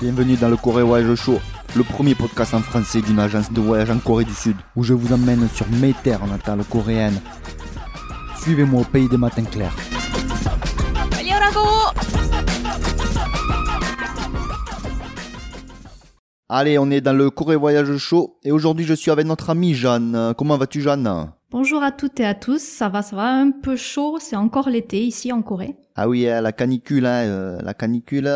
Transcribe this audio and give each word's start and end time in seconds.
Bienvenue 0.00 0.36
dans 0.36 0.48
le 0.48 0.56
Corée 0.56 0.82
Voyage 0.82 1.14
Show, 1.16 1.38
le 1.76 1.82
premier 1.82 2.14
podcast 2.14 2.54
en 2.54 2.60
français 2.60 3.00
d'une 3.00 3.18
agence 3.18 3.52
de 3.52 3.60
voyage 3.60 3.90
en 3.90 3.98
Corée 3.98 4.24
du 4.24 4.34
Sud, 4.34 4.56
où 4.76 4.84
je 4.84 4.94
vous 4.94 5.12
emmène 5.12 5.48
sur 5.54 5.66
mes 5.68 5.92
terres 5.92 6.26
natales 6.26 6.64
coréennes. 6.64 7.20
Suivez-moi 8.40 8.82
au 8.82 8.84
pays 8.84 9.08
des 9.08 9.16
matins 9.16 9.44
clairs. 9.44 9.74
Allez, 16.48 16.78
on 16.78 16.90
est 16.90 17.00
dans 17.00 17.12
le 17.12 17.30
Corée 17.30 17.56
Voyage 17.56 17.96
Show 17.98 18.38
et 18.44 18.52
aujourd'hui 18.52 18.86
je 18.86 18.94
suis 18.94 19.10
avec 19.10 19.26
notre 19.26 19.50
amie 19.50 19.74
Jeanne. 19.74 20.34
Comment 20.36 20.56
vas-tu 20.56 20.80
Jeanne? 20.80 21.32
Bonjour 21.50 21.82
à 21.82 21.92
toutes 21.92 22.20
et 22.20 22.26
à 22.26 22.34
tous, 22.34 22.60
ça 22.60 22.90
va, 22.90 23.00
ça 23.00 23.16
va, 23.16 23.32
un 23.32 23.52
peu 23.52 23.74
chaud, 23.74 24.18
c'est 24.20 24.36
encore 24.36 24.68
l'été 24.68 25.00
ici 25.00 25.32
en 25.32 25.40
Corée. 25.40 25.76
Ah 25.96 26.06
oui, 26.06 26.28
hein, 26.28 26.42
la 26.42 26.52
canicule, 26.52 27.06
hein, 27.06 27.24
euh, 27.24 27.58
la 27.62 27.72
canicule 27.72 28.30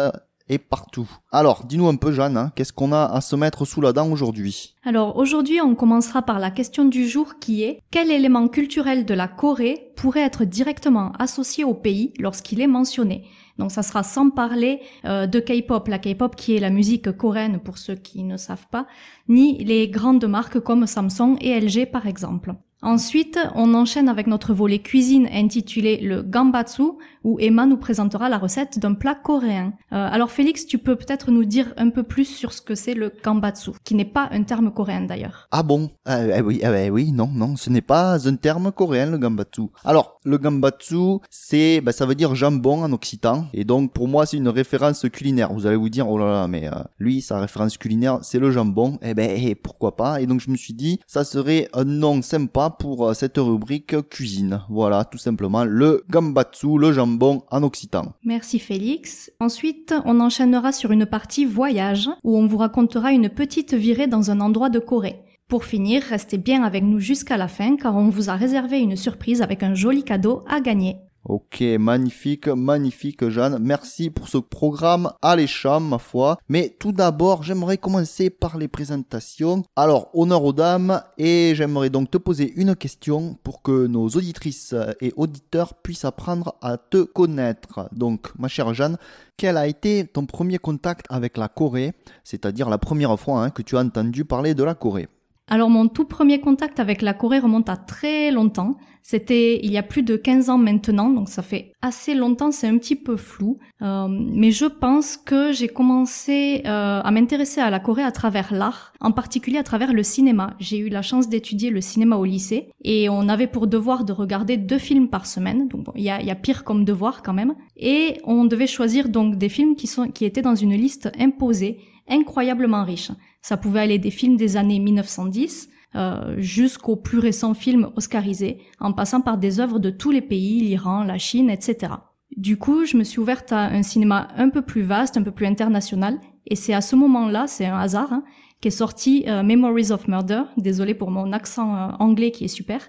est 0.48 0.56
partout. 0.56 1.06
Alors, 1.30 1.66
dis-nous 1.66 1.88
un 1.88 1.96
peu 1.96 2.10
Jeanne, 2.10 2.38
hein, 2.38 2.52
qu'est-ce 2.56 2.72
qu'on 2.72 2.90
a 2.90 3.04
à 3.04 3.20
se 3.20 3.36
mettre 3.36 3.66
sous 3.66 3.82
la 3.82 3.92
dent 3.92 4.10
aujourd'hui? 4.10 4.76
Alors 4.82 5.18
aujourd'hui 5.18 5.60
on 5.60 5.74
commencera 5.74 6.22
par 6.22 6.38
la 6.38 6.50
question 6.50 6.86
du 6.86 7.06
jour 7.06 7.34
qui 7.38 7.62
est 7.64 7.80
quel 7.90 8.10
élément 8.10 8.48
culturel 8.48 9.04
de 9.04 9.12
la 9.12 9.28
Corée 9.28 9.92
pourrait 9.94 10.22
être 10.22 10.46
directement 10.46 11.12
associé 11.18 11.64
au 11.64 11.74
pays 11.74 12.14
lorsqu'il 12.18 12.62
est 12.62 12.66
mentionné? 12.66 13.26
Donc 13.58 13.72
ça 13.72 13.82
sera 13.82 14.02
sans 14.04 14.30
parler 14.30 14.80
euh, 15.04 15.26
de 15.26 15.38
K-pop, 15.38 15.86
la 15.86 15.98
K-pop 15.98 16.34
qui 16.34 16.56
est 16.56 16.60
la 16.60 16.70
musique 16.70 17.12
coréenne 17.12 17.60
pour 17.60 17.76
ceux 17.76 17.94
qui 17.94 18.22
ne 18.22 18.38
savent 18.38 18.68
pas, 18.70 18.86
ni 19.28 19.62
les 19.62 19.88
grandes 19.88 20.24
marques 20.24 20.60
comme 20.60 20.86
Samsung 20.86 21.36
et 21.42 21.60
LG 21.60 21.90
par 21.92 22.06
exemple. 22.06 22.54
Ensuite, 22.84 23.38
on 23.54 23.74
enchaîne 23.74 24.08
avec 24.08 24.26
notre 24.26 24.52
volet 24.52 24.80
cuisine 24.80 25.28
intitulé 25.32 25.98
le 25.98 26.22
gambatsu, 26.22 26.82
où 27.22 27.38
Emma 27.38 27.64
nous 27.64 27.76
présentera 27.76 28.28
la 28.28 28.38
recette 28.38 28.80
d'un 28.80 28.94
plat 28.94 29.14
coréen. 29.14 29.74
Euh, 29.92 30.08
alors 30.10 30.32
Félix, 30.32 30.66
tu 30.66 30.78
peux 30.78 30.96
peut-être 30.96 31.30
nous 31.30 31.44
dire 31.44 31.72
un 31.76 31.90
peu 31.90 32.02
plus 32.02 32.24
sur 32.24 32.52
ce 32.52 32.60
que 32.60 32.74
c'est 32.74 32.94
le 32.94 33.12
gambatsu, 33.24 33.70
qui 33.84 33.94
n'est 33.94 34.04
pas 34.04 34.28
un 34.32 34.42
terme 34.42 34.72
coréen 34.72 35.02
d'ailleurs. 35.02 35.46
Ah 35.52 35.62
bon? 35.62 35.90
Euh, 36.08 36.34
eh 36.36 36.40
oui, 36.40 36.58
eh 36.60 36.68
ouais, 36.68 36.90
oui, 36.90 37.12
non, 37.12 37.28
non, 37.32 37.54
ce 37.54 37.70
n'est 37.70 37.82
pas 37.82 38.26
un 38.26 38.34
terme 38.34 38.72
coréen 38.72 39.06
le 39.06 39.18
gambatsu. 39.18 39.62
Alors, 39.84 40.18
le 40.24 40.38
gambatsu, 40.38 41.20
c'est, 41.30 41.80
bah, 41.80 41.92
ça 41.92 42.04
veut 42.04 42.16
dire 42.16 42.34
jambon 42.34 42.82
en 42.82 42.92
occitan, 42.92 43.46
et 43.54 43.62
donc 43.62 43.92
pour 43.92 44.08
moi 44.08 44.26
c'est 44.26 44.38
une 44.38 44.48
référence 44.48 45.06
culinaire. 45.12 45.52
Vous 45.52 45.66
allez 45.66 45.76
vous 45.76 45.88
dire, 45.88 46.10
oh 46.10 46.18
là 46.18 46.26
là, 46.26 46.48
mais 46.48 46.66
euh, 46.66 46.82
lui, 46.98 47.22
sa 47.22 47.38
référence 47.38 47.78
culinaire, 47.78 48.18
c'est 48.22 48.40
le 48.40 48.50
jambon. 48.50 48.98
Eh 49.02 49.14
ben, 49.14 49.30
eh, 49.36 49.54
pourquoi 49.54 49.94
pas? 49.94 50.20
Et 50.20 50.26
donc 50.26 50.40
je 50.40 50.50
me 50.50 50.56
suis 50.56 50.74
dit, 50.74 50.98
ça 51.06 51.22
serait 51.22 51.68
un 51.74 51.84
nom 51.84 52.22
sympa 52.22 52.70
pour 52.78 53.06
euh, 53.06 53.14
cette 53.14 53.38
rubrique 53.38 54.08
cuisine. 54.08 54.62
Voilà, 54.68 55.04
tout 55.04 55.18
simplement, 55.18 55.64
le 55.64 56.04
gambatsu, 56.10 56.78
le 56.78 56.92
jambon 56.92 57.42
en 57.50 57.62
occitan. 57.62 58.12
Merci 58.24 58.58
Félix. 58.58 59.30
Ensuite, 59.40 59.94
on 60.04 60.20
enchaînera 60.20 60.72
sur 60.72 60.92
une 60.92 61.06
partie 61.06 61.44
voyage, 61.44 62.08
où 62.24 62.36
on 62.36 62.46
vous 62.46 62.58
racontera 62.58 63.12
une 63.12 63.28
petite 63.28 63.74
virée 63.74 64.06
dans 64.06 64.30
un 64.30 64.40
endroit 64.40 64.70
de 64.70 64.78
Corée. 64.78 65.22
Pour 65.48 65.64
finir, 65.64 66.02
restez 66.02 66.38
bien 66.38 66.62
avec 66.62 66.82
nous 66.82 66.98
jusqu'à 66.98 67.36
la 67.36 67.46
fin 67.46 67.76
car 67.76 67.94
on 67.94 68.08
vous 68.08 68.30
a 68.30 68.36
réservé 68.36 68.78
une 68.78 68.96
surprise 68.96 69.42
avec 69.42 69.62
un 69.62 69.74
joli 69.74 70.02
cadeau 70.02 70.42
à 70.48 70.60
gagner. 70.60 70.96
Ok, 71.24 71.62
magnifique, 71.78 72.48
magnifique 72.48 73.28
Jeanne. 73.28 73.58
Merci 73.60 74.10
pour 74.10 74.26
ce 74.26 74.38
programme 74.38 75.12
alléchant, 75.22 75.78
ma 75.78 75.98
foi. 75.98 76.36
Mais 76.48 76.74
tout 76.80 76.90
d'abord, 76.90 77.44
j'aimerais 77.44 77.78
commencer 77.78 78.28
par 78.28 78.58
les 78.58 78.66
présentations. 78.66 79.62
Alors, 79.76 80.10
honneur 80.14 80.42
aux 80.42 80.52
dames, 80.52 81.00
et 81.18 81.52
j'aimerais 81.54 81.90
donc 81.90 82.10
te 82.10 82.18
poser 82.18 82.52
une 82.56 82.74
question 82.74 83.38
pour 83.44 83.62
que 83.62 83.86
nos 83.86 84.08
auditrices 84.08 84.74
et 85.00 85.12
auditeurs 85.16 85.74
puissent 85.74 86.04
apprendre 86.04 86.56
à 86.60 86.76
te 86.76 87.04
connaître. 87.04 87.88
Donc, 87.92 88.36
ma 88.36 88.48
chère 88.48 88.74
Jeanne, 88.74 88.96
quel 89.36 89.56
a 89.56 89.68
été 89.68 90.04
ton 90.04 90.26
premier 90.26 90.58
contact 90.58 91.06
avec 91.08 91.36
la 91.36 91.46
Corée, 91.46 91.92
c'est-à-dire 92.24 92.68
la 92.68 92.78
première 92.78 93.18
fois 93.18 93.44
hein, 93.44 93.50
que 93.50 93.62
tu 93.62 93.76
as 93.76 93.80
entendu 93.80 94.24
parler 94.24 94.54
de 94.54 94.64
la 94.64 94.74
Corée 94.74 95.06
Alors 95.52 95.68
mon 95.68 95.86
tout 95.86 96.06
premier 96.06 96.40
contact 96.40 96.80
avec 96.80 97.02
la 97.02 97.12
Corée 97.12 97.38
remonte 97.38 97.68
à 97.68 97.76
très 97.76 98.30
longtemps. 98.30 98.78
C'était 99.02 99.60
il 99.62 99.70
y 99.70 99.76
a 99.76 99.82
plus 99.82 100.02
de 100.02 100.16
15 100.16 100.48
ans 100.48 100.56
maintenant, 100.56 101.10
donc 101.10 101.28
ça 101.28 101.42
fait 101.42 101.74
assez 101.82 102.14
longtemps, 102.14 102.50
c'est 102.52 102.68
un 102.68 102.78
petit 102.78 102.96
peu 102.96 103.16
flou. 103.16 103.58
Euh, 103.82 104.08
mais 104.08 104.50
je 104.50 104.64
pense 104.64 105.18
que 105.18 105.52
j'ai 105.52 105.68
commencé 105.68 106.62
euh, 106.64 107.02
à 107.04 107.10
m'intéresser 107.10 107.60
à 107.60 107.68
la 107.68 107.80
Corée 107.80 108.02
à 108.02 108.12
travers 108.12 108.54
l'art, 108.54 108.94
en 109.02 109.12
particulier 109.12 109.58
à 109.58 109.62
travers 109.62 109.92
le 109.92 110.02
cinéma. 110.02 110.54
J'ai 110.58 110.78
eu 110.78 110.88
la 110.88 111.02
chance 111.02 111.28
d'étudier 111.28 111.68
le 111.68 111.82
cinéma 111.82 112.16
au 112.16 112.24
lycée 112.24 112.70
et 112.82 113.10
on 113.10 113.28
avait 113.28 113.46
pour 113.46 113.66
devoir 113.66 114.06
de 114.06 114.14
regarder 114.14 114.56
deux 114.56 114.78
films 114.78 115.08
par 115.08 115.26
semaine. 115.26 115.68
Donc 115.68 115.82
bon, 115.82 115.92
il 115.96 116.02
y, 116.02 116.08
a, 116.08 116.22
y 116.22 116.30
a 116.30 116.34
pire 116.34 116.64
comme 116.64 116.86
devoir 116.86 117.22
quand 117.22 117.34
même. 117.34 117.56
Et 117.76 118.22
on 118.24 118.46
devait 118.46 118.66
choisir 118.66 119.10
donc 119.10 119.36
des 119.36 119.50
films 119.50 119.76
qui, 119.76 119.86
sont, 119.86 120.08
qui 120.08 120.24
étaient 120.24 120.40
dans 120.40 120.54
une 120.54 120.72
liste 120.72 121.12
imposée, 121.20 121.78
incroyablement 122.08 122.84
riche. 122.84 123.10
Ça 123.42 123.56
pouvait 123.56 123.80
aller 123.80 123.98
des 123.98 124.10
films 124.10 124.36
des 124.36 124.56
années 124.56 124.78
1910 124.78 125.68
euh, 125.94 126.36
jusqu'aux 126.38 126.96
plus 126.96 127.18
récents 127.18 127.54
films 127.54 127.90
oscarisés, 127.96 128.58
en 128.80 128.92
passant 128.92 129.20
par 129.20 129.36
des 129.36 129.60
œuvres 129.60 129.78
de 129.78 129.90
tous 129.90 130.10
les 130.10 130.22
pays, 130.22 130.60
l'Iran, 130.60 131.04
la 131.04 131.18
Chine, 131.18 131.50
etc. 131.50 131.92
Du 132.36 132.56
coup, 132.56 132.86
je 132.86 132.96
me 132.96 133.04
suis 133.04 133.18
ouverte 133.18 133.52
à 133.52 133.64
un 133.64 133.82
cinéma 133.82 134.28
un 134.36 134.48
peu 134.48 134.62
plus 134.62 134.82
vaste, 134.82 135.18
un 135.18 135.22
peu 135.22 135.32
plus 135.32 135.46
international, 135.46 136.18
et 136.46 136.56
c'est 136.56 136.72
à 136.72 136.80
ce 136.80 136.96
moment-là, 136.96 137.46
c'est 137.46 137.66
un 137.66 137.78
hasard, 137.78 138.12
hein, 138.12 138.24
qu'est 138.62 138.70
sorti 138.70 139.24
euh, 139.28 139.42
Memories 139.42 139.92
of 139.92 140.08
Murder, 140.08 140.44
désolé 140.56 140.94
pour 140.94 141.10
mon 141.10 141.32
accent 141.32 141.76
euh, 141.76 141.88
anglais 141.98 142.30
qui 142.30 142.44
est 142.44 142.48
super, 142.48 142.80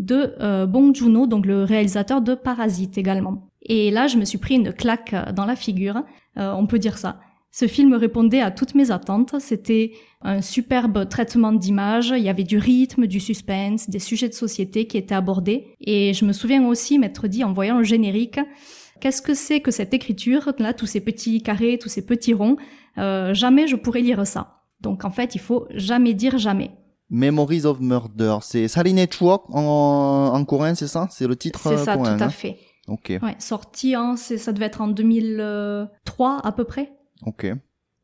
de 0.00 0.34
euh, 0.40 0.66
Bong 0.66 0.94
Joon-ho, 0.94 1.26
donc 1.26 1.46
le 1.46 1.62
réalisateur 1.62 2.22
de 2.22 2.34
Parasite 2.34 2.98
également. 2.98 3.50
Et 3.62 3.90
là, 3.90 4.06
je 4.06 4.16
me 4.16 4.24
suis 4.24 4.38
pris 4.38 4.56
une 4.56 4.72
claque 4.72 5.12
euh, 5.12 5.30
dans 5.32 5.44
la 5.44 5.54
figure, 5.54 6.02
euh, 6.38 6.52
on 6.52 6.66
peut 6.66 6.78
dire 6.78 6.98
ça. 6.98 7.20
Ce 7.52 7.66
film 7.66 7.94
répondait 7.94 8.40
à 8.40 8.50
toutes 8.50 8.74
mes 8.74 8.90
attentes. 8.90 9.34
C'était 9.40 9.92
un 10.22 10.40
superbe 10.40 11.08
traitement 11.08 11.52
d'image. 11.52 12.14
Il 12.16 12.22
y 12.22 12.28
avait 12.28 12.44
du 12.44 12.58
rythme, 12.58 13.06
du 13.06 13.18
suspense, 13.20 13.90
des 13.90 13.98
sujets 13.98 14.28
de 14.28 14.34
société 14.34 14.86
qui 14.86 14.96
étaient 14.98 15.14
abordés. 15.16 15.66
Et 15.80 16.14
je 16.14 16.24
me 16.24 16.32
souviens 16.32 16.64
aussi 16.66 16.98
m'être 16.98 17.26
dit 17.26 17.42
en 17.42 17.52
voyant 17.52 17.78
le 17.78 17.84
générique, 17.84 18.38
qu'est-ce 19.00 19.20
que 19.22 19.34
c'est 19.34 19.60
que 19.60 19.70
cette 19.72 19.92
écriture, 19.94 20.52
là, 20.58 20.74
tous 20.74 20.86
ces 20.86 21.00
petits 21.00 21.42
carrés, 21.42 21.78
tous 21.78 21.88
ces 21.88 22.06
petits 22.06 22.34
ronds? 22.34 22.56
Euh, 22.98 23.34
jamais 23.34 23.66
je 23.66 23.76
pourrais 23.76 24.00
lire 24.02 24.24
ça. 24.26 24.58
Donc 24.80 25.04
en 25.04 25.10
fait, 25.10 25.34
il 25.34 25.40
faut 25.40 25.66
jamais 25.74 26.14
dire 26.14 26.38
jamais. 26.38 26.70
Memories 27.12 27.66
of 27.66 27.80
Murder, 27.80 28.36
c'est 28.42 28.68
Saline 28.68 29.04
Chuok 29.10 29.42
en, 29.52 30.30
en 30.32 30.44
coréen, 30.44 30.76
c'est 30.76 30.86
ça? 30.86 31.08
C'est 31.10 31.26
le 31.26 31.34
titre 31.34 31.58
C'est 31.64 31.70
euh, 31.74 31.84
ça, 31.84 31.96
coréen, 31.96 32.16
tout 32.16 32.22
à 32.22 32.26
hein? 32.26 32.30
fait. 32.30 32.56
Ok, 32.86 33.08
Ouais, 33.22 33.34
sorti 33.40 33.96
en, 33.96 34.14
c'est- 34.16 34.38
ça 34.38 34.52
devait 34.52 34.66
être 34.66 34.80
en 34.80 34.86
2003 34.88 36.40
à 36.44 36.52
peu 36.52 36.64
près. 36.64 36.92
Ok. 37.26 37.52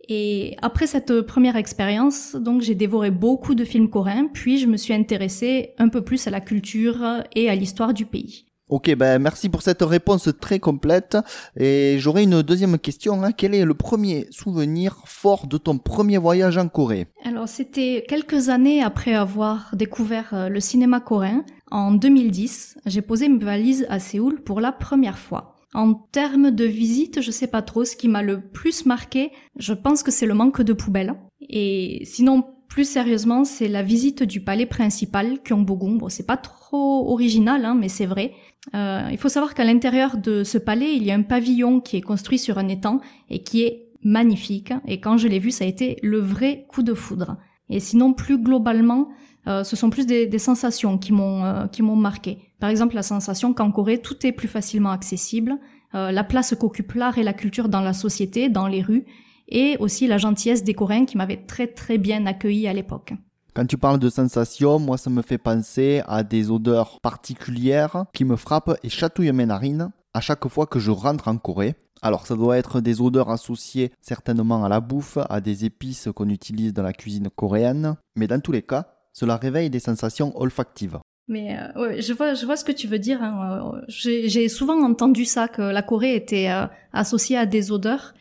Et 0.09 0.56
après 0.62 0.87
cette 0.87 1.22
première 1.22 1.56
expérience, 1.56 2.37
donc 2.37 2.62
j'ai 2.62 2.75
dévoré 2.75 3.10
beaucoup 3.10 3.54
de 3.54 3.65
films 3.65 3.91
coréens, 3.91 4.28
puis 4.32 4.59
je 4.59 4.66
me 4.66 4.77
suis 4.77 4.94
intéressée 4.94 5.75
un 5.78 5.88
peu 5.88 6.03
plus 6.03 6.27
à 6.27 6.31
la 6.31 6.41
culture 6.41 7.25
et 7.34 7.50
à 7.50 7.55
l'histoire 7.55 7.93
du 7.93 8.06
pays. 8.06 8.47
Ok, 8.69 8.93
ben 8.97 9.21
merci 9.21 9.49
pour 9.49 9.62
cette 9.62 9.82
réponse 9.82 10.28
très 10.41 10.59
complète. 10.59 11.16
Et 11.56 11.99
j'aurais 12.00 12.25
une 12.25 12.43
deuxième 12.43 12.78
question. 12.78 13.22
hein. 13.22 13.31
Quel 13.31 13.55
est 13.55 13.65
le 13.65 13.75
premier 13.75 14.26
souvenir 14.31 15.03
fort 15.05 15.47
de 15.47 15.56
ton 15.56 15.78
premier 15.78 16.19
voyage 16.19 16.59
en 16.59 16.66
Corée? 16.66 17.06
Alors 17.25 17.49
c'était 17.49 18.05
quelques 18.09 18.49
années 18.49 18.82
après 18.82 19.15
avoir 19.15 19.71
découvert 19.72 20.34
euh, 20.34 20.49
le 20.49 20.59
cinéma 20.59 20.99
coréen. 20.99 21.44
En 21.71 21.93
2010, 21.93 22.78
j'ai 22.87 23.03
posé 23.03 23.28
mes 23.28 23.44
valises 23.44 23.87
à 23.88 24.00
Séoul 24.00 24.43
pour 24.43 24.60
la 24.60 24.72
première 24.72 25.19
fois. 25.19 25.56
En 25.76 25.92
termes 25.92 26.53
de 26.53 26.64
visite, 26.64 27.20
je 27.20 27.31
sais 27.31 27.48
pas 27.48 27.60
trop. 27.60 27.84
Ce 27.84 27.97
qui 27.97 28.09
m'a 28.09 28.22
le 28.22 28.41
plus 28.41 28.87
marqué, 28.87 29.31
je 29.59 29.75
pense 29.75 30.03
que 30.03 30.10
c'est 30.10 30.25
le 30.25 30.32
manque 30.32 30.62
de 30.62 30.72
poubelles. 30.72 31.14
Et 31.50 32.00
sinon, 32.06 32.47
plus 32.66 32.88
sérieusement, 32.88 33.44
c'est 33.44 33.69
la 33.69 33.82
visite 33.82 34.22
du 34.22 34.41
palais 34.41 34.64
principal, 34.64 35.38
Gyeongbokgung. 35.44 35.98
Bon, 35.98 36.09
c'est 36.09 36.25
pas 36.26 36.38
trop 36.38 37.12
original, 37.12 37.66
hein, 37.66 37.76
mais 37.78 37.91
c'est 37.91 38.06
vrai. 38.06 38.32
Euh, 38.75 39.06
il 39.12 39.19
faut 39.19 39.28
savoir 39.28 39.53
qu'à 39.53 39.64
l'intérieur 39.64 40.16
de 40.16 40.44
ce 40.44 40.56
palais, 40.56 40.96
il 40.96 41.05
y 41.05 41.11
a 41.11 41.14
un 41.14 41.20
pavillon 41.20 41.81
qui 41.81 41.99
est 41.99 42.00
construit 42.00 42.38
sur 42.38 42.56
un 42.56 42.69
étang 42.69 43.02
et 43.29 43.43
qui 43.43 43.62
est 43.62 43.90
magnifique. 44.02 44.72
Et 44.87 44.99
quand 44.99 45.19
je 45.19 45.29
l'ai 45.29 45.38
vu, 45.38 45.50
ça 45.50 45.64
a 45.64 45.69
été 45.69 45.99
le 46.02 46.20
vrai 46.20 46.64
coup 46.70 46.82
de 46.84 46.94
foudre. 46.94 47.37
Et 47.69 47.81
sinon, 47.81 48.14
plus 48.14 48.38
globalement, 48.38 49.08
euh, 49.46 49.62
ce 49.62 49.76
sont 49.76 49.90
plus 49.90 50.06
des, 50.06 50.26
des 50.26 50.38
sensations 50.38 50.96
qui 50.96 51.12
m'ont 51.12 51.44
euh, 51.44 51.67
qui 51.67 51.82
m'ont 51.82 51.96
marqué. 51.96 52.38
Par 52.58 52.70
exemple, 52.70 52.94
la 52.94 53.03
sensation 53.03 53.53
qu'en 53.53 53.70
Corée, 53.70 53.99
tout 53.99 54.26
est 54.26 54.32
plus 54.32 54.49
facilement 54.49 54.91
accessible, 54.91 55.58
euh, 55.94 56.11
la 56.11 56.25
place 56.25 56.55
qu'occupe 56.58 56.93
l'art 56.93 57.19
et 57.19 57.23
la 57.23 57.32
culture 57.32 57.69
dans 57.69 57.81
la 57.81 57.93
société, 57.93 58.49
dans 58.49 58.67
les 58.67 58.82
rues, 58.82 59.05
et 59.49 59.76
aussi 59.79 60.06
la 60.06 60.19
gentillesse 60.19 60.64
des 60.64 60.75
Coréens 60.75 61.05
qui 61.05 61.17
m'avaient 61.17 61.44
très 61.47 61.67
très 61.67 61.99
bien 61.99 62.26
accueilli 62.26 62.67
à 62.67 62.73
l'époque. 62.73 63.14
Quand 63.55 63.67
tu 63.67 63.79
parles 63.79 63.99
de 63.99 64.11
sensations, 64.11 64.79
moi 64.79 64.99
ça 64.99 65.08
me 65.08 65.23
fait 65.23 65.38
penser 65.38 66.03
à 66.06 66.23
des 66.23 66.50
odeurs 66.50 67.00
particulières 67.00 68.05
qui 68.12 68.25
me 68.25 68.37
frappent 68.37 68.79
et 68.82 68.88
chatouillent 68.88 69.32
mes 69.32 69.47
narines 69.47 69.91
à 70.12 70.20
chaque 70.20 70.47
fois 70.49 70.67
que 70.67 70.79
je 70.79 70.91
rentre 70.91 71.29
en 71.29 71.38
Corée. 71.38 71.75
Alors 72.03 72.26
ça 72.26 72.37
doit 72.37 72.58
être 72.58 72.81
des 72.81 73.00
odeurs 73.00 73.31
associées 73.31 73.93
certainement 74.00 74.64
à 74.64 74.69
la 74.69 74.81
bouffe, 74.81 75.19
à 75.31 75.41
des 75.41 75.64
épices 75.64 76.08
qu'on 76.14 76.29
utilise 76.29 76.75
dans 76.75 76.82
la 76.82 76.93
cuisine 76.93 77.31
coréenne, 77.35 77.97
mais 78.14 78.26
dans 78.26 78.41
tous 78.41 78.53
les 78.53 78.62
cas, 78.62 78.88
cela 79.12 79.37
réveille 79.37 79.70
des 79.70 79.81
sensations 79.81 80.38
olfactives. 80.38 80.99
Mais 81.28 81.58
euh, 81.58 81.81
ouais, 81.81 82.02
je 82.02 82.12
vois, 82.12 82.34
je 82.34 82.46
vois 82.46 82.56
ce 82.56 82.64
que 82.64 82.73
tu 82.73 82.87
veux 82.87 82.99
dire. 82.99 83.23
Hein. 83.23 83.73
Euh, 83.75 83.81
J'ai 83.88 84.49
souvent 84.49 84.81
entendu 84.82 85.25
ça 85.25 85.49
que 85.49 85.62
la 85.62 85.82
Corée 85.82 86.14
était 86.14 86.50
euh, 86.50 86.67
associée 86.93 87.37
à 87.37 87.46
des 87.46 87.73
odeurs. 87.73 88.14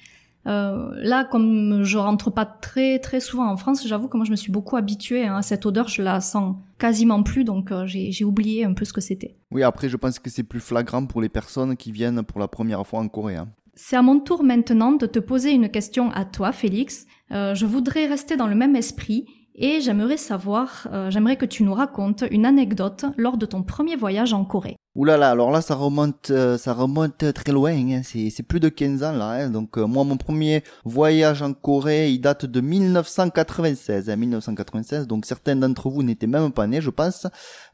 Euh, 0.48 0.92
là, 0.98 1.24
comme 1.24 1.84
je 1.84 1.98
rentre 1.98 2.30
pas 2.30 2.46
très 2.46 3.00
très 3.00 3.20
souvent 3.20 3.50
en 3.50 3.58
France, 3.58 3.88
j'avoue 3.88 4.08
que 4.08 4.18
moi 4.18 4.26
je 4.26 4.32
me 4.32 4.36
suis 4.36 4.52
beaucoup 4.52 4.76
habituée 4.76 5.26
hein, 5.26 5.38
à 5.38 5.42
cette 5.42 5.66
odeur. 5.66 5.88
Je 5.88 6.02
la 6.04 6.22
sens 6.22 6.58
quasiment 6.78 7.24
plus, 7.24 7.44
donc 7.44 7.72
euh, 7.72 7.86
j'ai 7.88 8.24
oublié 8.24 8.64
un 8.64 8.74
peu 8.74 8.86
ce 8.86 8.94
que 8.94 9.02
c'était. 9.02 9.38
Oui, 9.52 9.64
après 9.64 9.90
je 9.90 9.98
pense 9.98 10.20
que 10.20 10.30
c'est 10.30 10.44
plus 10.44 10.60
flagrant 10.60 11.06
pour 11.06 11.22
les 11.22 11.30
personnes 11.30 11.76
qui 11.76 11.92
viennent 11.92 12.22
pour 12.24 12.40
la 12.40 12.48
première 12.48 12.86
fois 12.86 13.00
en 13.00 13.08
Corée. 13.08 13.38
Hein. 13.38 13.50
C'est 13.74 13.96
à 13.96 14.02
mon 14.02 14.20
tour 14.20 14.44
maintenant 14.44 14.92
de 14.92 15.06
te 15.06 15.20
poser 15.20 15.52
une 15.52 15.70
question 15.70 16.12
à 16.12 16.26
toi, 16.26 16.52
Félix. 16.52 17.08
Euh, 17.32 17.56
je 17.56 17.66
voudrais 17.66 18.06
rester 18.06 18.38
dans 18.38 18.48
le 18.48 18.56
même 18.56 18.76
esprit 18.76 19.26
et 19.58 19.80
j'aimerais 19.80 20.18
savoir, 20.18 20.88
euh, 20.92 21.10
j'aimerais 21.10 21.38
que 21.38 21.46
tu 21.46 21.64
nous 21.64 21.74
racontes 21.74 22.24
une 22.30 22.46
anecdote 22.46 23.06
lors 23.18 23.38
de 23.38 23.46
ton 23.46 23.64
premier 23.64 23.96
voyage 23.96 24.34
en 24.34 24.44
Corée. 24.44 24.76
Ouh 24.96 25.06
là 25.06 25.18
là, 25.18 25.30
alors 25.30 25.52
là 25.52 25.62
ça 25.62 25.76
remonte, 25.76 26.30
euh, 26.30 26.58
ça 26.58 26.74
remonte 26.74 27.34
très 27.34 27.52
loin, 27.52 27.72
hein. 27.72 28.02
c'est 28.04 28.44
plus 28.44 28.60
de 28.60 28.70
15 28.70 29.04
ans 29.04 29.12
là. 29.14 29.30
Hein. 29.32 29.50
Donc 29.50 29.78
euh, 29.78 29.86
moi 29.86 30.04
mon 30.04 30.18
premier 30.18 30.64
voyage 30.84 31.42
en 31.42 31.54
Corée, 31.54 32.12
il 32.12 32.20
date 32.20 32.46
de 32.46 32.62
1996, 32.62 34.10
1996. 34.10 35.04
Hein. 35.04 35.06
Donc 35.06 35.26
certains 35.26 35.56
d'entre 35.56 35.90
vous 35.90 36.04
n'étaient 36.04 36.28
même 36.28 36.52
pas 36.52 36.68
nés, 36.68 36.82
je 36.82 36.90
pense. 36.90 37.28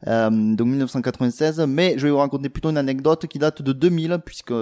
donc 0.06 0.66
1996, 0.66 1.64
mais 1.68 1.94
je 1.96 2.06
vais 2.06 2.10
vous 2.10 2.18
raconter 2.18 2.48
plutôt 2.48 2.70
une 2.70 2.78
anecdote 2.78 3.26
qui 3.26 3.38
date 3.38 3.62
de 3.62 3.72
2000 3.72 4.18
puisque 4.24 4.54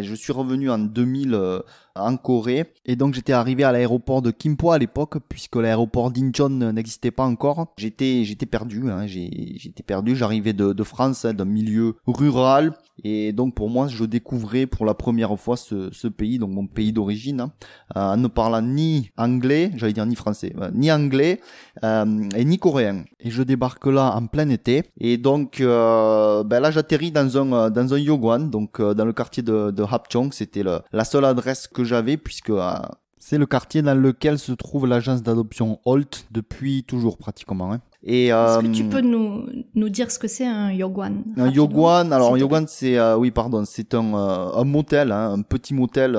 je 0.00 0.14
suis 0.14 0.32
revenu 0.32 0.70
en 0.70 0.78
2000 0.78 1.62
en 1.96 2.16
Corée. 2.16 2.72
Et 2.86 2.96
donc 2.96 3.14
j'étais 3.14 3.32
arrivé 3.32 3.64
à 3.64 3.72
l'aéroport 3.72 4.22
de 4.22 4.30
Kimpo 4.30 4.70
à 4.70 4.78
l'époque, 4.78 5.18
puisque 5.28 5.56
l'aéroport 5.56 6.10
d'Incheon 6.10 6.48
n'existait 6.48 7.10
pas 7.10 7.24
encore. 7.24 7.68
J'étais 7.76 8.24
j'étais 8.24 8.46
perdu, 8.46 8.90
hein, 8.90 9.06
j'étais 9.06 9.82
perdu. 9.82 10.16
J'arrivais 10.16 10.52
de, 10.52 10.72
de 10.72 10.82
France, 10.82 11.24
hein, 11.24 11.34
d'un 11.34 11.44
milieu 11.44 11.96
rural. 12.06 12.74
Et 13.02 13.32
donc 13.32 13.54
pour 13.54 13.70
moi, 13.70 13.88
je 13.88 14.04
découvrais 14.04 14.66
pour 14.66 14.86
la 14.86 14.94
première 14.94 15.36
fois 15.38 15.56
ce, 15.56 15.90
ce 15.92 16.06
pays, 16.06 16.38
donc 16.38 16.50
mon 16.50 16.66
pays 16.66 16.92
d'origine, 16.92 17.40
hein, 17.40 17.52
en 17.94 18.16
ne 18.16 18.28
parlant 18.28 18.62
ni 18.62 19.10
anglais, 19.16 19.72
j'allais 19.74 19.92
dire 19.92 20.06
ni 20.06 20.14
français, 20.14 20.54
euh, 20.60 20.70
ni 20.72 20.92
anglais 20.92 21.40
euh, 21.82 22.28
et 22.36 22.44
ni 22.44 22.58
coréen. 22.58 23.04
Et 23.18 23.30
je 23.30 23.42
débarque 23.42 23.86
là 23.86 24.14
en 24.14 24.26
plein 24.26 24.48
été. 24.48 24.84
Et 25.00 25.16
donc 25.16 25.60
euh, 25.60 26.44
ben 26.44 26.60
là, 26.60 26.70
j'atterris 26.70 27.10
dans 27.10 27.36
un 27.36 27.70
dans 27.70 27.94
un 27.94 27.98
yogwan, 27.98 28.50
donc 28.50 28.80
dans 28.80 29.04
le 29.04 29.12
quartier 29.12 29.42
de, 29.42 29.70
de 29.70 29.82
Hapcheong. 29.82 30.32
C'était 30.32 30.62
la 30.62 31.04
seule 31.04 31.24
adresse 31.24 31.66
que 31.66 31.83
j'avais 31.84 32.16
puisque 32.16 32.50
euh, 32.50 32.72
c'est 33.18 33.38
le 33.38 33.46
quartier 33.46 33.82
dans 33.82 33.98
lequel 33.98 34.38
se 34.38 34.52
trouve 34.52 34.86
l'agence 34.86 35.22
d'adoption 35.22 35.80
Holt 35.84 36.26
depuis 36.30 36.84
toujours 36.84 37.16
pratiquement. 37.16 37.72
Hein. 37.72 37.80
Et 38.02 38.26
est-ce 38.26 38.60
que 38.60 38.66
tu 38.72 38.84
euh, 38.84 38.90
peux 38.90 39.00
nous 39.00 39.46
nous 39.74 39.88
dire 39.88 40.10
ce 40.10 40.18
que 40.18 40.28
c'est 40.28 40.46
un 40.46 40.70
yogwan 40.72 41.24
Un 41.36 41.50
yogwan, 41.50 42.12
alors 42.12 42.34
un 42.34 42.38
yogwan 42.38 42.66
c'est 42.68 42.98
euh, 42.98 43.16
oui 43.16 43.30
pardon, 43.30 43.64
c'est 43.64 43.94
un 43.94 44.14
un 44.14 44.64
motel, 44.64 45.10
hein, 45.10 45.32
un 45.32 45.42
petit 45.42 45.72
motel 45.72 46.18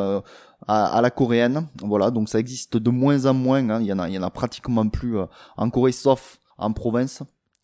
à, 0.67 0.99
la 1.01 1.11
coréenne. 1.11 1.67
Voilà, 1.83 2.09
donc 2.09 2.29
ça 2.29 2.39
existe 2.39 2.77
de 2.77 2.89
moins 2.89 3.25
en 3.25 3.33
moins. 3.35 3.69
Hein. 3.69 3.81
Il 3.81 3.87
y 3.87 3.93
en 3.93 3.99
a, 3.99 4.09
il 4.09 4.15
y 4.15 4.17
en 4.17 4.23
a 4.23 4.31
pratiquement 4.31 4.87
plus 4.89 5.17
en 5.57 5.69
Corée, 5.69 5.91
sauf 5.91 6.39
en 6.57 6.71
province. 6.71 7.21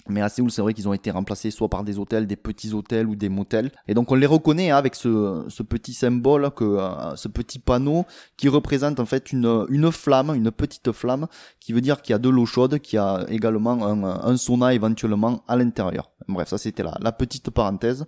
Mais 0.07 0.21
à 0.21 0.29
Séoul, 0.29 0.51
c'est 0.51 0.61
vrai 0.61 0.73
qu'ils 0.73 0.87
ont 0.87 0.93
été 0.93 1.11
remplacés 1.11 1.51
soit 1.51 1.69
par 1.69 1.83
des 1.83 1.99
hôtels, 1.99 2.27
des 2.27 2.35
petits 2.35 2.73
hôtels 2.73 3.07
ou 3.07 3.15
des 3.15 3.29
motels. 3.29 3.71
Et 3.87 3.93
donc 3.93 4.11
on 4.11 4.15
les 4.15 4.25
reconnaît 4.25 4.71
hein, 4.71 4.77
avec 4.77 4.95
ce, 4.95 5.45
ce, 5.47 5.63
petit 5.63 5.93
symbole, 5.93 6.49
que, 6.51 6.63
euh, 6.63 7.15
ce 7.15 7.27
petit 7.27 7.59
panneau 7.59 8.05
qui 8.37 8.49
représente 8.49 8.99
en 8.99 9.05
fait 9.05 9.31
une, 9.31 9.65
une 9.69 9.91
flamme, 9.91 10.33
une 10.35 10.51
petite 10.51 10.91
flamme, 10.91 11.27
qui 11.59 11.73
veut 11.73 11.81
dire 11.81 12.01
qu'il 12.01 12.13
y 12.13 12.15
a 12.15 12.19
de 12.19 12.29
l'eau 12.29 12.45
chaude, 12.45 12.79
qu'il 12.79 12.97
y 12.97 12.99
a 12.99 13.25
également 13.29 13.85
un, 13.85 14.03
un 14.03 14.37
sauna 14.37 14.73
éventuellement 14.73 15.43
à 15.47 15.55
l'intérieur. 15.55 16.11
Bref, 16.27 16.49
ça 16.49 16.57
c'était 16.57 16.83
la, 16.83 16.97
la 17.01 17.11
petite 17.11 17.49
parenthèse. 17.49 18.05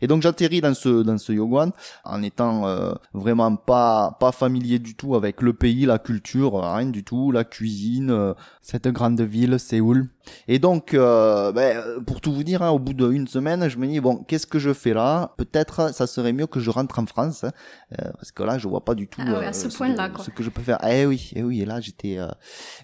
Et 0.00 0.06
donc 0.06 0.22
j'atterris 0.22 0.60
dans 0.60 0.74
ce 0.74 1.02
dans 1.02 1.18
ce 1.18 1.32
Yogwan 1.32 1.72
en 2.04 2.22
étant 2.22 2.66
euh, 2.66 2.92
vraiment 3.12 3.56
pas 3.56 4.16
pas 4.20 4.32
familier 4.32 4.78
du 4.78 4.94
tout 4.94 5.14
avec 5.14 5.42
le 5.42 5.52
pays, 5.52 5.86
la 5.86 5.98
culture, 5.98 6.60
rien 6.62 6.86
du 6.86 7.04
tout, 7.04 7.32
la 7.32 7.44
cuisine, 7.44 8.10
euh, 8.10 8.34
cette 8.62 8.88
grande 8.88 9.20
ville 9.20 9.58
Séoul. 9.58 10.08
Et 10.48 10.58
donc 10.58 10.94
euh, 10.94 11.52
ben, 11.52 11.82
pour 12.06 12.20
tout 12.20 12.32
vous 12.32 12.44
dire, 12.44 12.62
hein, 12.62 12.70
au 12.70 12.78
bout 12.78 12.94
d'une 12.94 13.26
semaine, 13.26 13.68
je 13.68 13.78
me 13.78 13.86
dis 13.86 14.00
bon, 14.00 14.16
qu'est-ce 14.28 14.46
que 14.46 14.58
je 14.58 14.72
fais 14.72 14.94
là? 14.94 15.32
Peut-être 15.36 15.92
ça 15.92 16.06
serait 16.06 16.32
mieux 16.32 16.46
que 16.46 16.60
je 16.60 16.70
rentre 16.70 16.98
en 16.98 17.06
France 17.06 17.44
hein, 17.44 17.50
parce 18.14 18.32
que 18.32 18.42
là 18.42 18.58
je 18.58 18.68
vois 18.68 18.84
pas 18.84 18.94
du 18.94 19.08
tout 19.08 19.20
ah 19.26 19.52
ce, 19.52 19.68
point-là, 19.68 20.10
ce 20.22 20.30
que 20.30 20.42
je 20.42 20.50
peux 20.50 20.62
faire. 20.62 20.78
Eh 20.88 21.06
oui, 21.06 21.30
eh 21.34 21.42
oui, 21.42 21.62
et 21.62 21.64
là 21.64 21.80
j'étais, 21.80 22.18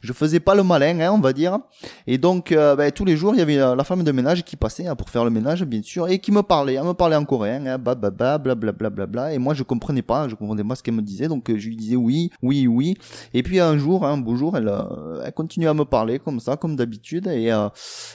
je 0.02 0.12
faisais 0.12 0.40
pas 0.40 0.54
le 0.54 0.62
malin, 0.62 1.00
hein, 1.00 1.12
on 1.12 1.20
va 1.20 1.32
dire. 1.32 1.58
Et 2.06 2.18
donc 2.18 2.50
ben, 2.50 2.90
tous 2.90 3.04
les 3.04 3.16
jours 3.16 3.34
il 3.34 3.38
y 3.38 3.42
avait 3.42 3.56
la 3.56 3.84
femme 3.84 4.02
de 4.02 4.12
ménage 4.12 4.44
qui 4.44 4.56
passait 4.56 4.80
Hein, 4.86 4.96
pour 4.96 5.10
faire 5.10 5.24
le 5.24 5.30
ménage, 5.30 5.64
bien 5.64 5.82
sûr, 5.82 6.08
et 6.08 6.18
qui 6.18 6.32
me 6.32 6.42
parlait, 6.42 6.74
elle 6.74 6.84
me 6.84 6.94
parlait 6.94 7.16
en 7.16 7.24
coréen, 7.24 7.66
hein, 7.66 7.78
bla 7.78 7.94
bla 7.94 8.38
bla 8.38 9.06
bla 9.06 9.32
et 9.32 9.38
moi 9.38 9.54
je 9.54 9.62
comprenais 9.62 10.02
pas, 10.02 10.28
je 10.28 10.34
comprenais 10.34 10.64
pas 10.64 10.74
ce 10.74 10.82
qu'elle 10.82 10.94
me 10.94 11.02
disait, 11.02 11.28
donc 11.28 11.50
euh, 11.50 11.58
je 11.58 11.68
lui 11.68 11.76
disais 11.76 11.96
oui, 11.96 12.30
oui, 12.42 12.66
oui, 12.66 12.96
et 13.34 13.42
puis 13.42 13.60
un 13.60 13.76
jour, 13.78 14.06
un 14.06 14.18
beau 14.18 14.36
jour, 14.36 14.56
elle, 14.56 14.68
euh, 14.68 15.22
elle 15.24 15.32
continue 15.32 15.68
à 15.68 15.74
me 15.74 15.84
parler 15.84 16.18
comme 16.18 16.40
ça, 16.40 16.56
comme 16.56 16.76
d'habitude, 16.76 17.26
et, 17.30 17.52
euh, 17.52 17.68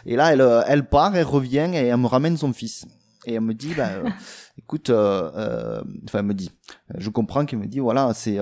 et 0.05 0.15
là 0.15 0.33
elle, 0.33 0.63
elle 0.67 0.87
part, 0.87 1.15
elle 1.15 1.25
revient 1.25 1.69
et 1.73 1.87
elle 1.87 1.97
me 1.97 2.07
ramène 2.07 2.37
son 2.37 2.53
fils. 2.53 2.85
Et 3.27 3.33
elle 3.33 3.41
me 3.41 3.55
dit, 3.55 3.73
bah, 3.75 3.89
écoute, 4.59 4.91
euh, 4.91 5.81
enfin, 6.07 6.19
elle 6.19 6.25
me 6.25 6.33
dit, 6.35 6.51
je 6.95 7.09
comprends 7.09 7.45
qu'elle 7.45 7.57
me 7.57 7.65
dit, 7.65 7.79
voilà, 7.79 8.13
c'est 8.13 8.37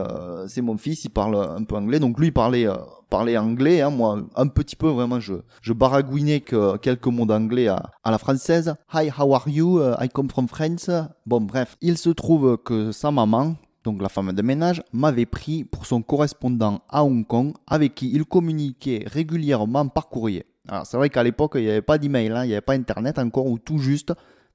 c'est 0.48 0.62
mon 0.62 0.78
fils, 0.78 1.06
il 1.06 1.10
parle 1.10 1.36
un 1.36 1.64
peu 1.64 1.76
anglais, 1.76 2.00
donc 2.00 2.20
lui 2.20 2.28
il 2.28 2.34
parlait 2.34 2.68
parlais 3.10 3.38
anglais, 3.38 3.82
hein, 3.82 3.92
moi, 3.92 4.20
un 4.36 4.48
petit 4.48 4.76
peu 4.76 4.90
vraiment, 4.90 5.20
je, 5.20 5.36
je 5.62 5.72
baragouinais 5.72 6.42
que 6.42 6.78
quelques 6.78 7.06
mots 7.08 7.28
d'anglais 7.28 7.68
à, 7.68 7.92
à, 8.04 8.10
la 8.10 8.18
française. 8.18 8.74
Hi, 8.92 9.10
how 9.18 9.36
are 9.36 9.48
you? 9.48 9.80
I 10.02 10.10
come 10.10 10.30
from 10.30 10.48
France. 10.48 10.90
Bon, 11.28 11.40
bref, 11.40 11.78
il 11.80 11.98
se 11.98 12.10
trouve 12.10 12.58
que 12.58 12.92
sa 12.92 13.12
maman, 13.12 13.56
donc 13.84 14.02
la 14.02 14.10
femme 14.10 14.32
de 14.32 14.42
ménage, 14.42 14.82
m'avait 14.92 15.26
pris 15.26 15.64
pour 15.64 15.86
son 15.86 16.02
correspondant 16.02 16.82
à 16.90 17.04
Hong 17.04 17.26
Kong, 17.26 17.54
avec 17.68 17.96
qui 17.96 18.12
il 18.14 18.26
communiquait 18.26 19.04
régulièrement 19.06 19.88
par 19.88 20.08
courrier. 20.10 20.46
Alors 20.68 20.86
c'est 20.86 20.98
vrai 20.98 21.10
qu'à 21.10 21.24
l'époque, 21.24 21.54
il 21.56 21.64
n'y 21.64 21.70
avait 21.70 21.82
pas 21.82 21.98
d'email, 21.98 22.32
hein, 22.32 22.44
il 22.44 22.48
n'y 22.48 22.54
avait 22.54 22.62
pas 22.62 22.74
Internet 22.74 23.20
encore, 23.20 23.48
ou 23.48 23.58
tout 23.60 23.80
juste, 23.80 24.14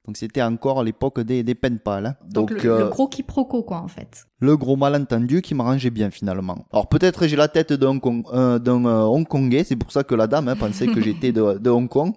donc 0.09 0.17
c'était 0.17 0.41
encore 0.41 0.81
à 0.81 0.85
l'époque 0.85 1.21
des, 1.21 1.43
des 1.43 1.55
pen 1.55 1.79
pals. 1.79 2.07
Hein. 2.07 2.15
Donc, 2.31 2.51
le, 2.51 2.71
euh, 2.71 2.89
gros 2.89 3.09
quiproquo 3.09 3.63
quoi 3.63 3.77
en 3.77 3.89
fait. 3.89 4.25
Le 4.41 4.57
gros 4.57 4.75
malentendu 4.75 5.43
qui 5.43 5.55
m'arrangeait 5.55 5.91
bien 5.91 6.11
finalement. 6.11 6.65
Alors 6.73 6.89
peut-être 6.89 7.27
j'ai 7.27 7.37
la 7.37 7.49
tête 7.49 7.75
d'un 7.75 7.99
euh, 8.33 8.59
d'un 8.59 8.87
euh, 8.87 9.03
Hongkongais, 9.03 9.65
c'est 9.65 9.77
pour 9.77 9.93
ça 9.93 10.05
que 10.05 10.15
la 10.15 10.27
dame 10.27 10.49
hein, 10.49 10.57
pensait 10.57 10.87
que 10.87 11.03
j'étais 11.03 11.31
de, 11.33 11.59
de 11.59 11.69
Hong 11.69 11.91
Kong 11.91 12.15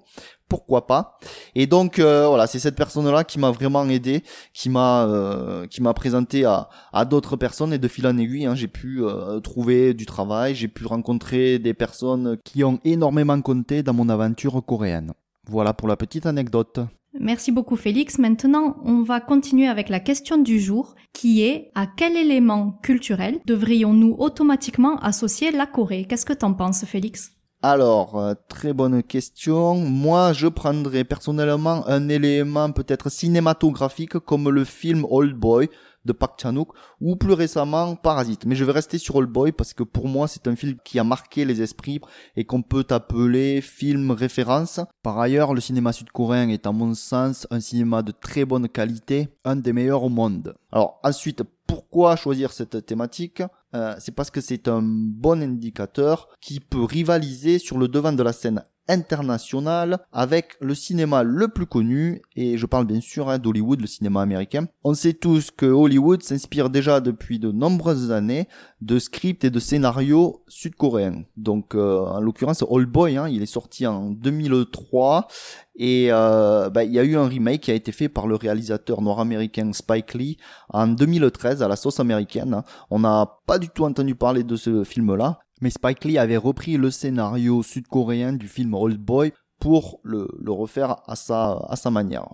pourquoi 0.52 0.86
pas. 0.86 1.18
Et 1.56 1.66
donc 1.66 1.98
euh, 1.98 2.28
voilà 2.28 2.46
c'est 2.46 2.60
cette 2.60 2.76
personne 2.76 3.10
là 3.10 3.24
qui 3.24 3.40
m'a 3.40 3.52
vraiment 3.52 3.86
aidé 3.88 4.22
qui 4.54 4.70
m'a 4.70 5.06
euh, 5.06 5.66
qui 5.66 5.82
m'a 5.82 5.94
présenté 5.94 6.44
à, 6.44 7.06
d'autres 7.06 7.38
personnes. 7.38 7.72
Et 7.72 7.78
de 7.78 7.88
fil 7.88 8.06
en 8.06 8.18
aiguille 8.18 8.46
hein, 8.46 8.56
j'ai 8.56 8.68
pu 8.68 9.02
trouver 9.44 9.94
du 9.94 10.06
travail 10.06 10.56
j'ai 10.56 10.68
pu 10.68 10.86
rencontrer 10.86 11.58
des 11.58 11.74
personnes 11.74 12.38
qui 12.44 12.66
ont 12.66 12.80
énormément 12.84 13.42
compté 13.42 13.82
dans 13.82 13.94
mon 13.94 14.10
aventure 14.10 14.62
coréenne. 14.66 15.14
Voilà 15.48 15.74
pour 15.74 15.88
la 15.88 15.96
petite 15.96 16.26
anecdote. 16.26 16.82
Merci 17.18 17.52
beaucoup 17.52 17.78
Félix. 17.78 18.20
Maintenant, 18.20 18.78
on 18.84 19.04
va 19.04 19.22
continuer 19.22 19.68
avec 19.68 19.88
la 19.90 20.00
question 20.00 20.38
du 20.38 20.60
jour 20.60 20.96
qui 21.14 21.44
est 21.44 21.72
à 21.76 21.88
quel 21.88 22.18
élément 22.18 22.80
culturel 22.84 23.40
devrions-nous 23.46 24.16
automatiquement 24.18 24.98
associer 25.00 25.52
la 25.52 25.66
Corée? 25.66 26.06
Qu'est-ce 26.06 26.26
que 26.26 26.34
t'en 26.34 26.54
penses 26.54 26.86
Félix? 26.86 27.32
Alors, 27.64 28.18
euh, 28.18 28.34
très 28.48 28.74
bonne 28.74 29.04
question. 29.04 29.76
Moi, 29.76 30.34
je 30.34 30.48
prendrais 30.48 31.04
personnellement 31.04 31.88
un 31.88 32.10
élément 32.10 32.72
peut-être 32.72 33.10
cinématographique 33.10 34.18
comme 34.18 34.50
le 34.50 34.64
film 34.64 35.06
Old 35.08 35.36
Boy 35.36 35.70
de 36.06 36.14
Park 36.14 36.40
Chan-wook 36.42 36.70
ou 37.00 37.16
plus 37.16 37.34
récemment 37.34 37.96
Parasite. 37.96 38.46
Mais 38.46 38.56
je 38.56 38.66
vais 38.66 38.72
rester 38.72 38.98
sur 38.98 39.16
Old 39.16 39.30
Boy 39.30 39.52
parce 39.52 39.74
que 39.74 39.84
pour 39.84 40.08
moi 40.08 40.28
c'est 40.28 40.48
un 40.48 40.56
film 40.56 40.78
qui 40.84 40.98
a 40.98 41.04
marqué 41.04 41.46
les 41.46 41.62
esprits 41.62 42.02
et 42.36 42.46
qu'on 42.46 42.64
peut 42.64 42.86
appeler 42.90 43.62
film 43.62 44.10
référence. 44.10 44.80
Par 45.04 45.20
ailleurs, 45.20 45.54
le 45.54 45.62
cinéma 45.62 45.94
sud-coréen 45.94 46.50
est 46.50 46.66
à 46.66 46.72
mon 46.72 46.96
sens 46.96 47.46
un 47.52 47.60
cinéma 47.60 48.02
de 48.02 48.12
très 48.12 48.46
bonne 48.46 48.68
qualité, 48.68 49.30
un 49.46 49.56
des 49.56 49.74
meilleurs 49.74 50.04
au 50.04 50.10
monde. 50.10 50.56
Alors 50.72 51.00
ensuite, 51.04 51.44
pourquoi 51.72 52.18
choisir 52.18 52.52
cette 52.52 52.86
thématique 52.86 53.42
euh, 53.76 53.96
C'est 53.98 54.14
parce 54.14 54.30
que 54.30 54.42
c'est 54.42 54.68
un 54.68 54.82
bon 54.84 55.42
indicateur 55.42 56.28
qui 56.42 56.60
peut 56.60 56.84
rivaliser 56.84 57.60
sur 57.60 57.78
le 57.78 57.88
devant 57.88 58.12
de 58.12 58.22
la 58.24 58.34
scène 58.34 58.62
international 58.88 60.00
avec 60.12 60.56
le 60.60 60.76
cinéma 60.76 61.24
le 61.24 61.48
plus 61.48 61.66
connu, 61.66 62.22
et 62.36 62.58
je 62.58 62.66
parle 62.66 62.86
bien 62.86 63.02
sûr 63.02 63.30
hein, 63.30 63.40
d'Hollywood, 63.40 63.82
le 63.82 63.88
cinéma 63.88 64.22
américain. 64.22 64.68
On 64.84 64.94
sait 64.94 65.14
tous 65.14 65.52
que 65.52 65.66
Hollywood 65.66 66.24
s'inspire 66.24 66.70
déjà 66.70 67.00
depuis 67.00 67.40
de 67.40 67.52
nombreuses 67.52 68.12
années 68.12 68.48
de 68.82 69.00
scripts 69.00 69.44
et 69.44 69.50
de 69.50 69.60
scénarios 69.60 70.44
sud-coréens. 70.48 71.24
Donc 71.38 71.76
euh, 71.76 72.00
en 72.00 72.20
l'occurrence 72.20 72.64
Old 72.68 72.90
Boy, 72.90 73.18
hein, 73.18 73.28
il 73.30 73.42
est 73.42 73.46
sorti 73.46 73.86
en 73.88 74.10
2003 74.10 75.28
et 75.76 76.08
euh, 76.12 76.70
bah, 76.70 76.84
il 76.84 76.92
y 76.92 77.00
a 77.00 77.04
eu 77.04 77.16
un 77.16 77.28
remake 77.28 77.62
qui 77.62 77.72
a 77.72 77.74
été 77.74 77.92
fait 77.92 78.10
par 78.10 78.28
le 78.28 78.36
réalisateur 78.36 79.02
nord-américain 79.02 79.72
Spike 79.74 80.14
Lee 80.14 80.38
en 80.70 80.88
2013 80.88 81.64
à 81.64 81.68
la 81.68 81.76
sauce 81.76 82.00
américaine. 82.00 82.54
Hein. 82.54 82.64
On 82.90 83.00
n'a 83.00 83.40
pas 83.46 83.60
du 83.60 83.70
tout 83.70 83.86
entendu 83.86 84.16
parler 84.16 84.44
de 84.44 84.56
ce 84.56 84.84
film-là, 84.84 85.40
mais 85.62 85.70
Spike 85.70 86.04
Lee 86.06 86.18
avait 86.18 86.38
repris 86.38 86.78
le 86.78 86.92
scénario 86.92 87.64
sud-coréen 87.64 88.34
du 88.34 88.48
film 88.48 88.74
Old 88.74 88.98
Boy 89.00 89.32
pour 89.60 90.00
le, 90.04 90.28
le 90.40 90.52
refaire 90.52 90.98
à 91.08 91.16
sa, 91.16 91.60
à 91.70 91.76
sa 91.76 91.92
manière. 91.92 92.28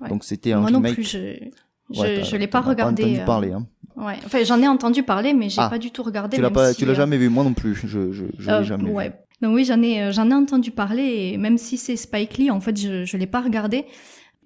Ouais. 0.00 0.08
Donc 0.08 0.24
c'était 0.24 0.52
un 0.52 0.60
Moi 0.60 0.70
non 0.70 0.78
remake. 0.78 0.94
plus, 0.94 1.04
je 1.04 1.34
je, 1.90 2.00
Ouais, 2.00 2.24
je 2.24 2.36
l'ai 2.36 2.46
pas 2.46 2.60
regardé. 2.60 3.02
entendu 3.04 3.20
euh, 3.20 3.24
parler, 3.24 3.52
hein. 3.52 3.66
Ouais. 3.96 4.14
Enfin, 4.24 4.42
j'en 4.44 4.60
ai 4.62 4.66
entendu 4.68 5.02
parler, 5.02 5.34
mais 5.34 5.50
j'ai 5.50 5.60
Ah. 5.60 5.68
pas 5.68 5.78
du 5.78 5.90
tout 5.90 6.02
regardé. 6.02 6.36
Tu 6.36 6.42
l'as 6.42 6.48
même 6.48 6.54
pas, 6.54 6.72
si, 6.72 6.78
tu 6.78 6.86
l'as 6.86 6.92
euh, 6.92 6.94
jamais 6.94 7.18
vu, 7.18 7.28
moi 7.28 7.44
non 7.44 7.52
plus. 7.52 7.74
Je, 7.74 7.86
je, 7.86 8.24
je 8.38 8.50
euh, 8.50 8.60
l'ai 8.60 8.64
jamais 8.64 8.84
vu. 8.84 8.90
ouais. 8.90 9.12
Donc 9.42 9.54
oui, 9.54 9.64
j'en 9.64 9.82
ai, 9.82 10.02
euh, 10.04 10.12
j'en 10.12 10.30
ai 10.30 10.34
entendu 10.34 10.70
parler, 10.70 11.32
et 11.32 11.36
même 11.36 11.58
si 11.58 11.76
c'est 11.76 11.96
Spike 11.96 12.38
Lee, 12.38 12.50
en 12.50 12.60
fait, 12.60 12.80
je, 12.80 13.04
je 13.04 13.16
l'ai 13.18 13.26
pas 13.26 13.40
regardé. 13.42 13.84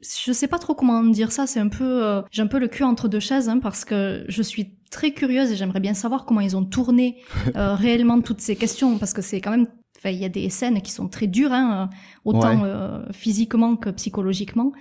Je 0.02 0.32
sais 0.32 0.48
pas 0.48 0.58
trop 0.58 0.74
comment 0.74 1.02
dire 1.04 1.30
ça. 1.32 1.46
C'est 1.46 1.60
un 1.60 1.68
peu, 1.68 2.22
j'ai 2.30 2.42
un 2.42 2.46
peu 2.48 2.58
le 2.58 2.68
cul 2.68 2.82
entre 2.84 3.08
deux 3.08 3.20
chaises, 3.20 3.48
hein, 3.48 3.60
parce 3.60 3.84
que 3.84 4.24
je 4.28 4.42
suis 4.42 4.75
très 4.90 5.12
curieuse 5.12 5.50
et 5.52 5.56
j'aimerais 5.56 5.80
bien 5.80 5.94
savoir 5.94 6.24
comment 6.24 6.40
ils 6.40 6.56
ont 6.56 6.64
tourné 6.64 7.16
euh, 7.56 7.74
réellement 7.74 8.20
toutes 8.20 8.40
ces 8.40 8.56
questions, 8.56 8.98
parce 8.98 9.12
que 9.12 9.22
c'est 9.22 9.40
quand 9.40 9.50
même, 9.50 9.66
enfin, 9.98 10.10
il 10.10 10.18
y 10.18 10.24
a 10.24 10.28
des 10.28 10.48
scènes 10.50 10.80
qui 10.82 10.92
sont 10.92 11.08
très 11.08 11.26
dures, 11.26 11.52
hein, 11.52 11.88
euh, 11.92 11.96
autant 12.24 12.60
Ouais. 12.60 12.64
euh, 12.64 13.04
physiquement 13.12 13.76
que 13.76 13.90
psychologiquement. 13.90 14.72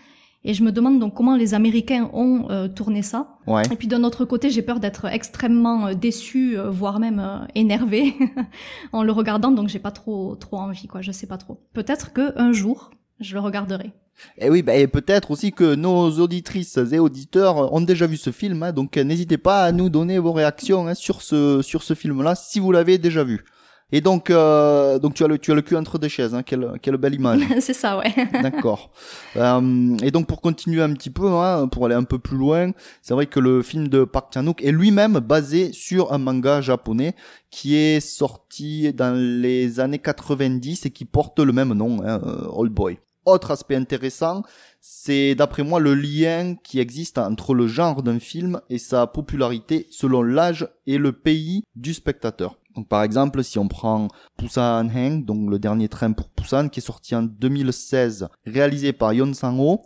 Et 0.48 0.54
je 0.54 0.64
me 0.64 0.72
demande 0.72 1.00
donc 1.00 1.16
comment 1.16 1.36
les 1.36 1.56
Américains 1.56 2.08
ont 2.14 2.46
euh, 2.52 2.68
tourné 2.68 3.02
ça. 3.02 3.40
Ouais. 3.48 3.64
Et 3.72 3.76
puis 3.76 3.88
d'un 3.88 4.04
autre 4.04 4.26
côté, 4.26 4.52
j'ai 4.52 4.62
peur 4.62 4.80
d'être 4.80 5.06
extrêmement 5.06 5.88
euh, 5.88 5.94
déçue, 5.96 6.56
euh, 6.60 6.70
voire 6.70 7.00
même 7.00 7.20
euh, 7.20 7.40
énervée 7.56 8.14
en 8.94 9.02
le 9.02 9.12
regardant, 9.12 9.50
donc 9.50 9.70
j'ai 9.70 9.80
pas 9.80 9.90
trop 9.90 10.36
trop 10.36 10.58
envie, 10.58 10.86
quoi. 10.86 11.02
Je 11.02 11.12
sais 11.12 11.26
pas 11.26 11.38
trop. 11.38 11.64
Peut-être 11.74 12.14
que 12.14 12.38
un 12.40 12.52
jour, 12.52 12.92
je 13.20 13.34
le 13.34 13.40
regarderai. 13.40 13.92
Et 14.38 14.50
oui, 14.50 14.62
bah, 14.62 14.76
et 14.76 14.88
peut-être 14.88 15.32
aussi 15.32 15.52
que 15.52 15.76
nos 15.76 16.10
auditrices 16.20 16.78
et 16.92 17.00
auditeurs 17.00 17.74
ont 17.74 17.82
déjà 17.82 18.08
vu 18.08 18.18
ce 18.18 18.32
film, 18.32 18.64
hein, 18.64 18.72
donc 18.72 18.98
n'hésitez 18.98 19.38
pas 19.38 19.64
à 19.64 19.72
nous 19.72 19.90
donner 19.90 20.20
vos 20.20 20.32
réactions 20.32 20.88
hein, 20.88 20.94
sur 20.94 21.22
ce 21.22 21.62
sur 21.62 21.84
ce 21.84 21.94
film-là 21.94 22.36
si 22.36 22.60
vous 22.60 22.72
l'avez 22.72 22.98
déjà 22.98 23.24
vu. 23.24 23.44
Et 23.92 24.02
donc, 24.02 24.32
euh, 24.32 24.98
donc 24.98 25.14
tu 25.14 25.24
as 25.24 25.28
le 25.28 25.38
tu 25.38 25.52
as 25.52 25.56
le 25.56 25.62
cul 25.62 25.76
entre 25.76 26.00
deux 26.00 26.08
chaises, 26.08 26.34
hein, 26.34 26.42
quelle 26.42 26.74
quelle 26.82 26.98
belle 26.98 27.14
image. 27.14 27.42
c'est 27.60 27.74
ça, 27.74 27.98
ouais. 27.98 28.14
D'accord. 28.42 28.92
Euh, 29.36 29.96
et 30.02 30.10
donc 30.10 30.28
pour 30.28 30.42
continuer 30.42 30.82
un 30.82 30.92
petit 30.94 31.12
peu, 31.12 31.28
hein, 31.28 31.68
pour 31.68 31.86
aller 31.86 31.94
un 31.94 32.04
peu 32.04 32.18
plus 32.18 32.38
loin, 32.38 32.72
c'est 33.04 33.14
vrai 33.14 33.28
que 33.28 33.40
le 33.40 33.62
film 33.62 33.88
de 33.88 34.04
Park 34.04 34.32
Chan-wook 34.34 34.64
est 34.64 34.72
lui-même 34.72 35.20
basé 35.20 35.72
sur 35.72 36.14
un 36.14 36.18
manga 36.18 36.62
japonais 36.62 37.16
qui 37.52 37.76
est 37.76 38.00
sorti 38.00 38.92
dans 38.92 39.16
les 39.16 39.80
années 39.80 40.00
90 40.00 40.88
et 40.88 40.90
qui 40.90 41.06
porte 41.06 41.40
le 41.40 41.54
même 41.54 41.74
nom, 41.74 42.02
hein, 42.04 42.20
euh, 42.26 42.48
Old 42.50 42.74
Boy. 42.74 42.98
Autre 43.26 43.52
aspect 43.52 43.76
intéressant, 43.76 44.44
c'est 44.80 45.34
d'après 45.34 45.64
moi 45.64 45.80
le 45.80 45.96
lien 45.96 46.56
qui 46.64 46.80
existe 46.80 47.18
entre 47.18 47.56
le 47.56 47.68
genre 47.68 48.04
d'un 48.04 48.20
film 48.20 48.62
et 48.70 48.78
sa 48.78 49.08
popularité 49.08 49.88
selon 49.90 50.22
l'âge 50.22 50.68
et 50.86 50.98
le 51.00 51.12
pays 51.12 51.64
du 51.76 51.94
spectateur. 51.94 52.60
Donc 52.76 52.88
par 52.88 53.04
exemple, 53.04 53.44
si 53.44 53.58
on 53.58 53.68
prend 53.68 54.10
Busan 54.38 54.90
Heng, 54.90 55.24
donc 55.24 55.50
le 55.50 55.60
dernier 55.60 55.88
train 55.88 56.12
pour 56.12 56.30
Busan, 56.38 56.68
qui 56.70 56.82
est 56.82 56.84
sorti 56.84 57.16
en 57.16 57.24
2016, 57.24 58.28
réalisé 58.46 58.92
par 58.92 59.14
Yon 59.14 59.34
Sang-ho, 59.34 59.82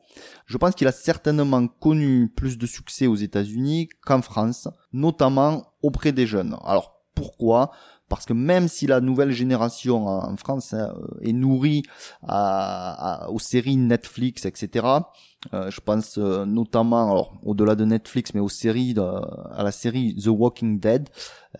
je 0.47 0.57
pense 0.57 0.73
qu'il 0.75 0.87
a 0.87 0.91
certainement 0.91 1.67
connu 1.67 2.29
plus 2.35 2.57
de 2.57 2.65
succès 2.65 3.07
aux 3.07 3.15
États-Unis 3.15 3.89
qu'en 4.05 4.21
France, 4.21 4.67
notamment 4.91 5.71
auprès 5.83 6.11
des 6.11 6.25
jeunes. 6.25 6.57
Alors 6.65 6.99
pourquoi? 7.13 7.71
Parce 8.09 8.25
que 8.25 8.33
même 8.33 8.67
si 8.67 8.87
la 8.87 8.99
nouvelle 8.99 9.31
génération 9.31 10.07
en 10.07 10.35
France 10.35 10.73
hein, 10.73 10.93
est 11.21 11.33
nourrie 11.33 11.83
aux 12.27 13.39
séries 13.39 13.77
Netflix, 13.77 14.45
etc., 14.45 14.85
euh, 15.53 15.71
je 15.71 15.79
pense 15.79 16.17
euh, 16.17 16.45
notamment, 16.45 17.11
alors 17.11 17.39
au-delà 17.43 17.75
de 17.75 17.85
Netflix, 17.85 18.33
mais 18.33 18.41
aux 18.41 18.49
séries, 18.49 18.93
à 19.51 19.63
la 19.63 19.71
série 19.71 20.15
The 20.15 20.27
Walking 20.27 20.79
Dead, 20.79 21.09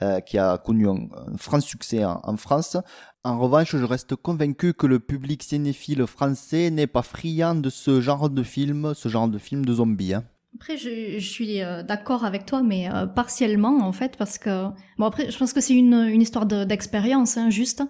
euh, 0.02 0.20
qui 0.20 0.38
a 0.38 0.58
connu 0.58 0.88
un, 0.90 1.08
franc 1.38 1.62
succès 1.62 2.04
en, 2.04 2.20
en 2.24 2.38
France. 2.38 2.78
En 3.24 3.40
revanche, 3.40 3.76
je 3.76 3.86
reste 3.86 4.16
convaincu 4.16 4.74
que 4.74 4.86
le 4.86 5.00
public 5.00 5.44
cinéphile 5.44 6.06
français 6.08 6.70
n'est 6.72 6.88
pas 6.88 7.04
friand 7.04 7.56
de 7.56 7.70
ce 7.70 8.02
genre 8.02 8.30
de 8.30 8.44
film, 8.44 8.94
ce 8.94 9.08
genre 9.08 9.30
de 9.30 9.38
film 9.38 9.66
de 9.66 9.74
zombies. 9.74 10.14
Hein. 10.14 10.26
Après, 10.56 10.78
je, 10.78 11.20
je 11.20 11.30
suis 11.30 11.62
euh, 11.62 11.84
d'accord 11.84 12.26
avec 12.26 12.46
toi, 12.46 12.62
mais 12.64 12.90
euh, 12.92 13.06
partiellement 13.06 13.78
en 13.82 13.92
fait, 13.94 14.18
parce 14.18 14.38
que 14.38 14.66
bon 14.98 15.06
après, 15.06 15.30
je 15.32 15.38
pense 15.38 15.54
que 15.54 15.62
c'est 15.62 15.76
une, 15.76 15.94
une 15.94 16.22
histoire 16.22 16.46
de- 16.46 16.64
d'expérience, 16.66 17.38
hein, 17.38 17.50
juste. 17.50 17.84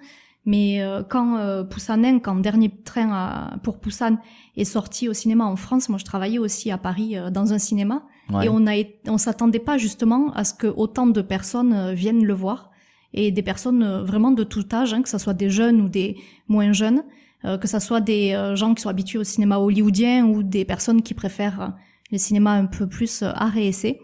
Mais 0.46 0.82
euh, 0.82 1.04
quand 1.04 1.38
euh, 1.38 1.64
Poussanen, 1.64 2.22
quand 2.22 2.36
Dernier 2.36 2.70
Train 2.84 3.10
à- 3.12 3.58
pour 3.64 3.80
Poussan 3.80 4.18
est 4.56 4.64
sorti 4.66 5.10
au 5.10 5.14
cinéma 5.14 5.46
en 5.46 5.56
France, 5.56 5.90
moi 5.90 5.98
je 6.00 6.06
travaillais 6.06 6.38
aussi 6.38 6.70
à 6.72 6.78
Paris 6.78 7.18
euh, 7.18 7.30
dans 7.30 7.54
un 7.54 7.58
cinéma, 7.60 8.04
Ouais. 8.32 8.46
et 8.46 8.50
on 8.50 8.68
a, 8.68 8.74
on 9.08 9.18
s'attendait 9.18 9.58
pas 9.60 9.80
justement 9.80 10.32
à 10.34 10.44
ce 10.44 10.54
que 10.54 10.68
autant 10.68 11.08
de 11.08 11.22
personnes 11.24 11.74
euh, 11.74 11.94
viennent 11.94 12.24
le 12.26 12.34
voir, 12.34 12.70
et 13.14 13.32
des 13.32 13.42
personnes 13.42 14.02
vraiment 14.04 14.30
de 14.32 14.44
tout 14.44 14.66
âge, 14.72 14.94
hein, 14.94 15.02
que 15.02 15.10
ce 15.10 15.18
soit 15.18 15.34
des 15.34 15.50
jeunes 15.50 15.82
ou 15.82 15.90
des 15.90 16.16
moins 16.48 16.72
jeunes, 16.74 17.04
euh, 17.46 17.58
que 17.58 17.68
ce 17.68 17.80
soit 17.80 18.02
des 18.02 18.38
gens 18.54 18.76
qui 18.76 18.84
sont 18.84 18.90
habitués 18.90 19.18
au 19.18 19.24
cinéma 19.24 19.58
hollywoodien 19.58 20.26
ou 20.26 20.44
des 20.44 20.64
personnes 20.66 21.02
qui 21.02 21.16
préfèrent 21.16 21.74
le 22.12 22.18
cinéma 22.18 22.54
un 22.54 22.66
peu 22.66 22.88
plus 22.88 23.22
euh, 23.22 23.32
art 23.34 23.58
et 23.58 23.68
essai. 23.68 24.00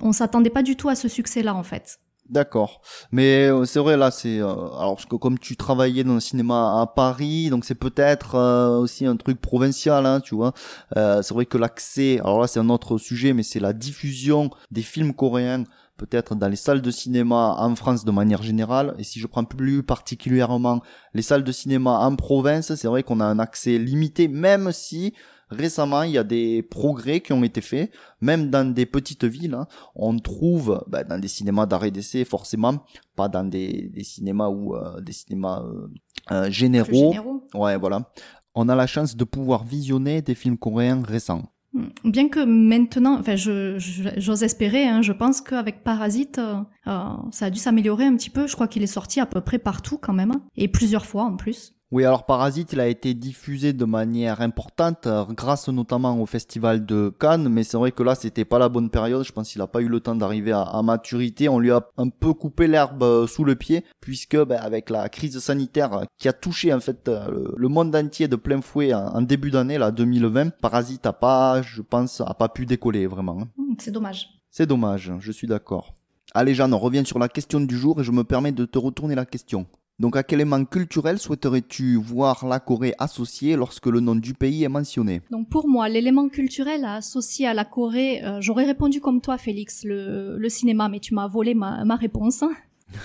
On 0.00 0.12
s'attendait 0.12 0.50
pas 0.50 0.62
du 0.62 0.76
tout 0.76 0.88
à 0.88 0.94
ce 0.94 1.08
succès-là 1.08 1.54
en 1.54 1.62
fait. 1.62 1.98
D'accord. 2.28 2.82
Mais 3.10 3.48
euh, 3.50 3.64
c'est 3.64 3.78
vrai 3.78 3.96
là, 3.96 4.10
c'est 4.10 4.38
euh, 4.38 4.46
alors 4.46 4.96
parce 4.96 5.06
que 5.06 5.16
comme 5.16 5.38
tu 5.38 5.56
travaillais 5.56 6.04
dans 6.04 6.14
le 6.14 6.20
cinéma 6.20 6.80
à 6.82 6.86
Paris, 6.86 7.48
donc 7.48 7.64
c'est 7.64 7.74
peut-être 7.74 8.34
euh, 8.34 8.78
aussi 8.78 9.06
un 9.06 9.16
truc 9.16 9.40
provincial, 9.40 10.04
hein, 10.04 10.20
tu 10.20 10.34
vois. 10.34 10.52
Euh, 10.96 11.22
c'est 11.22 11.32
vrai 11.32 11.46
que 11.46 11.56
l'accès, 11.56 12.20
alors 12.20 12.40
là 12.42 12.46
c'est 12.46 12.60
un 12.60 12.68
autre 12.68 12.98
sujet, 12.98 13.32
mais 13.32 13.42
c'est 13.42 13.60
la 13.60 13.72
diffusion 13.72 14.50
des 14.70 14.82
films 14.82 15.14
coréens 15.14 15.64
peut-être 15.96 16.34
dans 16.34 16.48
les 16.48 16.56
salles 16.56 16.82
de 16.82 16.90
cinéma 16.90 17.56
en 17.58 17.74
France 17.74 18.04
de 18.04 18.10
manière 18.10 18.42
générale. 18.42 18.94
Et 18.98 19.04
si 19.04 19.20
je 19.20 19.26
prends 19.26 19.44
plus 19.44 19.82
particulièrement 19.82 20.82
les 21.14 21.22
salles 21.22 21.44
de 21.44 21.52
cinéma 21.52 21.98
en 21.98 22.14
province, 22.14 22.74
c'est 22.74 22.88
vrai 22.88 23.02
qu'on 23.02 23.20
a 23.20 23.24
un 23.24 23.38
accès 23.38 23.78
limité, 23.78 24.28
même 24.28 24.70
si 24.70 25.14
récemment 25.50 26.02
il 26.02 26.12
y 26.12 26.18
a 26.18 26.24
des 26.24 26.62
progrès 26.62 27.20
qui 27.20 27.32
ont 27.32 27.42
été 27.44 27.60
faits, 27.60 27.90
même 28.20 28.50
dans 28.50 28.72
des 28.72 28.86
petites 28.86 29.24
villes. 29.24 29.54
hein, 29.54 29.66
on 29.94 30.18
trouve 30.18 30.84
bah, 30.88 31.04
dans 31.04 31.18
des 31.18 31.28
cinémas 31.28 31.66
d'arrêt 31.66 31.90
d'essai 31.90 32.24
forcément, 32.24 32.84
pas 33.16 33.28
dans 33.28 33.44
des, 33.44 33.90
des 33.92 34.04
cinémas 34.04 34.48
ou 34.48 34.74
euh, 34.76 35.00
des 35.00 35.12
cinémas 35.12 35.62
euh, 35.62 35.88
euh, 36.32 36.44
Plus 36.44 36.52
généraux. 36.52 37.12
généraux. 37.12 37.46
Ouais, 37.54 37.76
voilà. 37.78 38.10
On 38.54 38.68
a 38.68 38.74
la 38.74 38.86
chance 38.86 39.16
de 39.16 39.24
pouvoir 39.24 39.64
visionner 39.64 40.20
des 40.22 40.34
films 40.34 40.58
coréens 40.58 41.02
récents. 41.06 41.42
Mm. 41.72 41.84
Bien 42.10 42.28
que 42.28 42.44
maintenant, 42.44 43.18
enfin, 43.20 43.36
je, 43.36 43.78
je- 43.78 44.08
j'ose 44.16 44.42
espérer, 44.42 44.84
hein, 44.88 45.02
je 45.02 45.12
pense 45.12 45.40
qu'avec 45.40 45.84
Parasite, 45.84 46.38
euh, 46.38 46.56
euh, 46.86 47.08
ça 47.30 47.46
a 47.46 47.50
dû 47.50 47.58
s'améliorer 47.58 48.04
un 48.06 48.16
petit 48.16 48.30
peu. 48.30 48.46
Je 48.46 48.54
crois 48.54 48.66
qu'il 48.68 48.82
est 48.82 48.86
sorti 48.86 49.20
à 49.20 49.26
peu 49.26 49.40
près 49.42 49.58
partout 49.58 49.98
quand 49.98 50.14
même, 50.14 50.32
et 50.56 50.66
plusieurs 50.68 51.06
fois 51.06 51.24
en 51.24 51.36
plus. 51.36 51.74
Oui, 51.90 52.04
alors 52.04 52.26
Parasite, 52.26 52.74
il 52.74 52.80
a 52.80 52.86
été 52.86 53.14
diffusé 53.14 53.72
de 53.72 53.86
manière 53.86 54.42
importante, 54.42 55.06
euh, 55.06 55.24
grâce 55.30 55.68
notamment 55.70 56.20
au 56.20 56.26
festival 56.26 56.84
de 56.84 57.10
Cannes, 57.18 57.48
mais 57.48 57.64
c'est 57.64 57.78
vrai 57.78 57.92
que 57.92 58.02
là, 58.02 58.14
c'était 58.14 58.44
pas 58.44 58.58
la 58.58 58.68
bonne 58.68 58.90
période. 58.90 59.24
Je 59.24 59.32
pense 59.32 59.50
qu'il 59.50 59.62
a 59.62 59.66
pas 59.66 59.80
eu 59.80 59.88
le 59.88 60.00
temps 60.00 60.14
d'arriver 60.14 60.52
à, 60.52 60.60
à 60.60 60.82
maturité. 60.82 61.48
On 61.48 61.58
lui 61.58 61.70
a 61.70 61.88
un 61.96 62.10
peu 62.10 62.34
coupé 62.34 62.66
l'herbe 62.66 63.02
euh, 63.02 63.26
sous 63.26 63.42
le 63.42 63.54
pied, 63.56 63.84
puisque 64.02 64.36
ben, 64.36 64.60
avec 64.60 64.90
la 64.90 65.08
crise 65.08 65.38
sanitaire 65.38 66.02
qui 66.18 66.28
a 66.28 66.34
touché 66.34 66.74
en 66.74 66.80
fait 66.80 67.08
euh, 67.08 67.30
le, 67.30 67.54
le 67.56 67.68
monde 67.68 67.96
entier 67.96 68.28
de 68.28 68.36
plein 68.36 68.60
fouet 68.60 68.92
en, 68.92 69.06
en 69.06 69.22
début 69.22 69.50
d'année, 69.50 69.78
là, 69.78 69.90
2020, 69.90 70.50
Parasite 70.60 71.06
a 71.06 71.14
pas, 71.14 71.62
je 71.62 71.80
pense, 71.80 72.20
a 72.20 72.34
pas 72.34 72.50
pu 72.50 72.66
décoller 72.66 73.06
vraiment. 73.06 73.38
hein. 73.40 73.48
Mm, 73.56 73.74
C'est 73.78 73.92
dommage. 73.92 74.28
C'est 74.50 74.66
dommage, 74.66 75.10
je 75.20 75.32
suis 75.32 75.46
d'accord. 75.46 75.94
Allez 76.34 76.52
Jeanne, 76.54 76.74
on 76.74 76.78
revient 76.78 77.06
sur 77.06 77.18
la 77.18 77.28
question 77.30 77.60
du 77.60 77.78
jour 77.78 77.98
et 78.00 78.04
je 78.04 78.12
me 78.12 78.24
permets 78.24 78.52
de 78.52 78.66
te 78.66 78.78
retourner 78.78 79.14
la 79.14 79.24
question. 79.24 79.66
Donc 80.00 80.16
à 80.16 80.22
quel 80.22 80.40
élément 80.40 80.64
culturel 80.64 81.18
souhaiterais-tu 81.18 81.96
voir 81.96 82.46
la 82.46 82.60
Corée 82.60 82.94
associée 82.98 83.56
lorsque 83.56 83.86
le 83.86 83.98
nom 83.98 84.14
du 84.14 84.32
pays 84.32 84.62
est 84.62 84.68
mentionné? 84.68 85.22
Donc 85.32 85.48
pour 85.48 85.66
moi, 85.66 85.88
l'élément 85.88 86.28
culturel 86.28 86.84
à 86.84 86.94
associer 86.94 87.48
à 87.48 87.54
la 87.54 87.64
Corée, 87.64 88.22
euh, 88.24 88.40
j'aurais 88.40 88.64
répondu 88.64 89.00
comme 89.00 89.20
toi, 89.20 89.38
Félix, 89.38 89.82
le, 89.84 90.36
le 90.38 90.48
cinéma, 90.48 90.88
mais 90.88 91.00
tu 91.00 91.14
m'as 91.14 91.26
volé 91.26 91.54
ma, 91.54 91.84
ma 91.84 91.96
réponse. 91.96 92.44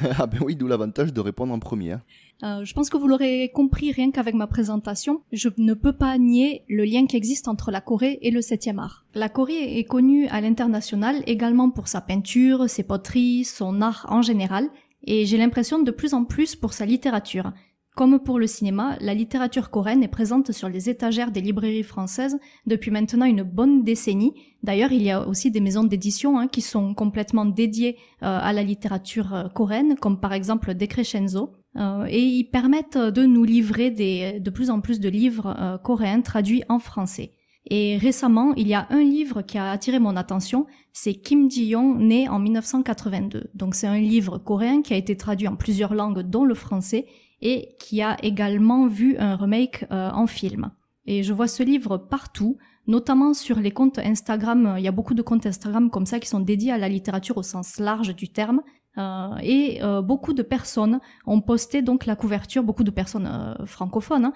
Ah 0.17 0.27
ben 0.27 0.39
oui, 0.45 0.55
d'où 0.55 0.67
l'avantage 0.67 1.11
de 1.11 1.19
répondre 1.19 1.53
en 1.53 1.59
premier. 1.59 1.93
hein. 1.93 2.01
Euh, 2.43 2.63
je 2.65 2.73
pense 2.73 2.89
que 2.89 2.97
vous 2.97 3.07
l'aurez 3.07 3.51
compris 3.53 3.91
rien 3.91 4.11
qu'avec 4.11 4.33
ma 4.35 4.47
présentation. 4.47 5.21
Je 5.31 5.49
ne 5.57 5.73
peux 5.73 5.93
pas 5.93 6.17
nier 6.17 6.63
le 6.69 6.83
lien 6.83 7.05
qui 7.05 7.15
existe 7.15 7.47
entre 7.47 7.69
la 7.71 7.79
Corée 7.81 8.17
et 8.21 8.31
le 8.31 8.39
7e 8.41 8.79
art. 8.79 9.05
La 9.13 9.29
Corée 9.29 9.77
est 9.77 9.83
connue 9.83 10.27
à 10.27 10.41
l'international 10.41 11.21
également 11.25 11.69
pour 11.69 11.87
sa 11.87 12.01
peinture, 12.01 12.69
ses 12.69 12.83
poteries, 12.83 13.43
son 13.45 13.81
art 13.81 14.05
en 14.09 14.21
général, 14.21 14.69
et 15.03 15.25
j'ai 15.25 15.37
l'impression 15.37 15.79
de 15.79 15.91
plus 15.91 16.13
en 16.13 16.23
plus 16.23 16.55
pour 16.55 16.73
sa 16.73 16.85
littérature. 16.85 17.51
Comme 17.95 18.19
pour 18.19 18.39
le 18.39 18.47
cinéma, 18.47 18.97
la 19.01 19.13
littérature 19.13 19.69
coréenne 19.69 20.01
est 20.01 20.07
présente 20.07 20.51
sur 20.51 20.67
les 20.67 20.89
étagères 20.89 21.29
des 21.29 21.41
librairies 21.41 21.83
françaises 21.83 22.39
depuis 22.65 22.89
maintenant 22.89 23.25
une 23.25 23.43
bonne 23.43 23.83
décennie. 23.83 24.33
D'ailleurs, 24.63 24.91
il 24.91 25.03
y 25.03 25.11
a 25.11 25.27
aussi 25.27 25.51
des 25.51 25.59
maisons 25.59 25.83
d'édition 25.83 26.39
hein, 26.39 26.47
qui 26.47 26.61
sont 26.61 26.95
complètement 26.95 27.45
dédiées 27.45 27.97
euh, 28.23 28.39
à 28.41 28.51
la 28.51 28.63
littérature 28.63 29.35
euh, 29.35 29.47
coréenne, 29.47 29.95
comme 29.95 30.19
par 30.19 30.33
exemple 30.33 30.73
Decrescenzo. 30.73 31.53
Euh, 31.75 32.07
et 32.09 32.19
ils 32.19 32.45
permettent 32.45 32.97
de 32.97 33.25
nous 33.27 33.43
livrer 33.43 33.91
de 33.91 34.49
plus 34.49 34.71
en 34.71 34.81
plus 34.81 34.99
de 34.99 35.09
livres 35.09 35.79
coréens 35.83 36.21
traduits 36.21 36.63
en 36.69 36.79
français. 36.79 37.31
Et 37.69 37.97
récemment, 37.97 38.53
il 38.55 38.67
y 38.67 38.73
a 38.73 38.87
un 38.89 39.01
livre 39.01 39.41
qui 39.41 39.57
a 39.57 39.71
attiré 39.71 39.99
mon 39.99 40.15
attention, 40.17 40.65
c'est 40.91 41.13
Kim 41.13 41.49
Ji-young, 41.49 41.97
né 41.99 42.27
en 42.27 42.39
1982. 42.39 43.51
Donc 43.53 43.75
c'est 43.75 43.87
un 43.87 43.99
livre 43.99 44.37
coréen 44.37 44.81
qui 44.81 44.93
a 44.93 44.97
été 44.97 45.15
traduit 45.15 45.47
en 45.47 45.55
plusieurs 45.55 45.93
langues, 45.93 46.21
dont 46.21 46.43
le 46.43 46.55
français, 46.55 47.05
et 47.41 47.75
qui 47.79 48.01
a 48.01 48.17
également 48.23 48.87
vu 48.87 49.17
un 49.17 49.35
remake 49.35 49.85
euh, 49.91 50.09
en 50.11 50.27
film. 50.27 50.71
Et 51.05 51.23
je 51.23 51.33
vois 51.33 51.47
ce 51.47 51.63
livre 51.63 51.97
partout, 51.97 52.57
notamment 52.87 53.33
sur 53.33 53.59
les 53.59 53.71
comptes 53.71 53.99
Instagram. 53.99 54.75
Il 54.77 54.83
y 54.83 54.87
a 54.87 54.93
beaucoup 54.93 55.13
de 55.13 55.21
comptes 55.21 55.45
Instagram 55.45 55.89
comme 55.89 56.05
ça 56.05 56.19
qui 56.19 56.27
sont 56.27 56.39
dédiés 56.39 56.71
à 56.71 56.77
la 56.77 56.89
littérature 56.89 57.37
au 57.37 57.43
sens 57.43 57.79
large 57.79 58.15
du 58.15 58.29
terme. 58.29 58.61
Euh, 58.97 59.35
et 59.41 59.81
euh, 59.83 60.01
beaucoup 60.01 60.33
de 60.33 60.43
personnes 60.43 60.99
ont 61.25 61.41
posté 61.41 61.81
donc 61.81 62.05
la 62.05 62.15
couverture, 62.15 62.63
beaucoup 62.63 62.83
de 62.83 62.91
personnes 62.91 63.55
francophones 63.65 64.25
hein, 64.25 64.33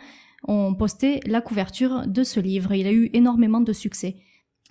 ont 0.47 0.73
posté 0.73 1.19
la 1.25 1.41
couverture 1.41 2.07
de 2.07 2.23
ce 2.23 2.39
livre. 2.39 2.73
Il 2.73 2.87
a 2.87 2.91
eu 2.91 3.09
énormément 3.13 3.61
de 3.61 3.73
succès. 3.73 4.17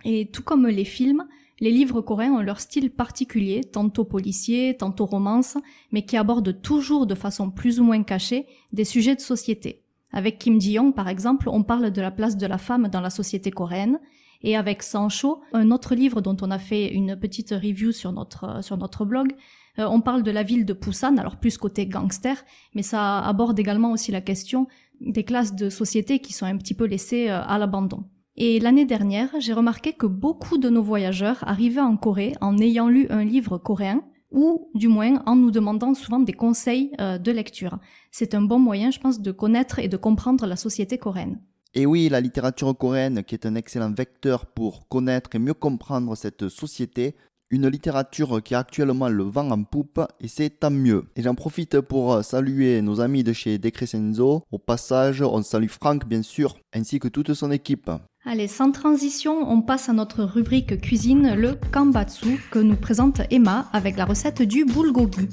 Et 0.04 0.30
tout 0.30 0.42
comme 0.42 0.66
les 0.66 0.84
films, 0.84 1.26
les 1.60 1.70
livres 1.70 2.02
coréens 2.02 2.34
ont 2.34 2.42
leur 2.42 2.60
style 2.60 2.90
particulier, 2.90 3.62
tantôt 3.64 4.04
policier, 4.04 4.76
tantôt 4.76 5.06
romance, 5.06 5.56
mais 5.90 6.04
qui 6.04 6.16
abordent 6.16 6.60
toujours 6.60 7.06
de 7.06 7.14
façon 7.14 7.50
plus 7.50 7.80
ou 7.80 7.84
moins 7.84 8.02
cachée 8.02 8.46
des 8.72 8.84
sujets 8.84 9.14
de 9.14 9.20
société. 9.20 9.82
Avec 10.12 10.38
Kim 10.38 10.60
Ji-young, 10.60 10.94
par 10.94 11.08
exemple, 11.08 11.48
on 11.48 11.62
parle 11.62 11.90
de 11.90 12.00
la 12.00 12.10
place 12.10 12.36
de 12.36 12.46
la 12.46 12.58
femme 12.58 12.88
dans 12.88 13.00
la 13.00 13.10
société 13.10 13.50
coréenne, 13.50 13.98
et 14.42 14.54
avec 14.54 14.82
Sancho, 14.82 15.40
un 15.54 15.70
autre 15.70 15.94
livre 15.94 16.20
dont 16.20 16.36
on 16.42 16.50
a 16.50 16.58
fait 16.58 16.92
une 16.92 17.16
petite 17.16 17.50
review 17.50 17.90
sur 17.90 18.12
notre, 18.12 18.62
sur 18.62 18.76
notre 18.76 19.06
blog, 19.06 19.34
euh, 19.78 19.86
on 19.88 20.00
parle 20.00 20.22
de 20.22 20.30
la 20.30 20.42
ville 20.42 20.64
de 20.64 20.72
Busan, 20.72 21.16
alors 21.16 21.36
plus 21.36 21.58
côté 21.58 21.86
gangster, 21.86 22.36
mais 22.74 22.82
ça 22.82 23.18
aborde 23.20 23.58
également 23.58 23.92
aussi 23.92 24.12
la 24.12 24.20
question 24.20 24.68
des 25.00 25.24
classes 25.24 25.54
de 25.54 25.68
société 25.70 26.18
qui 26.18 26.32
sont 26.32 26.46
un 26.46 26.56
petit 26.56 26.74
peu 26.74 26.84
laissées 26.84 27.28
euh, 27.28 27.42
à 27.42 27.58
l'abandon. 27.58 28.04
Et 28.36 28.60
l'année 28.60 28.84
dernière, 28.84 29.30
j'ai 29.38 29.54
remarqué 29.54 29.92
que 29.92 30.06
beaucoup 30.06 30.58
de 30.58 30.68
nos 30.68 30.82
voyageurs 30.82 31.38
arrivaient 31.46 31.80
en 31.80 31.96
Corée 31.96 32.34
en 32.40 32.58
ayant 32.58 32.88
lu 32.88 33.06
un 33.08 33.24
livre 33.24 33.56
coréen, 33.56 34.02
ou 34.30 34.68
du 34.74 34.88
moins 34.88 35.22
en 35.24 35.36
nous 35.36 35.50
demandant 35.50 35.94
souvent 35.94 36.20
des 36.20 36.34
conseils 36.34 36.92
euh, 37.00 37.16
de 37.16 37.32
lecture. 37.32 37.78
C'est 38.10 38.34
un 38.34 38.42
bon 38.42 38.58
moyen, 38.58 38.90
je 38.90 39.00
pense, 39.00 39.20
de 39.20 39.32
connaître 39.32 39.78
et 39.78 39.88
de 39.88 39.96
comprendre 39.96 40.46
la 40.46 40.56
société 40.56 40.98
coréenne. 40.98 41.40
Et 41.74 41.86
oui, 41.86 42.08
la 42.08 42.20
littérature 42.20 42.76
coréenne, 42.76 43.22
qui 43.24 43.34
est 43.34 43.46
un 43.46 43.54
excellent 43.54 43.92
vecteur 43.92 44.46
pour 44.46 44.88
connaître 44.88 45.34
et 45.34 45.38
mieux 45.38 45.54
comprendre 45.54 46.14
cette 46.16 46.48
société, 46.48 47.14
une 47.50 47.68
littérature 47.68 48.42
qui 48.42 48.54
a 48.54 48.60
actuellement 48.60 49.08
le 49.08 49.22
vent 49.24 49.50
en 49.50 49.62
poupe 49.62 50.00
et 50.20 50.28
c'est 50.28 50.50
tant 50.50 50.70
mieux. 50.70 51.04
Et 51.16 51.22
j'en 51.22 51.34
profite 51.34 51.80
pour 51.80 52.24
saluer 52.24 52.82
nos 52.82 53.00
amis 53.00 53.22
de 53.22 53.32
chez 53.32 53.58
Decrescenzo. 53.58 54.42
Au 54.50 54.58
passage, 54.58 55.22
on 55.22 55.42
salue 55.42 55.68
Franck 55.68 56.06
bien 56.06 56.22
sûr, 56.22 56.56
ainsi 56.74 56.98
que 56.98 57.08
toute 57.08 57.34
son 57.34 57.50
équipe. 57.50 57.90
Allez, 58.24 58.48
sans 58.48 58.72
transition, 58.72 59.48
on 59.48 59.62
passe 59.62 59.88
à 59.88 59.92
notre 59.92 60.24
rubrique 60.24 60.80
cuisine, 60.80 61.34
le 61.36 61.54
kambatsu, 61.70 62.40
que 62.50 62.58
nous 62.58 62.74
présente 62.74 63.20
Emma 63.30 63.68
avec 63.72 63.96
la 63.96 64.04
recette 64.04 64.42
du 64.42 64.64
bulgogi. 64.64 65.28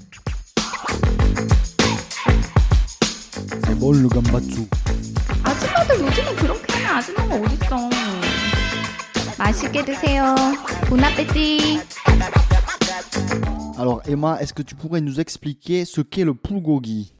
C'est 3.66 3.80
bon 3.80 3.94
le 3.94 4.08
kambatsu. 4.08 4.68
맛있게 9.38 9.84
드세요. 9.86 10.36
본 10.88 11.00
아페티. 11.04 11.80
Alors 13.78 14.02
Emma, 14.08 14.38
est-ce 14.40 14.54
que 14.54 14.62
tu 14.64 14.76
pourrais 14.76 15.02
nous 15.02 15.20
expliquer 15.20 15.84
ce 15.86 16.02
qu'est 16.02 16.26
le 16.26 16.34
bulgogi 16.34 17.14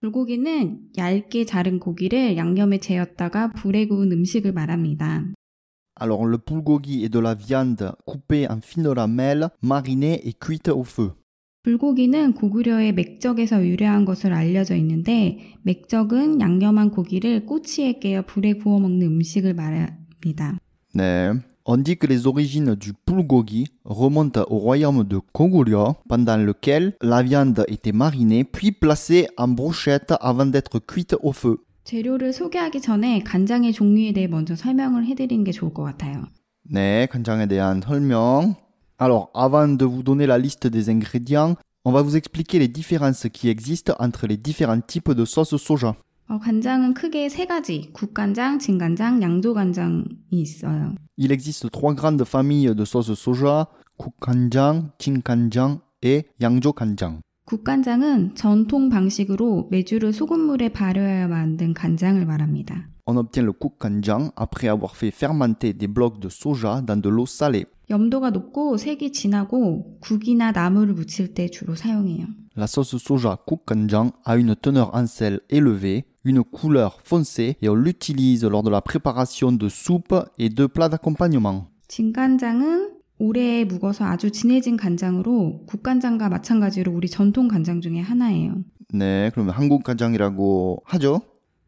불고기는 0.00 0.90
얇게 0.98 1.44
자른 1.44 1.78
고기를 1.78 2.36
양념에 2.36 2.78
재웠다가 2.78 3.52
불에 3.52 3.86
구운 3.86 4.10
음식을 4.10 4.52
말합니다. 4.52 5.24
Alors 6.00 6.26
le 6.26 6.38
bulgogi 6.38 7.04
est 7.04 7.12
de 7.12 7.20
la 7.20 7.34
viande 7.34 7.92
coupée 8.04 8.48
en 8.50 8.60
fines 8.60 8.92
lamelles, 8.92 9.50
marinée 9.62 10.20
et 10.26 10.32
cuite 10.32 10.70
au 10.70 10.82
feu. 10.82 11.12
불고기는 11.62 12.34
고구려의 12.34 12.92
맥적에서 12.94 13.64
유래한 13.64 14.04
것으로 14.04 14.34
알려져 14.34 14.74
있는데 14.74 15.54
맥적은 15.62 16.40
양념한 16.40 16.90
고기를 16.90 17.46
꼬치에 17.46 18.00
깨어 18.00 18.22
불에 18.22 18.54
구워 18.54 18.80
먹는 18.80 19.06
음식을 19.06 19.54
말합니다. 19.54 20.58
네. 20.94 21.30
On 21.65 21.77
dit 21.77 21.97
que 21.97 22.07
les 22.07 22.27
origines 22.27 22.75
du 22.75 22.93
bulgogi 23.05 23.67
remontent 23.83 24.45
au 24.49 24.57
royaume 24.57 25.03
de 25.03 25.19
Goguryeo, 25.35 25.97
pendant 26.07 26.37
lequel 26.37 26.95
la 27.01 27.21
viande 27.21 27.65
était 27.67 27.91
marinée 27.91 28.45
puis 28.45 28.71
placée 28.71 29.27
en 29.35 29.49
brochette 29.49 30.13
avant 30.21 30.45
d'être 30.45 30.79
cuite 30.79 31.15
au 31.21 31.33
feu. 31.33 31.57
재료를 31.83 32.33
소개하기 32.33 32.81
전에 32.81 33.23
간장의 33.23 33.71
종류에 33.73 34.11
대해 34.11 34.27
먼저 34.27 34.55
설명을 34.55 35.05
해드리는 35.05 35.43
게 35.43 35.51
좋을 35.51 35.73
것 35.73 35.83
같아요. 35.83 36.25
네, 36.69 37.07
간장에 37.09 37.47
대한 37.47 37.81
설명. 37.81 38.55
Alors, 38.97 39.29
avant 39.33 39.77
de 39.77 39.85
vous 39.85 40.03
donner 40.03 40.25
la 40.25 40.37
liste 40.37 40.67
des 40.67 40.89
ingrédients, 40.89 41.55
on 41.85 41.91
va 41.91 42.01
vous 42.01 42.17
expliquer 42.17 42.59
les 42.59 42.67
différences 42.67 43.27
qui 43.31 43.47
existent 43.47 43.93
entre 43.99 44.27
les 44.27 44.37
différents 44.37 44.81
types 44.81 45.11
de 45.11 45.23
sauce 45.23 45.55
soja. 45.57 45.95
어, 46.32 46.38
간장은 46.38 46.94
크게 46.94 47.28
세 47.28 47.44
가지, 47.44 47.90
국간장, 47.92 48.58
진간장, 48.58 49.20
양조간장이 49.20 50.06
있어요. 50.30 50.94
Il 51.18 51.30
existe 51.30 51.68
trois 51.68 51.94
grandes 51.94 52.26
familles 52.26 52.74
de 52.74 52.86
sauce 52.86 53.12
soja, 53.12 53.66
국간장, 53.98 54.92
진간장 54.96 55.82
et 56.02 56.24
양조간장. 56.40 57.20
국간장은 57.44 58.34
전통 58.34 58.88
방식으로 58.88 59.68
메주를 59.70 60.14
소금물에 60.14 60.70
발효하여 60.70 61.28
만든 61.28 61.74
간장을 61.74 62.24
말합니다. 62.24 62.88
On 63.04 63.18
obtient 63.18 63.44
le 63.44 63.52
국간장 63.52 64.30
après 64.34 64.68
avoir 64.68 64.96
fait 64.96 65.12
fermenter 65.12 65.74
des 65.74 65.86
blocs 65.86 66.18
de 66.18 66.30
soja 66.30 66.80
dans 66.80 66.96
de 66.98 67.10
l'eau 67.10 67.26
salée. 67.26 67.66
염도가 67.90 68.30
높고 68.30 68.78
색이 68.78 69.12
진하고 69.12 69.98
국이나 70.00 70.50
나물을 70.52 70.94
무칠 70.94 71.34
때 71.34 71.50
주로 71.50 71.74
사용해요. 71.74 72.24
La 72.54 72.66
sauce 72.66 72.98
soja 72.98 73.38
국간장 73.46 74.12
a 74.24 74.36
une 74.36 74.54
teneur 74.54 74.94
en 74.94 75.06
sel 75.06 75.40
élevée, 75.48 76.04
une 76.24 76.44
couleur 76.44 77.00
foncée 77.02 77.56
et 77.62 77.68
on 77.70 77.74
l'utilise 77.74 78.44
lors 78.44 78.62
de 78.62 78.68
la 78.68 78.82
préparation 78.82 79.52
de 79.52 79.68
soupe 79.70 80.14
et 80.38 80.50
de 80.50 80.66
plats 80.66 80.90
d'accompagnement. 80.90 81.66
진간장은 81.88 82.90
오래 83.18 83.64
묵어서 83.64 84.04
아주 84.04 84.30
진해진 84.30 84.76
간장으로 84.76 85.64
국간장과 85.66 86.28
마찬가지로 86.28 86.92
우리 86.92 87.08
전통 87.08 87.48
간장 87.48 87.80
중에 87.80 88.00
하나예요. 88.00 88.56
네, 88.92 89.30
그러면 89.32 89.54
한국 89.54 89.82
간장이라고 89.82 90.82
하죠? 90.84 91.22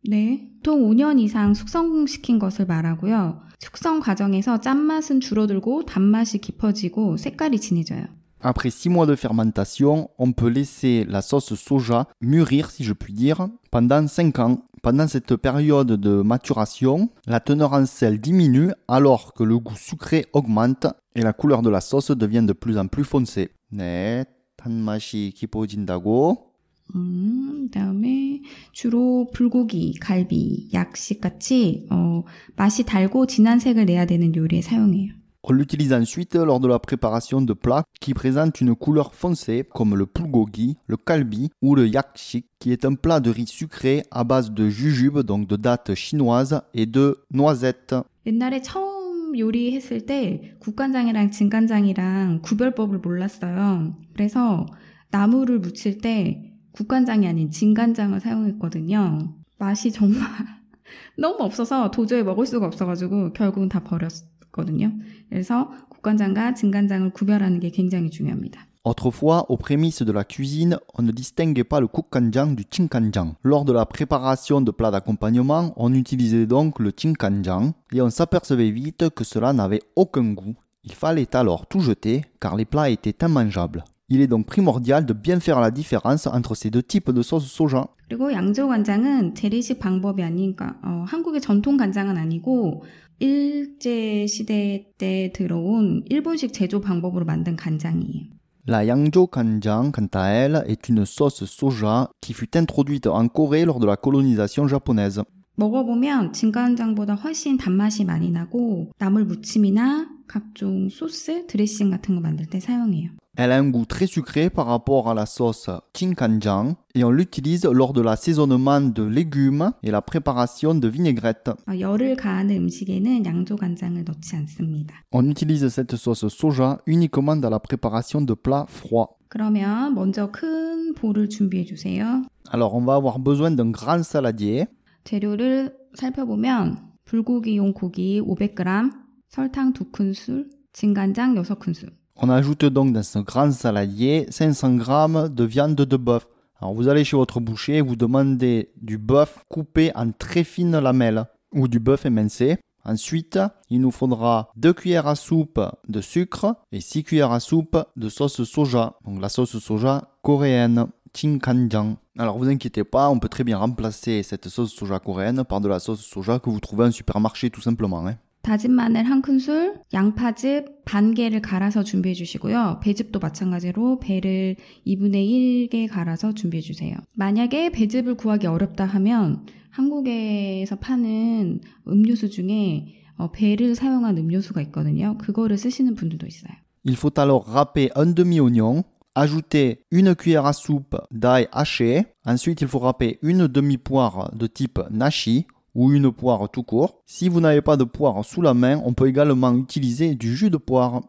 네. 0.07 0.51
보통 0.57 0.83
5년 0.91 1.19
이상 1.19 1.55
숙성시킨 1.55 2.39
것을 2.39 2.67
말하고요. 2.67 3.41
숙성 3.59 4.01
과정에서 4.01 4.61
짠맛은 4.61 5.21
줄어들고 5.21 5.85
단맛이 5.87 6.39
깊어지고 6.39 7.17
색깔이 7.17 7.59
진해져요. 7.59 8.05
Après 8.44 8.70
6 8.70 8.90
mois 8.90 9.06
de 9.06 9.16
fermentation, 9.16 10.10
on 10.18 10.32
peut 10.32 10.48
laisser 10.48 11.06
la 11.10 11.22
sauce 11.22 11.54
soja 11.56 12.08
mûrir, 12.22 12.72
si 12.72 12.84
je 12.84 12.94
puis 12.94 13.14
dire, 13.14 13.48
pendant 13.70 14.08
5 14.08 14.40
ans. 14.40 14.62
Pendant 14.82 15.08
cette 15.10 15.36
période 15.36 15.92
de 15.92 16.22
maturation, 16.22 17.10
la 17.28 17.42
teneur 17.42 17.74
en 17.74 17.86
sel 17.86 18.22
diminue 18.22 18.72
alors 18.88 19.34
que 19.34 19.44
le 19.44 19.60
goût 19.60 19.76
sucré 19.76 20.26
augmente 20.32 20.88
et 21.16 21.22
la 21.22 21.34
couleur 21.34 21.62
de 21.62 21.70
la 21.70 21.82
sauce 21.82 22.12
devient 22.12 22.44
de 22.44 22.54
plus 22.54 22.78
en 22.78 22.88
plus 22.88 23.04
foncée. 23.04 23.50
네, 23.72 24.24
단맛이 24.56 25.34
깊어진다고. 25.36 26.50
음, 26.96 27.68
그다음에 27.72 28.42
주로 28.72 29.30
불고기, 29.34 29.94
갈비, 30.00 30.70
약식 30.74 31.22
같이 31.22 31.86
어, 31.92 32.24
맛이 32.56 32.84
달고 32.84 33.28
진한 33.28 33.60
색을 33.60 33.86
내야 33.86 34.06
되는 34.06 34.34
요리에 34.36 34.62
사용해요. 34.62 35.14
On 35.44 35.54
l'utilise 35.54 35.94
ensuite 35.94 36.36
lors 36.36 36.60
de 36.60 36.68
la 36.68 36.80
préparation 36.80 37.42
de 37.42 37.54
plats 37.54 37.84
qui 38.02 38.14
présentent 38.14 38.60
une 38.60 38.76
couleur 38.76 39.16
foncée 39.16 39.66
comme 39.74 39.96
le 39.96 40.06
bulgogi, 40.06 40.78
le 40.86 40.98
kalbi 40.98 41.50
ou 41.62 41.76
le 41.76 41.88
yakshik 41.88 42.46
qui 42.60 42.72
est 42.72 42.84
un 42.84 42.96
plat 42.96 43.22
de 43.22 43.32
riz 43.32 43.48
sucré 43.48 44.04
à 44.12 44.26
base 44.26 44.52
de 44.52 44.70
jujube 44.70 45.20
donc 45.20 45.48
de 45.48 45.56
dattes 45.56 45.96
chinoises 45.96 46.62
et 46.74 46.86
de 46.86 47.18
noisettes. 47.32 47.96
옛날에 48.26 48.62
처음 48.62 49.38
요리했을 49.38 50.06
때 50.06 50.56
국간장이랑 50.60 51.32
진간장이랑 51.32 52.42
구별법을 52.44 53.00
몰랐어요. 53.00 53.96
그래서 54.14 54.66
나물을 55.12 55.60
무칠 55.60 56.00
때 56.00 56.54
국간장이 56.74 57.28
아닌 57.28 57.50
진간장을 57.50 58.20
사용했거든요. 58.20 59.36
맛이 59.58 59.92
정말 59.92 60.20
너무 61.18 61.44
없어서 61.44 61.92
도저히 61.92 62.24
먹을 62.24 62.46
수가 62.46 62.68
없어가지고 62.68 63.34
결국은 63.34 63.70
다 63.70 63.84
버렸 63.84 64.12
거든요. 64.54 64.92
그래서 65.30 65.72
국간장과 65.90 66.54
진간장을 66.54 67.12
구별하는 67.12 67.60
게 67.60 67.70
굉장히 67.70 68.10
중요합니다. 68.10 68.66
Autrefois, 68.86 69.46
aux 69.50 69.58
prémices 69.58 70.06
de 70.06 70.12
la 70.14 70.24
cuisine, 70.24 70.80
on 70.98 71.04
ne 71.04 71.12
distinguait 71.12 71.66
pas 71.66 71.82
le 71.82 71.88
kukkanjang 71.88 72.56
du 72.56 72.64
chinkanjang. 72.72 73.36
Lors 73.44 73.66
de 73.66 73.74
la 73.74 73.86
préparation 73.86 74.62
de 74.62 74.72
plats 74.72 74.90
d'accompagnement, 74.90 75.74
on 75.76 75.94
utilisait 75.94 76.48
donc 76.48 76.80
le 76.80 76.94
chinkanjang 76.96 77.74
et 77.92 78.02
on 78.02 78.10
s'apercevait 78.10 78.72
vite 78.72 79.10
que 79.10 79.26
cela 79.26 79.52
n'avait 79.52 79.82
aucun 79.96 80.32
goût. 80.32 80.56
Il 80.86 80.94
fallait 80.94 81.36
alors 81.36 81.68
tout 81.68 81.82
jeter 81.82 82.24
car 82.40 82.56
les 82.56 82.66
plats 82.66 82.90
étaient 82.90 83.26
immangeables. 83.26 83.84
Il 84.10 84.22
est 84.22 84.28
donc 84.28 84.48
primordial 84.48 85.06
de 85.06 85.14
bien 85.14 85.40
faire 85.40 85.60
la 85.60 85.70
différence 85.70 86.26
entre 86.28 86.56
ces 86.56 86.72
deux 86.72 86.82
types 86.82 87.12
de 87.12 87.22
sauce 87.22 87.46
soja. 87.46 87.88
그리고 88.08 88.34
양조 88.34 88.68
간장은 88.68 89.36
재래식 89.36 89.80
방법이 89.80 90.24
아니니까 90.24 90.78
어, 90.84 91.06
한국의 91.08 91.42
전통 91.42 91.78
간장은 91.78 92.18
아니고 92.18 92.84
일제 93.20 94.26
시대 94.28 94.92
때 94.98 95.32
들어온 95.34 96.04
일본식 96.10 96.54
제조 96.54 96.82
방법으로 96.82 97.26
만든 97.26 97.56
간장이에요. 97.56 98.40
La 98.68 98.84
Yangzhou 98.84 99.28
Kanjang, 99.28 99.92
quant 99.92 100.10
à 100.14 100.30
elle, 100.30 100.64
est 100.68 100.90
une 100.90 101.04
sauce 101.06 101.44
soja 101.46 102.10
qui 102.22 102.34
fut 102.34 102.56
introduite 102.56 103.08
en 103.08 103.28
Corée 103.28 103.66
lors 103.66 103.80
de 103.80 103.88
la 103.88 103.96
colonisation 103.96 104.68
japonaise. 104.68 105.24
먹어보면 105.56 106.34
진간장보다 106.34 107.16
훨씬 107.16 107.58
단맛이 107.58 108.06
많이 108.06 108.32
나고 108.32 108.92
나물 108.98 109.26
무침이나 109.26 110.08
각종 110.28 110.90
소스, 110.90 111.48
드레싱 111.48 111.90
같은 111.90 112.16
거 112.16 112.22
만들 112.22 112.46
때 112.46 112.60
사용해요. 112.60 113.10
Elle 113.38 113.54
a 113.54 113.58
un 113.58 113.70
goût 113.70 113.86
très 113.86 114.06
sucré 114.06 114.50
par 114.50 114.66
rapport 114.66 115.10
à 115.10 115.14
la 115.14 115.26
sauce 115.26 115.70
Chinkanjang 115.96 116.76
et 116.94 117.06
on 117.06 117.12
l'utilise 117.12 117.64
lors 117.66 117.94
de 117.94 118.02
l'assaisonnement 118.02 118.82
de 118.82 119.04
légumes 119.04 119.72
et 119.82 119.92
la 119.92 120.02
préparation 120.02 120.76
de 120.76 120.88
vinaigrettes. 120.90 121.50
어, 121.68 121.80
열을 121.80 122.18
가하는 122.18 122.56
음식에는 122.58 123.26
양조 123.26 123.56
간장을 123.56 124.04
넣지 124.04 124.36
않습니다. 124.36 124.96
On 125.14 125.30
utilise 125.30 125.70
cette 125.70 125.96
sauce 125.96 126.28
soja 126.28 126.80
uniquement 126.86 127.38
dans 127.38 127.50
la 127.50 127.60
préparation 127.60 128.22
de 128.22 128.34
plats 128.34 128.66
froids. 128.68 129.16
그러면 129.30 129.94
먼저 129.94 130.32
큰 130.32 130.94
볼을 130.96 131.30
준비해 131.30 131.64
주세요. 131.64 132.24
Alors 132.52 132.76
on 132.76 132.84
va 132.84 132.96
avoir 132.96 133.20
besoin 133.20 133.52
d'un 133.56 133.72
grand 133.72 134.04
saladier. 134.04 134.66
재료를 135.06 135.74
살펴보면 135.94 136.78
불고기용 137.06 137.74
고기 137.74 138.20
500g, 138.22 138.92
설탕 139.30 139.74
2큰술, 139.74 140.50
진간장 140.74 141.36
6큰술. 141.36 141.92
On 142.17 142.31
ajoute 142.31 142.65
donc 142.65 142.93
dans 142.93 143.03
ce 143.03 143.19
grand 143.19 143.51
saladier 143.51 144.27
500 144.31 144.79
g 144.79 145.29
de 145.31 145.45
viande 145.45 145.75
de 145.75 145.97
bœuf. 145.97 146.29
Alors 146.61 146.73
vous 146.73 146.87
allez 146.87 147.03
chez 147.03 147.17
votre 147.17 147.41
boucher 147.41 147.81
vous 147.81 147.97
demandez 147.97 148.71
du 148.81 148.99
bœuf 148.99 149.45
coupé 149.49 149.91
en 149.97 150.13
très 150.13 150.45
fines 150.45 150.79
lamelles 150.79 151.25
ou 151.53 151.67
du 151.67 151.81
bœuf 151.81 152.07
émincé. 152.07 152.57
Ensuite, 152.85 153.41
il 153.69 153.81
nous 153.81 153.91
faudra 153.91 154.51
2 154.57 154.73
cuillères 154.75 155.09
à 155.09 155.17
soupe 155.17 155.61
de 155.89 156.01
sucre 156.01 156.55
et 156.71 156.81
6 156.81 157.03
cuillères 157.03 157.33
à 157.33 157.41
soupe 157.41 157.79
de 157.97 158.09
sauce 158.09 158.45
soja. 158.45 158.95
Donc 159.05 159.21
la 159.21 159.29
sauce 159.29 159.59
soja 159.59 160.11
coréenne, 160.23 160.87
Chinkanjang. 161.15 161.97
Alors 162.17 162.39
vous 162.39 162.49
inquiétez 162.49 162.85
pas, 162.85 163.09
on 163.11 163.19
peut 163.19 163.29
très 163.29 163.43
bien 163.43 163.59
remplacer 163.59 164.23
cette 164.23 164.49
sauce 164.49 164.73
soja 164.73 165.01
coréenne 165.01 165.43
par 165.43 165.61
de 165.61 165.69
la 165.69 165.81
sauce 165.81 166.03
soja 166.03 166.39
que 166.39 166.49
vous 166.49 166.61
trouvez 166.61 166.85
en 166.85 166.93
supermarché 166.93 167.51
tout 167.51 167.61
simplement. 167.63 168.07
hein. 168.07 168.17
다진 168.45 168.73
마늘 168.73 169.05
한 169.05 169.23
큰술, 169.23 169.81
양파즙 169.95 170.85
반 170.85 171.15
개를 171.15 171.41
갈아서 171.41 171.83
준비해 171.83 172.15
주시고요. 172.15 172.81
배즙도 172.83 173.19
마찬가지로 173.19 174.01
배를 174.01 174.57
2분의 174.87 175.71
1개 175.71 175.89
갈아서 175.91 176.35
준비해 176.35 176.61
주세요. 176.61 176.95
만약에 177.15 177.71
배즙을 177.71 178.17
구하기 178.17 178.47
어렵다 178.47 178.85
하면 178.85 179.47
한국에서 179.71 180.77
파는 180.77 181.63
음료수 181.89 182.29
중에 182.29 183.01
어, 183.17 183.31
배를 183.33 183.75
사용한 183.75 184.19
음료수가 184.19 184.61
있거든요. 184.63 185.17
그거를 185.17 185.57
쓰시는 185.57 185.95
분들도 185.95 186.27
있어요. 186.27 186.53
Il 186.85 186.97
faut 186.97 187.19
alors 187.19 187.47
râper 187.49 187.89
un 187.97 188.13
demi-oignon, 188.15 188.85
ajouter 189.15 189.79
une 189.91 190.15
cuillère 190.15 190.45
à 190.45 190.53
soupe 190.53 190.99
d'ail 191.11 191.49
haché, 191.51 192.05
ensuite 192.27 192.61
il 192.61 192.69
faut 192.69 192.81
râper 192.81 193.19
une 193.23 193.49
demi-poire 193.49 194.31
de 194.37 194.47
type 194.47 194.81
nashi 194.91 195.47
ou 195.75 195.93
une 195.93 196.13
poire 196.13 196.49
tout 196.51 196.63
court. 196.63 197.03
Si 197.07 197.29
vous 197.29 197.41
n'avez 197.41 197.63
pas 197.63 197.77
de 197.77 197.85
poire 197.85 198.25
sous 198.25 198.43
la 198.43 198.55
main, 198.55 198.81
on 198.85 198.93
peut 198.93 199.09
également 199.09 199.55
utiliser 199.55 200.15
du 200.15 200.37
jus 200.37 200.51
de 200.51 200.57
poire. 200.57 201.01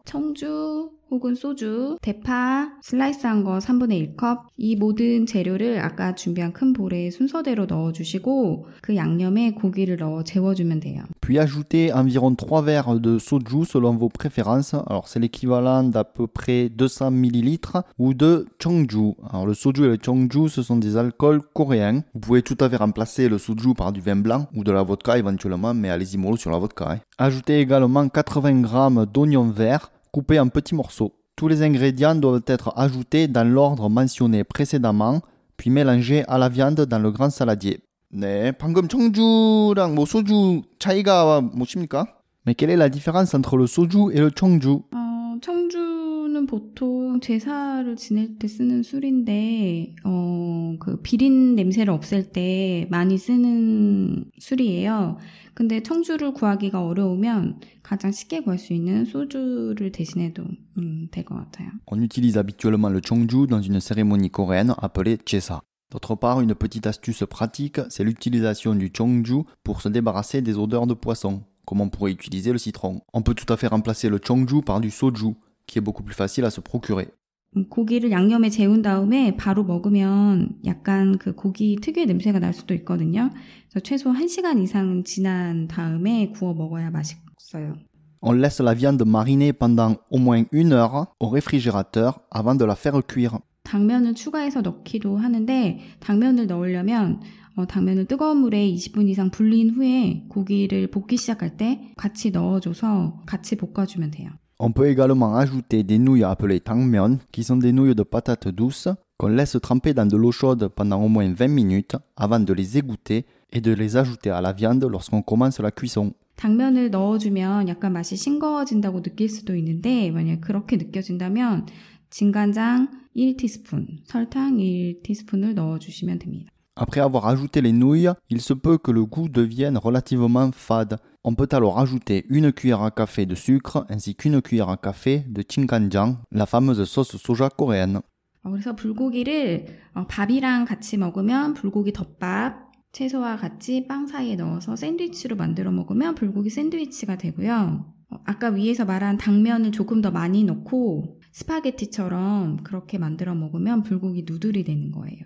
혹은 1.13 1.35
소주, 1.35 1.97
대파, 2.01 2.69
슬라이스한 2.81 3.43
거 3.43 3.57
3분의 3.57 4.15
1컵. 4.15 4.43
이 4.55 4.77
모든 4.77 5.25
재료를 5.25 5.79
아까 5.79 6.15
준비한 6.15 6.53
큰 6.53 6.71
볼에 6.71 7.09
순서대로 7.11 7.65
넣어주시고 7.65 8.67
그 8.81 8.95
양념에 8.95 9.51
고기를 9.51 9.97
넣어 9.97 10.23
재워주면 10.23 10.79
돼요. 10.79 11.03
Puis 11.19 11.37
ajouter 11.37 11.91
environ 11.93 12.35
3 12.37 12.61
verres 12.63 13.01
de 13.01 13.19
soju 13.19 13.65
selon 13.65 13.97
vos 13.97 14.07
préférences. 14.07 14.73
Alors 14.87 15.09
c'est 15.09 15.19
l'équivalent 15.19 15.83
d'à 15.83 16.05
peu 16.05 16.27
près 16.27 16.69
200 16.69 17.11
ml 17.11 17.83
ou 17.99 18.13
de 18.13 18.45
chongju. 18.59 19.15
Alors 19.29 19.45
le 19.45 19.53
soju 19.53 19.83
et 19.83 19.87
le 19.89 19.97
chongju 20.01 20.47
ce 20.47 20.63
sont 20.63 20.77
des 20.77 20.95
alcools 20.95 21.41
coréens. 21.53 22.03
Vous 22.13 22.21
pouvez 22.21 22.41
tout 22.41 22.57
à 22.61 22.69
fait 22.69 22.77
remplacer 22.77 23.27
le 23.27 23.37
soju 23.37 23.73
par 23.73 23.91
du 23.91 23.99
vin 23.99 24.15
blanc 24.15 24.47
ou 24.55 24.63
de 24.63 24.71
la 24.71 24.81
vodka 24.81 25.17
éventuellement, 25.17 25.73
mais 25.73 25.89
allez-y 25.89 26.17
mollo 26.17 26.37
sur 26.37 26.51
la 26.51 26.57
vodka. 26.57 26.89
hein. 26.89 26.99
Ajoutez 27.17 27.59
également 27.59 28.07
80 28.07 28.63
g 28.63 29.05
d'oignons 29.11 29.49
verts 29.49 29.91
coupés 30.15 30.39
en 30.39 30.49
petits 30.49 30.75
morceaux. 30.75 31.13
Tous 31.35 31.47
les 31.47 31.63
ingrédients 31.63 32.15
doivent 32.15 32.43
être 32.47 32.73
ajoutés 32.77 33.27
dans 33.27 33.47
l'ordre 33.47 33.89
mentionné 33.89 34.43
précédemment, 34.43 35.21
puis 35.57 35.69
mélangés 35.69 36.23
à 36.27 36.37
la 36.37 36.49
viande 36.49 36.81
dans 36.81 36.99
le 36.99 37.11
grand 37.11 37.29
saladier. 37.29 37.81
네, 38.13 38.51
방금 38.51 38.89
청주랑 38.89 39.95
뭐 39.95 40.05
소주 40.05 40.63
차이가 40.79 41.39
뭐십니까? 41.41 42.05
Mais 42.45 42.55
quelle 42.55 42.69
est 42.69 42.75
la 42.75 42.89
différence 42.89 43.33
entre 43.33 43.55
le 43.55 43.67
soju 43.67 44.11
et 44.11 44.19
le 44.19 44.31
chongju? 44.35 44.83
어, 44.91 45.39
청주 45.41 45.94
는 46.36 46.46
보통 46.46 47.18
제사를 47.20 47.96
지낼 47.96 48.38
때 48.38 48.46
쓰는 48.46 48.82
술인데, 48.82 49.94
어, 50.04 50.76
그 50.78 51.00
비린 51.00 51.54
냄새를 51.54 51.90
없앨 51.94 52.30
때 52.30 52.86
많이 52.90 53.16
쓰는 53.16 54.26
술이에요. 54.38 55.16
근데 55.54 55.82
청주를 55.82 56.34
구하기가 56.34 56.84
어려우면 56.84 57.60
가장 57.82 58.12
쉽게 58.12 58.40
구할 58.40 58.58
수 58.58 58.74
있는 58.74 59.06
소주를 59.06 59.92
대신해도 59.92 60.44
음, 60.76 61.08
될것 61.10 61.38
같아요. 61.38 61.70
On 61.90 62.02
utilise 62.02 62.36
habituellement 62.36 62.92
le 62.92 63.00
chongju 63.00 63.46
dans 63.46 63.62
une 63.62 63.80
cérémonie 63.80 64.30
coréenne 64.30 64.74
appelée 64.76 65.16
chesa. 65.24 65.62
D'autre 65.90 66.16
part, 66.16 66.42
une 66.42 66.54
petite 66.54 66.86
astuce 66.86 67.24
pratique, 67.24 67.80
c'est 67.88 68.04
l'utilisation 68.04 68.74
du 68.74 68.90
chongju 68.94 69.44
pour 69.64 69.80
se 69.80 69.88
débarrasser 69.88 70.42
des 70.42 70.58
odeurs 70.58 70.86
de 70.86 70.92
poisson, 70.92 71.44
comme 71.64 71.80
on 71.80 71.88
pourrait 71.88 72.12
utiliser 72.12 72.52
le 72.52 72.58
citron. 72.58 73.00
On 73.14 73.22
peut 73.22 73.34
tout 73.34 73.50
à 73.50 73.56
fait 73.56 73.68
remplacer 73.68 74.10
le 74.10 74.20
chongju 74.22 74.60
par 74.60 74.82
du 74.82 74.90
soju, 74.90 75.34
qui 75.66 75.78
est 75.78 75.82
beaucoup 75.82 76.02
plus 76.02 76.14
facile 76.14 76.44
à 76.44 76.50
se 76.50 76.60
procurer. 76.60 77.08
음, 77.56 77.68
고기를 77.68 78.10
양념에 78.10 78.50
재운 78.50 78.82
다음에 78.82 79.36
바로 79.36 79.64
먹으면 79.64 80.58
약간 80.66 81.18
그 81.18 81.34
고기 81.34 81.76
특유의 81.80 82.06
냄새가 82.06 82.38
날 82.38 82.52
수도 82.52 82.74
있거든요. 82.74 83.30
그래서 83.70 83.80
최소 83.82 84.12
1시간 84.12 84.62
이상은 84.62 85.04
지난 85.04 85.68
다음에 85.68 86.30
구워 86.30 86.54
먹어야 86.54 86.90
맛있어요. 86.90 87.76
On 88.22 88.38
laisse 88.38 88.62
la 88.62 88.74
viande 88.74 89.04
mariner 89.06 89.52
pendant 89.52 89.96
au 90.10 90.18
moins 90.18 90.44
une 90.52 90.72
heure 90.72 91.06
au 91.20 91.28
réfrigérateur 91.28 92.20
avant 92.30 92.58
de 92.58 92.64
la 92.64 92.74
faire 92.74 93.00
cuire. 93.06 93.38
당면을 93.62 94.14
추가해서 94.14 94.62
넣기도 94.62 95.16
하는데 95.16 95.80
당면을 96.00 96.46
넣으려면 96.46 97.20
어, 97.56 97.66
당면을 97.66 98.04
뜨거운 98.04 98.38
물에 98.38 98.70
20분 98.72 99.08
이상 99.08 99.30
불린 99.30 99.70
후에 99.70 100.26
고기를 100.28 100.90
볶기 100.90 101.16
시작할 101.16 101.56
때 101.56 101.92
같이 101.96 102.30
넣어줘서 102.30 103.22
같이 103.26 103.56
볶아주면 103.56 104.10
돼요. 104.10 104.30
On 104.59 104.71
peut 104.71 104.87
également 104.87 105.35
ajouter 105.35 105.83
des 105.83 105.97
nouilles 105.97 106.23
appelées 106.23 106.59
tangmyeon, 106.59 107.17
qui 107.31 107.43
sont 107.43 107.57
des 107.57 107.71
nouilles 107.71 107.95
de 107.95 108.03
patates 108.03 108.47
douces 108.47 108.89
qu'on 109.17 109.27
laisse 109.27 109.57
tremper 109.61 109.93
dans 109.93 110.05
de 110.05 110.15
l'eau 110.15 110.31
chaude 110.31 110.67
pendant 110.67 111.01
au 111.01 111.07
moins 111.07 111.31
20 111.31 111.47
minutes 111.47 111.95
avant 112.15 112.39
de 112.39 112.53
les 112.53 112.77
égoutter 112.77 113.25
et 113.51 113.61
de 113.61 113.71
les 113.73 113.97
ajouter 113.97 114.29
à 114.29 114.41
la 114.41 114.53
viande 114.53 114.83
lorsqu'on 114.85 115.21
commence 115.21 115.59
la 115.59 115.71
cuisson. 115.71 116.13
당면을 116.37 116.89
넣어주면 116.89 117.67
약간 117.67 117.93
맛이 117.93 118.15
싱거워진다고 118.15 119.03
느낄 119.03 119.29
수도 119.29 119.55
있는데 119.55 120.09
만약 120.09 120.41
그렇게 120.41 120.75
느껴진다면 120.77 121.67
진간장 122.09 122.89
1티스푼, 123.15 123.99
설탕 124.05 124.57
1티스푼을 124.57 125.53
넣어주시면 125.53 126.17
됩니다. 126.17 126.51
Après 126.78 127.00
avoir 127.00 127.26
ajouté 127.26 127.62
les 127.62 127.72
nouilles, 127.72 128.10
il 128.28 128.42
se 128.42 128.52
peut 128.52 128.76
que 128.76 128.90
le 128.90 129.06
goût 129.06 129.30
devienne 129.30 129.78
relativement 129.78 130.50
fade. 130.52 130.98
On 131.24 131.34
peut 131.34 131.48
alors 131.52 131.78
ajouter 131.78 132.26
une 132.28 132.52
cuillère 132.52 132.82
à 132.82 132.90
café 132.90 133.24
de 133.24 133.34
sucre 133.34 133.86
ainsi 133.88 134.14
qu'une 134.14 134.42
cuillère 134.42 134.68
à 134.68 134.76
café 134.76 135.24
de 135.26 135.42
chinkanjang, 135.42 136.18
la 136.30 136.44
fameuse 136.44 136.84
sauce 136.84 137.16
soja 137.16 137.48
coréenne. 137.48 138.02
어, 138.42 138.50
그래서 138.50 138.76
불고기를 138.76 139.66
어, 139.94 140.06
밥이랑 140.06 140.66
같이 140.66 140.98
먹으면 140.98 141.54
불고기 141.54 141.94
덮밥, 141.94 142.70
채소와 142.92 143.36
같이 143.36 143.86
빵 143.88 144.06
사이에 144.06 144.36
넣어서 144.36 144.76
샌드위치로 144.76 145.34
만들어 145.34 145.70
먹으면 145.70 146.14
불고기 146.14 146.50
샌드위치가 146.50 147.16
되고요. 147.16 147.86
어, 148.10 148.16
아까 148.26 148.50
위에서 148.50 148.84
말한 148.84 149.16
당면을 149.16 149.72
조금 149.72 150.02
더 150.02 150.10
많이 150.10 150.44
넣고 150.44 151.20
스파게티처럼 151.32 152.58
그렇게 152.64 152.98
만들어 152.98 153.34
먹으면 153.34 153.82
불고기 153.82 154.24
누들이 154.28 154.62
되는 154.62 154.92
거예요. 154.92 155.24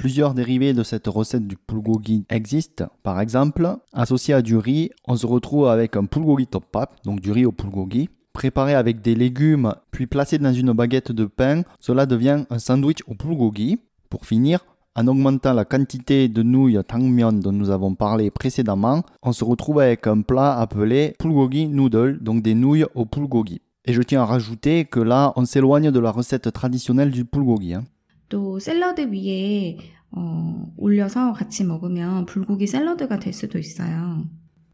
Plusieurs 0.00 0.32
dérivés 0.32 0.72
de 0.72 0.82
cette 0.82 1.08
recette 1.08 1.46
du 1.46 1.58
bulgogi 1.68 2.24
existent. 2.30 2.86
Par 3.02 3.20
exemple, 3.20 3.76
associé 3.92 4.32
à 4.32 4.40
du 4.40 4.56
riz, 4.56 4.88
on 5.06 5.14
se 5.14 5.26
retrouve 5.26 5.68
avec 5.68 5.94
un 5.94 6.04
bulgogi 6.04 6.46
toppap, 6.46 6.94
donc 7.04 7.20
du 7.20 7.30
riz 7.30 7.44
au 7.44 7.52
bulgogi. 7.52 8.08
Préparé 8.32 8.74
avec 8.74 9.02
des 9.02 9.14
légumes, 9.14 9.74
puis 9.90 10.06
placé 10.06 10.38
dans 10.38 10.54
une 10.54 10.72
baguette 10.72 11.12
de 11.12 11.26
pain, 11.26 11.64
cela 11.80 12.06
devient 12.06 12.46
un 12.48 12.58
sandwich 12.58 13.00
au 13.08 13.14
bulgogi. 13.14 13.78
Pour 14.08 14.24
finir, 14.24 14.64
en 14.96 15.06
augmentant 15.06 15.52
la 15.52 15.66
quantité 15.66 16.28
de 16.28 16.42
nouilles 16.42 16.80
tangmyeon 16.88 17.32
dont 17.34 17.52
nous 17.52 17.68
avons 17.68 17.94
parlé 17.94 18.30
précédemment, 18.30 19.02
on 19.22 19.34
se 19.34 19.44
retrouve 19.44 19.80
avec 19.80 20.06
un 20.06 20.22
plat 20.22 20.58
appelé 20.58 21.14
bulgogi 21.20 21.68
noodle, 21.68 22.20
donc 22.22 22.42
des 22.42 22.54
nouilles 22.54 22.86
au 22.94 23.04
bulgogi. 23.04 23.60
Et 23.84 23.92
je 23.92 24.00
tiens 24.00 24.22
à 24.22 24.24
rajouter 24.24 24.86
que 24.86 25.00
là, 25.00 25.34
on 25.36 25.44
s'éloigne 25.44 25.90
de 25.90 26.00
la 26.00 26.10
recette 26.10 26.50
traditionnelle 26.54 27.10
du 27.10 27.24
bulgogi. 27.24 27.74
hein. 27.74 27.84
또 28.30 28.58
샐러드 28.58 29.12
위에 29.12 29.76
어, 30.12 30.72
올려서 30.78 31.34
같이 31.34 31.64
먹으면 31.64 32.24
불고기 32.24 32.66
샐러드가 32.66 33.18
될 33.18 33.34
수도 33.34 33.58
있어요. 33.58 34.24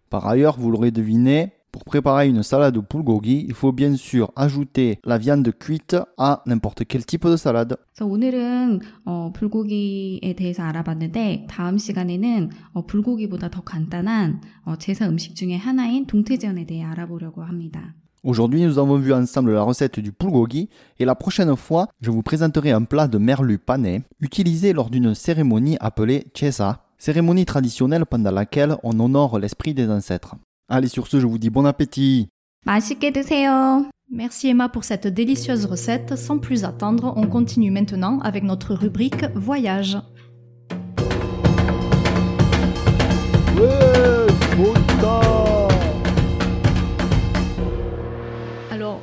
Par 0.09 0.25
ailleurs, 0.25 0.57
vous 0.57 0.71
l'aurez 0.71 0.93
deviné, 0.93 1.57
pour 1.73 1.85
préparer 1.85 2.29
une 2.29 2.43
salade 2.43 2.79
bulgogi, 2.79 3.45
il 3.47 3.55
faut 3.55 3.73
bien 3.73 3.97
sûr 3.97 4.33
ajouter 4.37 4.99
la 5.05 5.19
viande 5.19 5.53
cuite 5.53 5.97
à 6.17 6.43
n'importe 6.47 6.85
quel 6.87 7.05
type 7.05 7.29
de 7.29 7.37
salade. 7.37 7.77
그래서 7.93 8.07
오늘은 8.07 8.81
어, 9.05 9.33
불고기에 9.35 10.35
대해서 10.37 10.63
알아봤는데 10.63 11.49
다음 11.51 11.77
시간에는 11.77 12.51
어, 12.73 12.87
불고기보다 12.87 13.51
더 13.51 13.63
간단한 13.63 14.41
어, 14.65 14.77
제사 14.77 15.09
음식 15.09 15.35
중에 15.35 15.57
하나인 15.57 16.07
동태전에 16.07 16.67
대해 16.67 16.83
알아보려고 16.83 17.43
합니다. 17.43 17.95
Aujourd'hui, 18.27 18.63
nous 18.63 18.81
avons 18.81 18.97
vu 18.97 19.13
ensemble 19.15 19.53
la 19.53 19.63
recette 19.63 20.01
du 20.01 20.11
bulgogi 20.11 20.69
et 20.99 21.05
la 21.05 21.15
prochaine 21.15 21.55
fois, 21.55 21.87
je 22.01 22.11
vous 22.11 22.25
présenterai 22.25 22.73
un 22.73 22.83
plat 22.83 23.07
de 23.07 23.19
merlu 23.19 23.57
pané 23.57 24.03
utilisé 24.19 24.73
lors 24.73 24.91
d'une 24.91 25.15
cérémonie 25.15 25.77
appelée 25.79 26.27
chesa, 26.35 26.81
cérémonie 26.99 27.45
traditionnelle 27.45 28.05
pendant 28.05 28.33
laquelle 28.33 28.79
on 28.83 28.99
honore 28.99 29.39
l'esprit 29.39 29.75
des 29.75 29.89
ancêtres. 29.89 30.35
Allez, 30.69 30.89
sur 30.89 31.07
ce, 31.07 31.21
je 31.21 31.27
vous 31.29 31.39
dis 31.39 31.51
bon 31.51 31.67
appétit. 31.67 32.27
Merci 34.11 34.49
Emma 34.49 34.69
pour 34.71 34.83
cette 34.83 35.07
délicieuse 35.07 35.67
recette. 35.67 36.19
Sans 36.19 36.39
plus 36.39 36.65
attendre, 36.65 37.15
on 37.17 37.29
continue 37.29 37.71
maintenant 37.71 38.19
avec 38.25 38.43
notre 38.43 38.75
rubrique 38.75 39.25
voyage. 39.37 39.99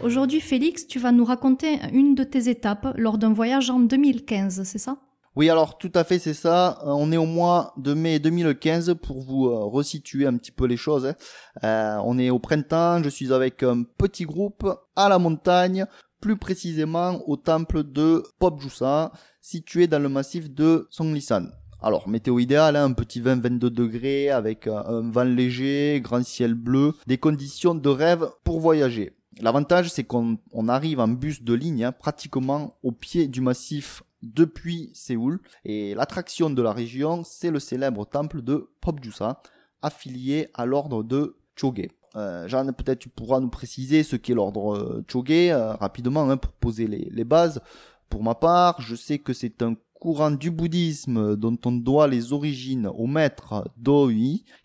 Aujourd'hui 0.03 0.39
Félix, 0.41 0.87
tu 0.87 0.99
vas 0.99 1.11
nous 1.11 1.25
raconter 1.25 1.79
une 1.91 2.15
de 2.15 2.23
tes 2.23 2.49
étapes 2.49 2.93
lors 2.97 3.17
d'un 3.17 3.33
voyage 3.33 3.69
en 3.69 3.79
2015, 3.79 4.63
c'est 4.63 4.77
ça? 4.77 4.97
Oui, 5.35 5.49
alors 5.49 5.79
tout 5.79 5.91
à 5.95 6.03
fait, 6.03 6.19
c'est 6.19 6.35
ça. 6.35 6.77
Euh, 6.83 6.89
On 6.91 7.11
est 7.11 7.17
au 7.17 7.25
mois 7.25 7.73
de 7.77 7.95
mai 7.95 8.19
2015 8.19 8.95
pour 9.01 9.21
vous 9.21 9.47
euh, 9.47 9.63
resituer 9.65 10.27
un 10.27 10.37
petit 10.37 10.51
peu 10.51 10.65
les 10.67 10.77
choses. 10.77 11.07
hein. 11.07 11.15
Euh, 11.63 11.97
on 12.05 12.19
est 12.19 12.29
au 12.29 12.37
printemps, 12.37 13.01
je 13.01 13.09
suis 13.09 13.33
avec 13.33 13.63
un 13.63 13.81
petit 13.83 14.25
groupe 14.25 14.69
à 14.95 15.09
la 15.09 15.17
montagne, 15.17 15.85
plus 16.21 16.37
précisément 16.37 17.19
au 17.27 17.35
temple 17.35 17.83
de 17.83 18.23
Popjusa, 18.37 19.11
situé 19.41 19.87
dans 19.87 19.99
le 19.99 20.07
massif 20.09 20.51
de 20.51 20.87
Songlisan. 20.91 21.45
Alors, 21.81 22.07
météo 22.07 22.37
idéale, 22.39 22.75
hein, 22.75 22.85
un 22.85 22.93
petit 22.93 23.19
20-22 23.19 23.57
degrés 23.69 24.29
avec 24.29 24.67
un, 24.67 24.77
un 24.85 25.09
vent 25.11 25.23
léger, 25.23 25.99
grand 26.01 26.23
ciel 26.23 26.53
bleu, 26.53 26.93
des 27.07 27.17
conditions 27.17 27.73
de 27.75 27.89
rêve 27.89 28.29
pour 28.43 28.59
voyager. 28.59 29.13
L'avantage, 29.41 29.89
c'est 29.89 30.03
qu'on 30.03 30.37
on 30.51 30.67
arrive 30.67 30.99
en 30.99 31.07
bus 31.07 31.43
de 31.43 31.53
ligne, 31.53 31.85
hein, 31.85 31.91
pratiquement 31.91 32.77
au 32.83 32.91
pied 32.91 33.27
du 33.27 33.41
massif 33.41 34.03
depuis 34.21 34.91
Séoul. 34.93 35.39
Et 35.65 35.95
l'attraction 35.95 36.49
de 36.49 36.61
la 36.61 36.71
région, 36.71 37.23
c'est 37.25 37.51
le 37.51 37.59
célèbre 37.59 38.05
temple 38.05 38.41
de 38.41 38.69
Popjusa, 38.81 39.41
affilié 39.81 40.49
à 40.53 40.65
l'ordre 40.65 41.03
de 41.03 41.35
Choge. 41.55 41.87
Euh, 42.15 42.47
Jeanne, 42.47 42.73
peut-être 42.73 42.99
tu 42.99 43.09
pourras 43.09 43.39
nous 43.39 43.49
préciser 43.49 44.03
ce 44.03 44.15
qu'est 44.15 44.35
l'ordre 44.35 44.75
euh, 44.75 45.05
Choge 45.11 45.25
euh, 45.29 45.73
rapidement 45.73 46.29
hein, 46.29 46.37
pour 46.37 46.51
poser 46.53 46.87
les 46.87 47.23
bases. 47.23 47.61
Pour 48.09 48.23
ma 48.23 48.35
part, 48.35 48.79
je 48.81 48.95
sais 48.95 49.17
que 49.17 49.33
c'est 49.33 49.63
un 49.63 49.75
courant 50.03 50.31
du 50.31 50.51
bouddhisme 50.51 51.37
dont 51.37 51.57
on 51.63 51.71
doit 51.71 52.09
les 52.09 52.33
origines 52.33 52.87
au 52.87 53.07
maître 53.07 53.63
Doi 53.77 54.11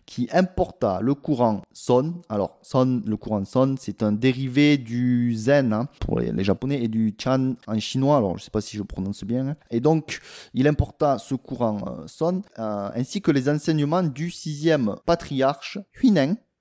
qui 0.05 0.27
importa 0.33 0.99
le 1.01 1.13
courant 1.13 1.61
Son. 1.71 2.15
Alors 2.27 2.59
Son, 2.61 3.01
le 3.05 3.15
courant 3.15 3.45
Son, 3.45 3.75
c'est 3.79 4.03
un 4.03 4.11
dérivé 4.11 4.77
du 4.77 5.33
Zen 5.33 5.71
hein, 5.71 5.87
pour 6.01 6.19
les, 6.19 6.43
japonais 6.43 6.83
et 6.83 6.89
du 6.89 7.15
Chan 7.17 7.53
en 7.67 7.79
chinois. 7.79 8.17
Alors 8.17 8.37
je 8.37 8.43
sais 8.43 8.51
pas 8.51 8.59
si 8.59 8.75
je 8.75 8.83
prononce 8.83 9.23
bien. 9.23 9.47
hein. 9.47 9.55
Et 9.71 9.79
donc 9.79 10.19
il 10.53 10.67
importa 10.67 11.17
ce 11.17 11.35
courant 11.35 11.77
euh, 11.87 12.03
Son 12.07 12.41
euh, 12.59 12.89
ainsi 12.93 13.21
que 13.21 13.31
les 13.31 13.47
enseignements 13.47 14.03
du 14.03 14.31
sixième 14.31 14.97
patriarche. 15.05 15.77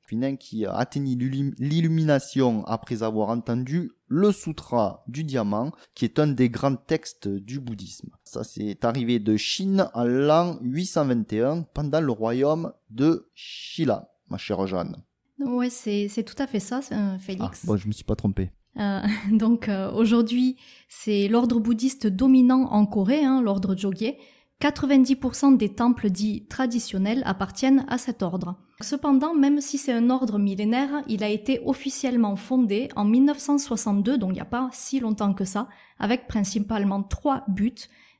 Huineng 0.08 0.36
qui 0.38 0.64
atteignit 0.66 1.16
l'illum- 1.18 1.54
l'illumination 1.58 2.64
après 2.66 3.02
avoir 3.02 3.28
entendu 3.30 3.90
le 4.08 4.32
Sutra 4.32 5.04
du 5.06 5.22
diamant, 5.24 5.72
qui 5.94 6.04
est 6.04 6.18
un 6.18 6.26
des 6.28 6.48
grands 6.50 6.76
textes 6.76 7.28
du 7.28 7.60
bouddhisme. 7.60 8.10
Ça, 8.24 8.42
c'est 8.44 8.84
arrivé 8.84 9.18
de 9.18 9.36
Chine 9.36 9.88
en 9.94 10.04
l'an 10.04 10.58
821, 10.62 11.62
pendant 11.74 12.00
le 12.00 12.10
royaume 12.12 12.72
de 12.90 13.28
Shila, 13.34 14.10
ma 14.28 14.38
chère 14.38 14.66
Jeanne. 14.66 14.96
Ouais, 15.38 15.70
c'est 15.70 16.08
c'est 16.08 16.24
tout 16.24 16.34
à 16.38 16.46
fait 16.46 16.60
ça, 16.60 16.78
euh, 16.92 17.14
Ah, 17.14 17.18
Félix. 17.18 17.64
bon, 17.64 17.76
je 17.76 17.86
me 17.86 17.92
suis 17.92 18.04
pas 18.04 18.16
trompé. 18.16 18.50
Euh, 18.78 19.00
donc 19.32 19.68
euh, 19.68 19.90
aujourd'hui, 19.92 20.56
c'est 20.88 21.28
l'ordre 21.28 21.60
bouddhiste 21.60 22.06
dominant 22.06 22.64
en 22.70 22.86
Corée, 22.86 23.24
hein, 23.24 23.40
l'ordre 23.42 23.76
Jogye. 23.76 24.14
90% 24.60 25.56
des 25.56 25.68
temples 25.68 26.10
dits 26.10 26.46
traditionnels 26.48 27.22
appartiennent 27.24 27.86
à 27.88 27.96
cet 27.96 28.22
ordre. 28.22 28.56
Cependant, 28.80 29.34
même 29.34 29.60
si 29.60 29.78
c'est 29.78 29.92
un 29.92 30.10
ordre 30.10 30.38
millénaire, 30.38 31.02
il 31.06 31.22
a 31.22 31.28
été 31.28 31.60
officiellement 31.64 32.34
fondé 32.34 32.88
en 32.96 33.04
1962, 33.04 34.18
donc 34.18 34.30
il 34.30 34.34
n'y 34.34 34.40
a 34.40 34.44
pas 34.44 34.68
si 34.72 34.98
longtemps 35.00 35.34
que 35.34 35.44
ça, 35.44 35.68
avec 35.98 36.26
principalement 36.26 37.02
trois 37.02 37.44
buts, 37.48 37.74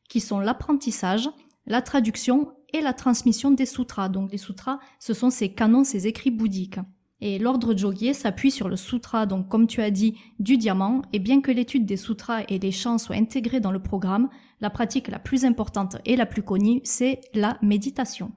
qui 0.09 0.21
sont 0.21 0.39
l'apprentissage, 0.39 1.29
la 1.67 1.83
traduction 1.83 2.53
et 2.73 2.81
la 2.81 2.93
transmission 2.93 3.51
des 3.51 3.67
sutras. 3.67 4.09
Donc 4.09 4.31
les 4.33 4.39
sutras, 4.39 4.79
ce 5.01 5.15
sont 5.15 5.31
ces 5.31 5.53
canons, 5.53 5.85
ces 5.85 6.07
écrits 6.07 6.31
bouddhiques. 6.31 6.81
Et 7.21 7.39
l'ordre 7.39 7.77
Jogye 7.77 8.15
s'appuie 8.15 8.51
sur 8.51 8.69
le 8.69 8.77
sutra, 8.77 9.27
donc 9.27 9.49
comme 9.49 9.67
tu 9.67 9.83
as 9.83 9.91
dit, 9.91 10.17
du 10.39 10.57
diamant, 10.57 11.03
et 11.13 11.19
bien 11.19 11.41
que 11.41 11.51
l'étude 11.51 11.85
des 11.85 11.97
sutras 11.97 12.43
et 12.49 12.59
des 12.59 12.71
chants 12.71 12.99
soient 12.99 13.17
intégrés 13.17 13.61
dans 13.61 13.73
le 13.73 13.83
programme, 13.83 14.29
la 14.61 14.71
pratique 14.71 15.09
la 15.09 15.19
plus 15.19 15.45
importante 15.45 15.97
et 16.05 16.17
la 16.17 16.27
plus 16.27 16.43
connue, 16.43 16.81
c'est 16.85 17.21
la 17.35 17.59
méditation. 17.61 18.33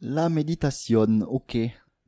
La 0.00 0.28
méditation, 0.28 1.20
ok. 1.28 1.56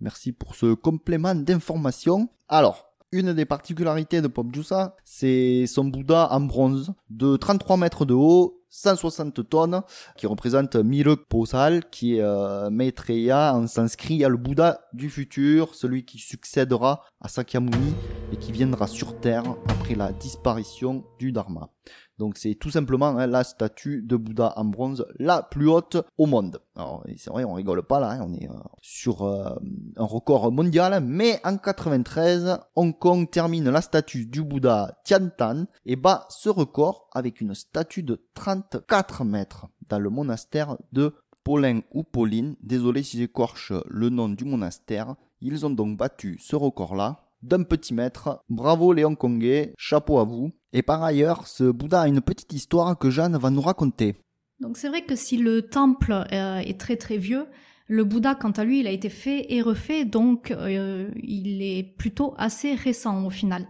Merci 0.01 0.33
pour 0.33 0.55
ce 0.55 0.75
complément 0.75 1.35
d'information. 1.35 2.29
Alors, 2.49 2.87
une 3.13 3.33
des 3.33 3.45
particularités 3.45 4.21
de 4.21 4.29
Popjusa, 4.29 4.97
c'est 5.05 5.67
son 5.67 5.85
Bouddha 5.85 6.29
en 6.33 6.41
bronze 6.41 6.93
de 7.09 7.37
33 7.37 7.77
mètres 7.77 8.05
de 8.05 8.15
haut, 8.15 8.56
160 8.77 9.49
tonnes, 9.49 9.81
qui 10.19 10.27
représente 10.27 10.77
Miruk 10.77 11.27
Posal, 11.29 11.89
qui 11.89 12.17
est 12.17 12.21
euh, 12.21 12.69
Maitreya 12.69 13.55
en 13.55 13.67
sanskrit, 13.67 14.19
le 14.19 14.37
Bouddha 14.37 14.81
du 14.93 15.09
futur, 15.09 15.75
celui 15.75 16.05
qui 16.05 16.19
succédera 16.19 17.03
à 17.21 17.29
Sakyamuni 17.29 17.95
et 18.33 18.37
qui 18.37 18.53
viendra 18.53 18.87
sur 18.87 19.19
Terre 19.19 19.45
après 19.69 19.95
la 19.95 20.13
disparition 20.13 21.05
du 21.19 21.33
Dharma. 21.33 21.71
Donc 22.19 22.39
c'est 22.39 22.55
tout 22.55 22.71
simplement 22.71 23.09
hein, 23.09 23.27
la 23.27 23.45
statue 23.45 24.03
de 24.03 24.17
Bouddha 24.17 24.55
en 24.57 24.65
bronze 24.65 25.07
la 25.19 25.43
plus 25.43 25.69
haute 25.69 25.99
au 26.17 26.27
monde. 26.27 26.61
Alors 26.75 27.05
c'est 27.17 27.31
vrai, 27.31 27.45
on 27.45 27.55
rigole 27.55 27.83
pas 27.83 28.01
là, 28.01 28.13
hein, 28.13 28.27
on 28.27 28.33
est 28.33 28.49
euh, 28.49 28.55
sur 28.81 29.23
euh, 29.23 29.55
un 29.97 30.05
record 30.05 30.51
mondial, 30.51 31.03
mais 31.05 31.41
en 31.45 31.59
93, 31.59 32.59
Hong 32.75 32.99
Kong 32.99 33.31
termine 33.31 33.69
la 33.69 33.83
statue 33.83 34.27
du 34.27 34.43
Bouddha 34.43 34.99
Tiantan 35.05 35.67
et 35.85 35.97
bat 35.97 36.27
ce 36.31 36.49
record 36.49 37.09
avec 37.13 37.41
une 37.41 37.55
statue 37.55 38.03
de 38.03 38.25
34 38.35 39.25
mètres 39.25 39.67
dans 39.89 39.99
le 39.99 40.09
monastère 40.09 40.77
de 40.93 41.15
Paulin 41.45 41.81
ou 41.93 42.03
Pauline. 42.03 42.57
Désolé 42.63 43.03
si 43.03 43.19
j'écorche 43.19 43.73
le 43.89 44.09
nom 44.09 44.29
du 44.29 44.45
monastère. 44.45 45.15
Ils 45.43 45.67
ont 45.67 45.71
donc 45.71 45.97
battu 45.99 46.39
ce 46.41 46.57
record-là 46.57 47.26
d'un 47.43 47.63
petit 47.63 47.95
mètre. 47.95 48.43
Bravo 48.49 48.93
les 48.93 49.05
Hongkongais, 49.05 49.75
chapeau 49.77 50.19
à 50.19 50.25
vous. 50.25 50.53
Et 50.73 50.83
par 50.83 51.03
ailleurs, 51.03 51.47
ce 51.47 51.65
Bouddha 51.65 52.03
a 52.03 52.09
une 52.09 52.21
petite 52.21 52.53
histoire 52.53 52.99
que 52.99 53.11
Jeanne 53.11 53.37
va 53.37 53.51
nous 53.51 53.61
raconter. 53.61 54.15
Donc 54.61 54.77
c'est 54.77 54.89
vrai 54.89 55.03
que 55.03 55.17
si 55.17 55.37
le 55.37 55.63
temple 55.63 56.13
euh, 56.13 56.59
est 56.59 56.81
très 56.81 56.97
très 56.97 57.19
vieux, 57.19 57.47
le 57.89 58.05
Bouddha, 58.05 58.35
quant 58.35 58.51
à 58.51 58.65
lui, 58.65 58.81
il 58.81 58.87
a 58.87 58.91
été 58.91 59.09
fait 59.09 59.53
et 59.53 59.63
refait, 59.63 60.05
donc 60.05 60.51
euh, 60.51 61.09
il 61.23 61.63
est 61.63 61.95
plutôt 61.97 62.35
assez 62.37 62.75
récent 62.75 63.25
au 63.25 63.31
final. 63.31 63.67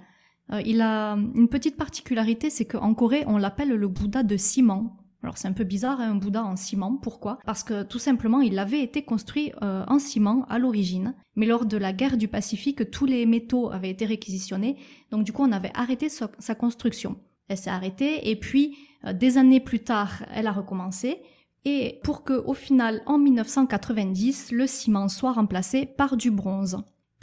Euh, 0.52 0.62
il 0.64 0.81
a 0.81 1.14
une 1.35 1.48
petite 1.48 1.76
particularité, 1.76 2.48
c'est 2.48 2.64
qu'en 2.64 2.94
Corée, 2.94 3.24
on 3.26 3.37
l'appelle 3.37 3.70
le 3.70 3.88
Bouddha 3.88 4.22
de 4.22 4.37
ciment. 4.37 4.96
Alors 5.22 5.38
c'est 5.38 5.48
un 5.48 5.52
peu 5.52 5.64
bizarre, 5.64 6.00
hein, 6.00 6.11
un 6.11 6.14
Bouddha 6.14 6.44
en 6.44 6.57
ciment. 6.57 6.96
Pourquoi? 6.96 7.38
Parce 7.44 7.62
que 7.64 7.83
tout 7.83 7.98
simplement, 7.98 8.40
il 8.40 8.59
avait 8.59 8.83
été 8.83 9.02
construit 9.02 9.52
euh, 9.62 9.85
en 9.88 9.98
ciment 9.98 10.44
à 10.48 10.59
l'origine, 10.59 11.14
mais 11.35 11.46
lors 11.46 11.66
de 11.66 11.76
la 11.76 11.92
guerre 11.92 12.16
du 12.16 12.29
Pacifique, 12.29 12.90
tous 12.90 13.07
les 13.07 13.26
métaux 13.26 13.70
avaient 13.70 13.90
été 13.90 14.07
réquisitionnés, 14.07 14.76
donc 15.11 15.24
du 15.24 15.33
coup, 15.33 15.42
on 15.42 15.52
avait 15.52 15.72
arrêté 15.74 16.09
sa, 16.09 16.55
construction. 16.55 17.16
Elle 17.48 17.59
s'est 17.59 17.70
arrêtée, 17.70 18.31
et 18.31 18.37
puis 18.37 18.76
euh, 19.05 19.12
des 19.12 19.38
années 19.38 19.61
plus 19.61 19.81
tard, 19.81 20.24
elle 20.33 20.46
a 20.46 20.52
recommencé. 20.52 21.22
Et 21.64 21.98
pour 22.05 22.22
que, 22.22 22.33
au 22.33 22.55
final, 22.55 23.02
en 23.07 23.18
1990, 23.18 24.52
le 24.52 24.68
ciment 24.68 25.09
soit 25.09 25.33
remplacé 25.33 25.87
par 25.87 26.16
du 26.16 26.31
bronze. 26.31 26.79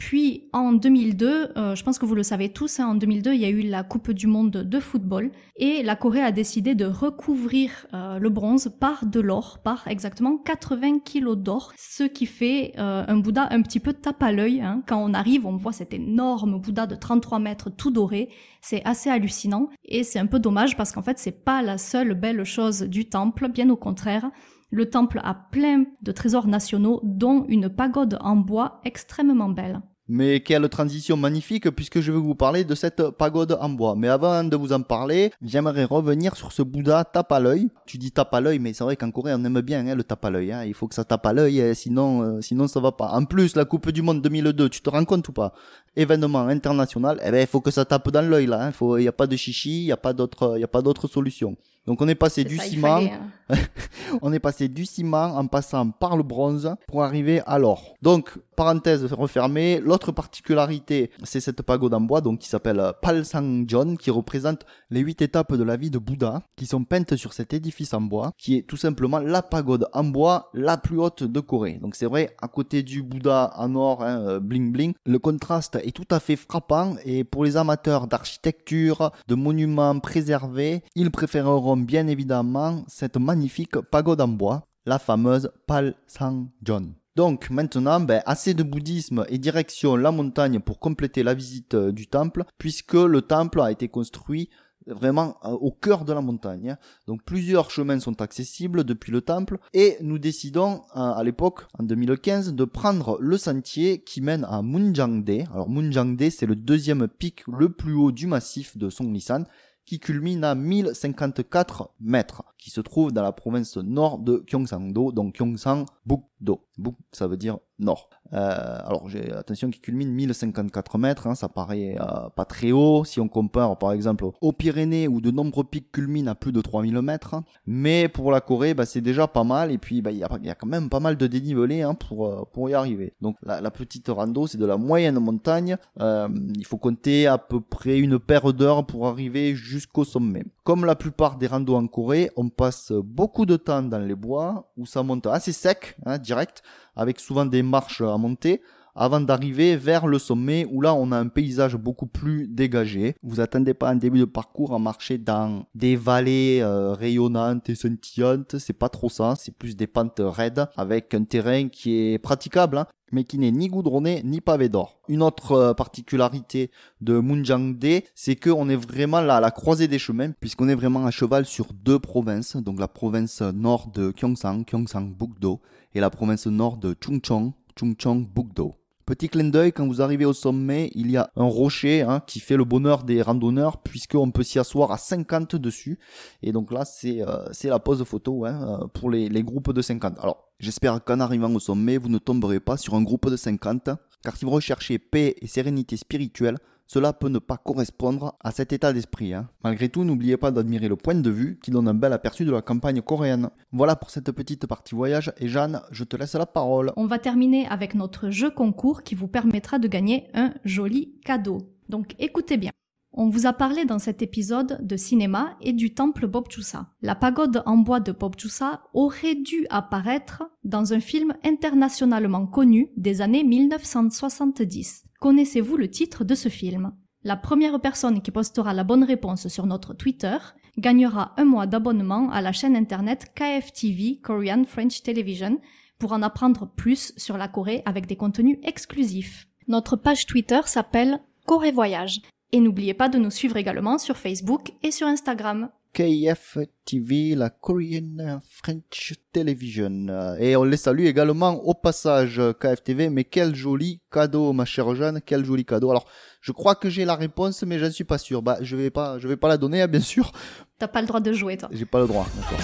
Puis 0.06 0.50
en 0.52 0.74
2002, 0.74 1.52
euh, 1.56 1.74
je 1.74 1.82
pense 1.82 1.98
que 1.98 2.04
vous 2.04 2.14
le 2.14 2.22
savez 2.22 2.50
tous, 2.50 2.78
hein, 2.78 2.88
en 2.88 2.94
2002, 2.94 3.32
il 3.32 3.40
y 3.40 3.46
a 3.46 3.48
eu 3.48 3.62
la 3.62 3.82
Coupe 3.82 4.10
du 4.10 4.26
Monde 4.26 4.50
de 4.50 4.78
football 4.78 5.30
et 5.56 5.82
la 5.82 5.96
Corée 5.96 6.20
a 6.20 6.30
décidé 6.30 6.74
de 6.74 6.84
recouvrir 6.84 7.70
euh, 7.94 8.18
le 8.18 8.28
bronze 8.28 8.70
par 8.78 9.06
de 9.06 9.18
l'or, 9.18 9.60
par 9.64 9.88
exactement 9.88 10.36
80 10.36 10.98
kilos 10.98 11.38
d'or, 11.38 11.72
ce 11.78 12.02
qui 12.02 12.26
fait 12.26 12.74
euh, 12.76 13.02
un 13.08 13.16
Bouddha 13.16 13.48
un 13.50 13.62
petit 13.62 13.80
peu 13.80 13.94
tape 13.94 14.22
à 14.22 14.30
l'œil. 14.30 14.60
Hein. 14.60 14.82
Quand 14.86 15.02
on 15.02 15.14
arrive, 15.14 15.46
on 15.46 15.56
voit 15.56 15.72
cet 15.72 15.94
énorme 15.94 16.60
Bouddha 16.60 16.86
de 16.86 16.96
33 16.96 17.38
mètres 17.38 17.70
tout 17.70 17.90
doré. 17.90 18.28
C'est 18.60 18.84
assez 18.84 19.08
hallucinant 19.08 19.70
et 19.86 20.04
c'est 20.04 20.18
un 20.18 20.26
peu 20.26 20.38
dommage 20.38 20.76
parce 20.76 20.92
qu'en 20.92 21.02
fait, 21.02 21.18
c'est 21.18 21.44
pas 21.46 21.62
la 21.62 21.78
seule 21.78 22.12
belle 22.12 22.44
chose 22.44 22.82
du 22.82 23.08
temple, 23.08 23.48
bien 23.48 23.70
au 23.70 23.76
contraire. 23.76 24.30
Le 24.68 24.90
temple 24.90 25.22
a 25.24 25.32
plein 25.32 25.86
de 26.02 26.12
trésors 26.12 26.46
nationaux, 26.46 27.00
dont 27.04 27.46
une 27.48 27.70
pagode 27.70 28.18
en 28.20 28.36
bois 28.36 28.82
extrêmement 28.84 29.48
belle. 29.48 29.80
Mais 30.06 30.40
quelle 30.40 30.68
transition 30.68 31.16
magnifique 31.16 31.70
puisque 31.70 32.00
je 32.00 32.12
vais 32.12 32.18
vous 32.18 32.34
parler 32.34 32.64
de 32.64 32.74
cette 32.74 33.10
pagode 33.10 33.56
en 33.58 33.70
bois. 33.70 33.94
Mais 33.96 34.08
avant 34.08 34.44
de 34.44 34.54
vous 34.54 34.72
en 34.72 34.82
parler, 34.82 35.32
j'aimerais 35.40 35.84
revenir 35.84 36.36
sur 36.36 36.52
ce 36.52 36.60
Bouddha 36.62 37.04
tape 37.04 37.32
à 37.32 37.40
l'œil. 37.40 37.68
Tu 37.86 37.96
dis 37.96 38.10
tape 38.10 38.34
à 38.34 38.40
l'œil, 38.40 38.58
mais 38.58 38.74
c'est 38.74 38.84
vrai 38.84 38.96
qu'en 38.96 39.10
Corée 39.10 39.32
on 39.34 39.42
aime 39.44 39.60
bien 39.62 39.86
hein, 39.86 39.94
le 39.94 40.04
tape 40.04 40.24
à 40.26 40.30
l'œil. 40.30 40.52
Hein. 40.52 40.64
Il 40.64 40.74
faut 40.74 40.88
que 40.88 40.94
ça 40.94 41.04
tape 41.04 41.24
à 41.24 41.32
l'œil, 41.32 41.60
hein, 41.62 41.72
sinon 41.72 42.22
euh, 42.22 42.40
sinon 42.42 42.68
ça 42.68 42.80
va 42.80 42.92
pas. 42.92 43.08
En 43.12 43.24
plus, 43.24 43.56
la 43.56 43.64
Coupe 43.64 43.90
du 43.90 44.02
Monde 44.02 44.20
2002, 44.20 44.68
tu 44.68 44.82
te 44.82 44.90
rends 44.90 45.06
compte 45.06 45.26
ou 45.28 45.32
pas? 45.32 45.54
Événement 45.96 46.48
international, 46.48 47.18
eh 47.24 47.30
ben 47.30 47.40
il 47.40 47.46
faut 47.46 47.60
que 47.62 47.70
ça 47.70 47.86
tape 47.86 48.10
dans 48.10 48.28
l'œil 48.28 48.46
là. 48.46 48.72
Il 48.80 48.96
n'y 48.96 49.08
a 49.08 49.12
pas 49.12 49.26
de 49.26 49.36
chichi, 49.36 49.84
il 49.84 49.86
y 49.86 49.92
a 49.92 49.96
pas 49.96 50.12
d'autre, 50.12 50.54
il 50.56 50.60
y 50.60 50.64
a 50.64 50.68
pas 50.68 50.82
d'autre 50.82 51.08
solution. 51.08 51.56
Donc 51.86 52.00
on 52.00 52.08
est 52.08 52.14
passé 52.14 52.44
du 52.44 52.56
ciment, 52.58 53.02
hein. 53.50 53.56
on 54.22 54.32
est 54.32 54.38
passé 54.38 54.68
du 54.68 54.86
ciment 54.86 55.36
en 55.36 55.46
passant 55.46 55.90
par 55.90 56.16
le 56.16 56.22
bronze 56.22 56.74
pour 56.88 57.02
arriver 57.02 57.42
à 57.46 57.58
l'or. 57.58 57.94
Donc 58.00 58.38
parenthèse 58.56 59.04
refermée, 59.12 59.80
l'autre 59.94 60.10
particularité, 60.10 61.12
c'est 61.22 61.38
cette 61.38 61.62
pagode 61.62 61.94
en 61.94 62.00
bois 62.00 62.20
donc 62.20 62.40
qui 62.40 62.48
s'appelle 62.48 62.82
Palsangjon 63.00 63.94
qui 63.94 64.10
représente 64.10 64.66
les 64.90 64.98
huit 64.98 65.22
étapes 65.22 65.54
de 65.54 65.62
la 65.62 65.76
vie 65.76 65.88
de 65.88 65.98
Bouddha 65.98 66.42
qui 66.56 66.66
sont 66.66 66.82
peintes 66.82 67.14
sur 67.14 67.32
cet 67.32 67.54
édifice 67.54 67.94
en 67.94 68.00
bois 68.00 68.32
qui 68.36 68.56
est 68.56 68.62
tout 68.62 68.76
simplement 68.76 69.20
la 69.20 69.40
pagode 69.40 69.86
en 69.92 70.02
bois 70.02 70.50
la 70.52 70.78
plus 70.78 70.98
haute 70.98 71.22
de 71.22 71.38
Corée. 71.38 71.78
Donc 71.80 71.94
c'est 71.94 72.06
vrai 72.06 72.34
à 72.42 72.48
côté 72.48 72.82
du 72.82 73.04
Bouddha 73.04 73.52
en 73.56 73.76
or 73.76 74.02
hein, 74.02 74.18
euh, 74.26 74.40
bling 74.40 74.72
bling, 74.72 74.94
le 75.06 75.20
contraste 75.20 75.76
est 75.76 75.94
tout 75.94 76.08
à 76.10 76.18
fait 76.18 76.34
frappant 76.34 76.96
et 77.04 77.22
pour 77.22 77.44
les 77.44 77.56
amateurs 77.56 78.08
d'architecture, 78.08 79.12
de 79.28 79.36
monuments 79.36 80.00
préservés, 80.00 80.82
ils 80.96 81.12
préféreront 81.12 81.76
bien 81.76 82.08
évidemment 82.08 82.82
cette 82.88 83.16
magnifique 83.16 83.80
pagode 83.92 84.20
en 84.20 84.26
bois, 84.26 84.66
la 84.86 84.98
fameuse 84.98 85.52
Pal 85.68 85.94
Sang-jon. 86.08 86.94
Donc 87.16 87.48
maintenant, 87.48 88.00
ben, 88.00 88.22
assez 88.26 88.54
de 88.54 88.64
bouddhisme 88.64 89.24
et 89.28 89.38
direction 89.38 89.94
la 89.94 90.10
montagne 90.10 90.58
pour 90.58 90.80
compléter 90.80 91.22
la 91.22 91.34
visite 91.34 91.74
euh, 91.74 91.92
du 91.92 92.08
temple, 92.08 92.44
puisque 92.58 92.94
le 92.94 93.22
temple 93.22 93.60
a 93.60 93.70
été 93.70 93.88
construit 93.88 94.50
vraiment 94.86 95.36
euh, 95.44 95.50
au 95.50 95.70
cœur 95.70 96.04
de 96.04 96.12
la 96.12 96.20
montagne. 96.20 96.70
Hein. 96.70 96.78
Donc 97.06 97.22
plusieurs 97.22 97.70
chemins 97.70 98.00
sont 98.00 98.20
accessibles 98.20 98.82
depuis 98.82 99.12
le 99.12 99.20
temple 99.20 99.58
et 99.72 99.96
nous 100.00 100.18
décidons 100.18 100.82
euh, 100.96 101.00
à 101.12 101.22
l'époque, 101.22 101.66
en 101.78 101.84
2015, 101.84 102.54
de 102.54 102.64
prendre 102.64 103.18
le 103.20 103.38
sentier 103.38 104.02
qui 104.02 104.20
mène 104.20 104.44
à 104.44 104.62
Munjangde. 104.62 105.46
Alors 105.52 105.70
Munjangde, 105.70 106.30
c'est 106.30 106.46
le 106.46 106.56
deuxième 106.56 107.06
pic 107.06 107.44
le 107.46 107.68
plus 107.68 107.94
haut 107.94 108.10
du 108.12 108.26
massif 108.26 108.76
de 108.76 108.90
Songlisan 108.90 109.44
qui 109.86 110.00
culmine 110.00 110.44
à 110.44 110.54
1054 110.54 111.90
mètres, 112.00 112.42
qui 112.58 112.70
se 112.70 112.80
trouve 112.80 113.12
dans 113.12 113.22
la 113.22 113.32
province 113.32 113.76
nord 113.76 114.18
de 114.18 114.42
Gyeongsang-do, 114.46 115.12
donc 115.12 115.34
Gyeongsang-buk-do. 115.36 116.60
Buk, 116.78 116.94
ça 117.12 117.26
veut 117.26 117.36
dire 117.36 117.58
nord. 117.78 118.08
Euh, 118.32 118.78
alors 118.84 119.08
j'ai 119.08 119.32
attention 119.32 119.70
qui 119.70 119.80
culmine 119.80 120.10
1054 120.10 120.98
mètres, 120.98 121.26
hein, 121.26 121.34
ça 121.34 121.48
paraît 121.48 121.96
euh, 122.00 122.28
pas 122.34 122.44
très 122.44 122.72
haut 122.72 123.04
si 123.04 123.20
on 123.20 123.28
compare 123.28 123.78
par 123.78 123.92
exemple 123.92 124.24
aux 124.40 124.52
Pyrénées 124.52 125.08
où 125.08 125.20
de 125.20 125.30
nombreux 125.30 125.64
pics 125.64 125.92
culminent 125.92 126.30
à 126.30 126.34
plus 126.34 126.52
de 126.52 126.60
3000 126.60 127.00
mètres. 127.00 127.36
Mais 127.66 128.08
pour 128.08 128.30
la 128.32 128.40
Corée, 128.40 128.74
bah, 128.74 128.86
c'est 128.86 129.00
déjà 129.00 129.26
pas 129.26 129.44
mal 129.44 129.70
et 129.70 129.78
puis 129.78 130.02
bah, 130.02 130.10
il 130.10 130.18
y, 130.18 130.24
a, 130.24 130.28
y, 130.42 130.50
a, 130.50 130.54
quand 130.54 130.66
même 130.66 130.88
pas 130.88 131.00
mal 131.00 131.16
de 131.16 131.26
dénivelé 131.26 131.82
hein, 131.82 131.94
pour, 131.94 132.26
euh, 132.26 132.44
pour 132.52 132.68
y 132.70 132.74
arriver. 132.74 133.14
Donc 133.20 133.36
la, 133.42 133.60
la 133.60 133.70
petite 133.70 134.08
rando 134.08 134.46
c'est 134.46 134.58
de 134.58 134.66
la 134.66 134.76
moyenne 134.76 135.18
montagne, 135.18 135.76
euh, 136.00 136.28
il 136.56 136.66
faut 136.66 136.78
compter 136.78 137.26
à 137.26 137.38
peu 137.38 137.60
près 137.60 137.98
une 137.98 138.18
paire 138.18 138.52
d'heures 138.52 138.86
pour 138.86 139.06
arriver 139.06 139.54
jusqu'au 139.54 140.04
sommet. 140.04 140.44
Comme 140.64 140.84
la 140.84 140.96
plupart 140.96 141.36
des 141.36 141.46
randos 141.46 141.76
en 141.76 141.86
Corée, 141.86 142.30
on 142.36 142.48
passe 142.48 142.92
beaucoup 142.92 143.46
de 143.46 143.56
temps 143.56 143.82
dans 143.82 143.98
les 143.98 144.14
bois 144.14 144.72
où 144.76 144.86
ça 144.86 145.02
monte 145.02 145.26
assez 145.26 145.52
sec, 145.52 145.96
hein, 146.06 146.18
direct 146.18 146.63
avec 146.96 147.20
souvent 147.20 147.46
des 147.46 147.62
marches 147.62 148.00
à 148.00 148.16
monter 148.16 148.60
avant 148.94 149.20
d'arriver 149.20 149.76
vers 149.76 150.06
le 150.06 150.18
sommet 150.18 150.66
où 150.70 150.80
là 150.80 150.94
on 150.94 151.12
a 151.12 151.18
un 151.18 151.28
paysage 151.28 151.76
beaucoup 151.76 152.06
plus 152.06 152.46
dégagé. 152.46 153.16
Vous 153.22 153.40
attendez 153.40 153.74
pas 153.74 153.90
un 153.90 153.96
début 153.96 154.20
de 154.20 154.24
parcours 154.24 154.74
à 154.74 154.78
marcher 154.78 155.18
dans 155.18 155.66
des 155.74 155.96
vallées 155.96 156.60
euh, 156.62 156.92
rayonnantes 156.92 157.68
et 157.68 157.74
scintillantes, 157.74 158.58
c'est 158.58 158.72
pas 158.72 158.88
trop 158.88 159.08
ça, 159.08 159.34
c'est 159.36 159.56
plus 159.56 159.76
des 159.76 159.86
pentes 159.86 160.20
raides 160.20 160.66
avec 160.76 161.12
un 161.14 161.24
terrain 161.24 161.68
qui 161.68 162.12
est 162.12 162.18
praticable. 162.18 162.78
Hein, 162.78 162.86
mais 163.14 163.24
qui 163.24 163.38
n'est 163.38 163.52
ni 163.52 163.68
goudronné 163.68 164.22
ni 164.24 164.40
pavé 164.40 164.68
d'or. 164.68 164.98
Une 165.08 165.22
autre 165.22 165.52
euh, 165.52 165.72
particularité 165.72 166.70
de 167.00 167.20
Munjangde, 167.20 168.02
c'est 168.14 168.36
qu'on 168.36 168.68
est 168.68 168.76
vraiment 168.76 169.20
là 169.20 169.36
à 169.36 169.40
la 169.40 169.52
croisée 169.52 169.88
des 169.88 170.00
chemins, 170.00 170.32
puisqu'on 170.32 170.68
est 170.68 170.74
vraiment 170.74 171.06
à 171.06 171.10
cheval 171.10 171.46
sur 171.46 171.72
deux 171.72 172.00
provinces, 172.00 172.56
donc 172.56 172.80
la 172.80 172.88
province 172.88 173.40
nord 173.40 173.90
de 173.94 174.12
Gyeongsang, 174.14 174.64
Gyeongsang-bukdo, 174.64 175.60
et 175.94 176.00
la 176.00 176.10
province 176.10 176.46
nord 176.48 176.76
de 176.76 176.96
Chungcheong, 177.00 177.52
Chungcheong-bukdo. 177.78 178.74
Petit 179.06 179.28
clin 179.28 179.44
d'œil, 179.44 179.70
quand 179.70 179.86
vous 179.86 180.00
arrivez 180.00 180.24
au 180.24 180.32
sommet, 180.32 180.90
il 180.94 181.10
y 181.10 181.18
a 181.18 181.30
un 181.36 181.44
rocher 181.44 182.00
hein, 182.00 182.22
qui 182.26 182.40
fait 182.40 182.56
le 182.56 182.64
bonheur 182.64 183.04
des 183.04 183.20
randonneurs 183.20 183.82
puisqu'on 183.82 184.30
peut 184.30 184.42
s'y 184.42 184.58
asseoir 184.58 184.92
à 184.92 184.96
50 184.96 185.56
dessus. 185.56 185.98
Et 186.42 186.52
donc 186.52 186.72
là, 186.72 186.86
c'est 186.86 187.20
euh, 187.20 187.44
la 187.64 187.78
pose 187.78 188.02
photo 188.04 188.46
hein, 188.46 188.80
euh, 188.82 188.86
pour 188.86 189.10
les, 189.10 189.28
les 189.28 189.42
groupes 189.42 189.72
de 189.72 189.82
50. 189.82 190.18
Alors, 190.20 190.43
j'espère 190.64 191.04
qu'en 191.04 191.20
arrivant 191.20 191.52
au 191.54 191.60
sommet, 191.60 191.98
vous 191.98 192.08
ne 192.08 192.18
tomberez 192.18 192.58
pas 192.58 192.76
sur 192.76 192.94
un 192.94 193.02
groupe 193.02 193.30
de 193.30 193.36
50, 193.36 193.90
car 194.22 194.36
si 194.36 194.44
vous 194.44 194.50
recherchez 194.50 194.98
paix 194.98 195.36
et 195.40 195.46
sérénité 195.46 195.96
spirituelle, 195.96 196.56
cela 196.86 197.12
peut 197.12 197.28
ne 197.28 197.38
pas 197.38 197.56
correspondre 197.56 198.36
à 198.42 198.50
cet 198.50 198.72
état 198.72 198.92
d'esprit. 198.92 199.32
Hein. 199.34 199.48
Malgré 199.62 199.88
tout, 199.88 200.04
n'oubliez 200.04 200.36
pas 200.36 200.50
d'admirer 200.50 200.88
le 200.88 200.96
point 200.96 201.14
de 201.14 201.30
vue 201.30 201.58
qui 201.62 201.70
donne 201.70 201.88
un 201.88 201.94
bel 201.94 202.12
aperçu 202.12 202.44
de 202.44 202.50
la 202.50 202.62
campagne 202.62 203.00
coréenne. 203.00 203.50
Voilà 203.72 203.96
pour 203.96 204.10
cette 204.10 204.30
petite 204.32 204.66
partie 204.66 204.94
voyage 204.94 205.32
et 205.38 205.48
Jeanne, 205.48 205.80
je 205.90 206.04
te 206.04 206.16
laisse 206.16 206.34
la 206.34 206.46
parole. 206.46 206.92
On 206.96 207.06
va 207.06 207.18
terminer 207.18 207.66
avec 207.68 207.94
notre 207.94 208.30
jeu 208.30 208.50
concours 208.50 209.02
qui 209.02 209.14
vous 209.14 209.28
permettra 209.28 209.78
de 209.78 209.88
gagner 209.88 210.28
un 210.34 210.52
joli 210.64 211.14
cadeau. 211.24 211.58
Donc 211.88 212.14
écoutez 212.18 212.56
bien. 212.56 212.70
On 213.16 213.28
vous 213.28 213.46
a 213.46 213.52
parlé 213.52 213.84
dans 213.84 214.00
cet 214.00 214.22
épisode 214.22 214.84
de 214.84 214.96
cinéma 214.96 215.56
et 215.60 215.72
du 215.72 215.94
temple 215.94 216.26
Bobchusa. 216.26 216.88
La 217.00 217.14
pagode 217.14 217.62
en 217.64 217.76
bois 217.76 218.00
de 218.00 218.10
Bobchusa 218.10 218.82
aurait 218.92 219.36
dû 219.36 219.68
apparaître 219.70 220.42
dans 220.64 220.92
un 220.92 220.98
film 220.98 221.32
internationalement 221.44 222.44
connu 222.48 222.90
des 222.96 223.20
années 223.20 223.44
1970. 223.44 225.04
Connaissez-vous 225.20 225.76
le 225.76 225.88
titre 225.88 226.24
de 226.24 226.34
ce 226.34 226.48
film? 226.48 226.92
La 227.22 227.36
première 227.36 227.80
personne 227.80 228.20
qui 228.20 228.32
postera 228.32 228.74
la 228.74 228.82
bonne 228.82 229.04
réponse 229.04 229.46
sur 229.46 229.66
notre 229.66 229.94
Twitter 229.94 230.36
gagnera 230.76 231.34
un 231.36 231.44
mois 231.44 231.68
d'abonnement 231.68 232.32
à 232.32 232.40
la 232.40 232.50
chaîne 232.50 232.74
internet 232.74 233.32
KFTV 233.36 234.18
Korean 234.24 234.64
French 234.64 235.04
Television 235.04 235.60
pour 236.00 236.10
en 236.10 236.22
apprendre 236.22 236.68
plus 236.74 237.12
sur 237.16 237.38
la 237.38 237.46
Corée 237.46 237.82
avec 237.86 238.08
des 238.08 238.16
contenus 238.16 238.58
exclusifs. 238.64 239.46
Notre 239.68 239.94
page 239.94 240.26
Twitter 240.26 240.62
s'appelle 240.64 241.20
Corée 241.46 241.70
Voyage 241.70 242.20
et 242.54 242.60
n'oubliez 242.60 242.94
pas 242.94 243.08
de 243.08 243.18
nous 243.18 243.32
suivre 243.32 243.56
également 243.56 243.98
sur 243.98 244.16
Facebook 244.16 244.70
et 244.84 244.92
sur 244.92 245.08
Instagram. 245.08 245.70
KF 245.92 246.58
TV, 246.84 247.34
la 247.34 247.50
Korean 247.50 248.40
French 248.48 249.14
Television. 249.32 250.36
Et 250.38 250.54
on 250.54 250.62
les 250.62 250.76
salue 250.76 251.06
également 251.06 251.54
au 251.64 251.74
passage 251.74 252.40
KFTV. 252.60 253.10
Mais 253.10 253.24
quel 253.24 253.56
joli 253.56 254.00
cadeau, 254.08 254.52
ma 254.52 254.64
chère 254.64 254.94
Jeanne, 254.94 255.20
quel 255.26 255.44
joli 255.44 255.64
cadeau. 255.64 255.90
Alors, 255.90 256.06
je 256.40 256.52
crois 256.52 256.76
que 256.76 256.88
j'ai 256.88 257.04
la 257.04 257.16
réponse, 257.16 257.64
mais 257.64 257.80
je 257.80 257.86
ne 257.86 257.90
suis 257.90 258.04
pas 258.04 258.18
sûr. 258.18 258.40
Bah, 258.40 258.58
je 258.60 258.76
vais 258.76 258.90
pas, 258.90 259.18
je 259.18 259.26
vais 259.26 259.36
pas 259.36 259.48
la 259.48 259.56
donner, 259.56 259.82
hein, 259.82 259.88
bien 259.88 260.00
sûr. 260.00 260.30
T'as 260.78 260.86
pas 260.86 261.00
le 261.00 261.08
droit 261.08 261.20
de 261.20 261.32
jouer, 261.32 261.56
toi. 261.56 261.68
J'ai 261.72 261.86
pas 261.86 261.98
le 261.98 262.06
droit, 262.06 262.28
d'accord. 262.36 262.60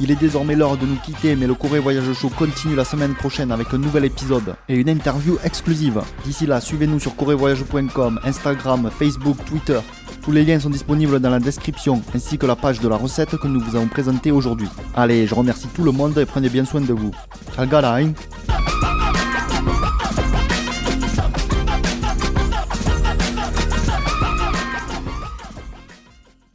Il 0.00 0.10
est 0.10 0.16
désormais 0.16 0.56
l'heure 0.56 0.76
de 0.76 0.86
nous 0.86 0.96
quitter, 0.96 1.36
mais 1.36 1.46
le 1.46 1.54
Corée 1.54 1.78
Voyage 1.78 2.12
Show 2.14 2.28
continue 2.28 2.74
la 2.74 2.84
semaine 2.84 3.14
prochaine 3.14 3.52
avec 3.52 3.72
un 3.72 3.78
nouvel 3.78 4.04
épisode 4.04 4.56
et 4.68 4.74
une 4.74 4.88
interview 4.88 5.38
exclusive. 5.44 6.00
D'ici 6.24 6.46
là, 6.46 6.60
suivez-nous 6.60 7.00
sur 7.00 7.14
corévoyage.com, 7.16 8.20
Instagram, 8.24 8.90
Facebook, 8.96 9.36
Twitter. 9.44 9.80
Tous 10.22 10.32
les 10.32 10.44
liens 10.44 10.58
sont 10.58 10.70
disponibles 10.70 11.20
dans 11.20 11.30
la 11.30 11.38
description, 11.38 12.02
ainsi 12.14 12.38
que 12.38 12.46
la 12.46 12.56
page 12.56 12.80
de 12.80 12.88
la 12.88 12.96
recette 12.96 13.36
que 13.36 13.46
nous 13.46 13.60
vous 13.60 13.76
avons 13.76 13.88
présentée 13.88 14.30
aujourd'hui. 14.30 14.68
Allez, 14.94 15.26
je 15.26 15.34
remercie 15.34 15.68
tout 15.68 15.84
le 15.84 15.92
monde 15.92 16.16
et 16.18 16.24
prenez 16.24 16.48
bien 16.48 16.64
soin 16.64 16.80
de 16.80 16.92
vous. 16.92 17.12
Ciao, 17.54 17.66